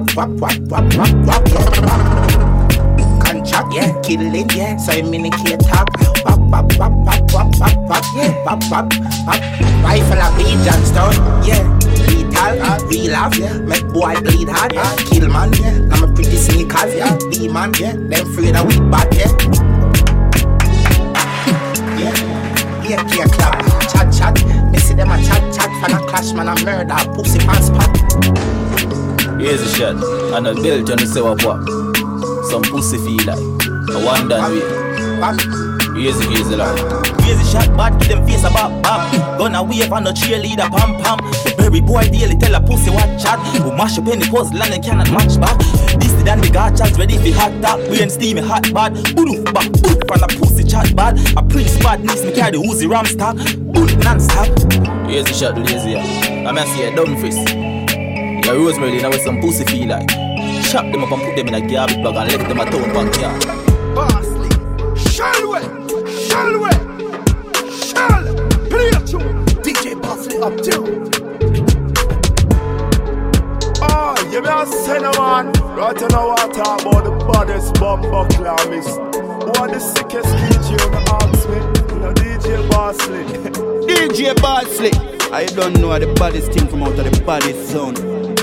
wap 0.00 0.30
wap 0.40 0.58
wap 0.68 0.94
wap 0.96 1.14
wap 1.26 1.44
wap 1.52 1.70
Contract, 3.20 3.72
yeah, 3.72 4.00
killing, 4.02 4.48
yeah, 4.50 4.76
so 4.76 4.92
I 4.92 5.02
mean 5.02 5.30
can't 5.30 5.60
talk 5.60 5.88
Wap 6.24 6.40
wap 6.50 6.78
wap 6.78 6.92
wap 7.04 7.32
wap 7.32 7.48
wap 7.60 7.76
wap, 7.88 8.04
yeah, 8.16 8.44
wap 8.44 8.62
wap 8.70 8.92
wap 9.26 9.40
Rifle 9.84 10.18
a 10.18 10.28
beat 10.36 10.58
Johnstone, 10.64 11.14
yeah, 11.44 11.62
lethal, 12.08 12.88
real 12.88 13.14
off, 13.14 13.36
yeah 13.38 13.58
Make 13.58 13.86
boy 13.92 14.14
bleed 14.20 14.48
hard, 14.48 14.76
uh, 14.76 14.96
kill 15.06 15.28
man, 15.28 15.52
yeah 15.60 15.76
I'm 15.92 16.10
a 16.10 16.14
pretty 16.14 16.36
sneakers, 16.36 16.94
yeah, 16.94 17.16
demon, 17.30 17.72
yeah 17.78 17.92
Them 17.92 18.26
free 18.32 18.50
that 18.50 18.66
we 18.66 18.78
back 18.90 19.12
yeah 19.14 19.30
Yeah, 22.88 23.04
yeah, 23.14 23.26
clap, 23.26 23.62
chat, 23.92 24.12
chat 24.12 24.72
Me 24.72 24.78
see 24.78 24.94
them 24.94 25.10
a 25.10 25.16
chat, 25.22 25.42
chat, 25.54 25.70
fan 25.80 25.92
a 25.92 26.06
clash, 26.08 26.32
man 26.32 26.48
a 26.48 26.64
murder, 26.64 26.96
pussy 27.14 27.38
pants, 27.38 27.70
pop 27.70 28.69
Here's 29.40 29.62
a 29.62 29.68
shot. 29.74 29.96
And 30.36 30.46
a 30.46 30.54
belt, 30.54 30.88
you 30.88 30.96
know, 30.96 31.04
say 31.04 31.22
what 31.22 31.42
what. 31.42 31.64
Some 32.50 32.62
pussy 32.62 32.98
feel 32.98 33.24
like. 33.24 33.40
A 33.88 34.04
one 34.04 34.28
done 34.28 34.52
way. 34.52 34.80
Easy, 35.98 36.28
easy, 36.28 36.56
love. 36.56 36.76
Crazy 37.18 37.44
shot 37.50 37.74
bad, 37.76 37.98
give 38.00 38.08
them 38.08 38.26
face 38.26 38.44
a 38.44 38.50
bop 38.50 38.82
bop. 38.82 39.10
Gonna 39.38 39.62
wave 39.62 39.92
on 39.92 40.04
the 40.04 40.12
cheerleader 40.12 40.68
pam 40.70 41.00
pam. 41.02 41.18
The 41.44 41.54
berry 41.56 41.80
boy 41.80 42.04
daily 42.08 42.36
tell 42.36 42.54
a 42.54 42.60
pussy 42.60 42.90
what 42.90 43.18
chat. 43.18 43.38
Who 43.56 43.72
mash 43.76 43.98
up 43.98 44.08
any 44.08 44.24
puzzle 44.28 44.62
and 44.62 44.72
they 44.72 44.78
cannot 44.78 45.10
match 45.10 45.40
back. 45.40 45.58
This 46.00 46.12
the 46.12 46.22
dan 46.24 46.40
the 46.40 46.48
gachas 46.48 46.96
ready 46.98 47.16
for 47.16 47.36
hot 47.38 47.52
top. 47.62 47.80
We 47.90 48.00
ain't 48.00 48.12
steamy 48.12 48.40
hot 48.40 48.72
bad. 48.72 48.94
Boof 49.16 49.44
back, 49.52 49.72
boof 49.72 49.98
from 50.08 50.20
the 50.20 50.36
pussy 50.38 50.64
chat 50.64 50.94
bad. 50.94 51.18
A 51.36 51.42
prince 51.42 51.76
bad 51.78 52.00
needs 52.00 52.24
me 52.24 52.32
carry 52.32 52.52
the 52.52 52.58
Uzi 52.58 52.88
ram 52.88 53.06
stock. 53.06 53.36
Boof 53.72 53.96
non-stop. 54.04 54.48
Easy 55.08 55.32
shot, 55.34 55.58
lazy. 55.58 55.96
I'm 55.96 56.44
gonna 56.44 56.66
see 56.66 56.84
a 56.84 56.94
dumb 56.94 57.16
face. 57.20 57.59
Yeah, 58.50 58.56
Rosemary, 58.56 59.00
now 59.00 59.10
with 59.10 59.20
some 59.20 59.40
pussy 59.40 59.64
feel 59.64 59.86
like. 59.86 60.08
Chop 60.72 60.90
them 60.90 61.04
up 61.04 61.12
and 61.12 61.22
put 61.22 61.36
them 61.36 61.46
in 61.46 61.54
a 61.54 61.60
garbage 61.60 62.02
bag 62.02 62.16
and 62.16 62.32
left 62.32 62.48
them 62.48 62.58
a 62.58 62.64
town 62.64 62.92
backyard. 62.92 63.42
Bossly, 63.94 64.50
Shalway, 64.98 65.62
Shalway, 66.26 66.74
Shal, 67.70 68.24
play 68.68 68.88
a 68.88 69.00
tune. 69.06 69.46
DJ 69.62 69.94
Bossly 70.02 70.42
up 70.42 70.56
too. 70.66 70.82
Oh, 73.82 74.16
you 74.32 74.42
me 74.42 74.48
a 74.48 74.66
say 74.66 74.98
man. 74.98 75.52
Right 75.76 76.00
now 76.10 76.32
I 76.32 76.48
talk 76.48 76.80
about 76.82 77.04
the 77.04 77.12
baddest 77.32 77.78
bumper 77.78 78.26
miss. 78.68 78.96
Who 78.96 79.62
are 79.62 79.68
the 79.68 79.78
sickest 79.78 80.28
DJ 80.28 80.84
on 80.84 80.90
the 80.90 81.02
ask 81.22 81.48
me? 81.48 81.54
You 81.94 82.00
know 82.00 82.12
DJ 82.14 82.68
Bossly. 82.68 83.24
DJ 83.86 84.34
Bossly. 84.34 85.30
I 85.32 85.46
don't 85.46 85.80
know 85.80 85.92
how 85.92 86.00
the 86.00 86.12
baddest 86.14 86.50
thing 86.50 86.66
from 86.66 86.82
out 86.82 86.98
of 86.98 87.04
the 87.04 87.22
baddest 87.24 87.70
zone. 87.70 88.39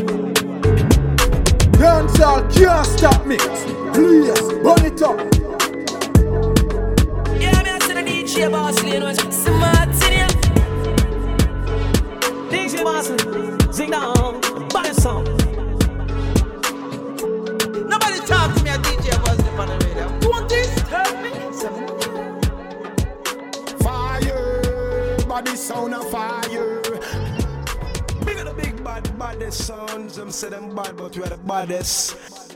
Dancehall 1.77 2.41
can't 2.51 2.85
stop 2.87 3.25
me. 3.27 3.37
Please, 3.93 4.41
run 4.63 4.83
it 4.83 4.99
up. 5.03 5.17
Yeah, 7.39 7.61
me 7.61 7.69
a 7.69 7.79
say 7.81 7.93
the 7.93 8.01
DJ 8.03 8.49
Bossly, 8.49 8.93
you 8.93 8.99
know, 8.99 9.13
smart 9.13 9.89
in. 10.09 10.27
DJ 12.49 12.81
Bossly, 12.83 13.73
sing 13.73 13.91
down, 13.91 14.41
baddest 14.69 15.03
song. 15.03 15.23
Nobody 17.87 18.19
talk 18.25 18.55
to 18.55 18.63
me 18.63 18.71
a 18.71 18.77
DJ 18.79 19.11
Bossly 19.21 19.59
on 19.59 19.67
the 19.67 19.75
radio. 19.85 20.07
Don't 20.19 20.49
disturb 20.49 21.13
me. 21.21 21.31
Fire, 23.83 25.17
body 25.27 25.55
sound 25.55 25.93
of 25.93 26.09
fire. 26.09 26.76
Baddest 29.27 29.67
sounds. 29.67 30.15
Them 30.15 30.31
say 30.31 30.49
them 30.49 30.73
bad, 30.73 30.95
but 30.95 31.15
we 31.17 31.23
are 31.23 31.29
the 31.29 31.37
baddest. 31.37 32.46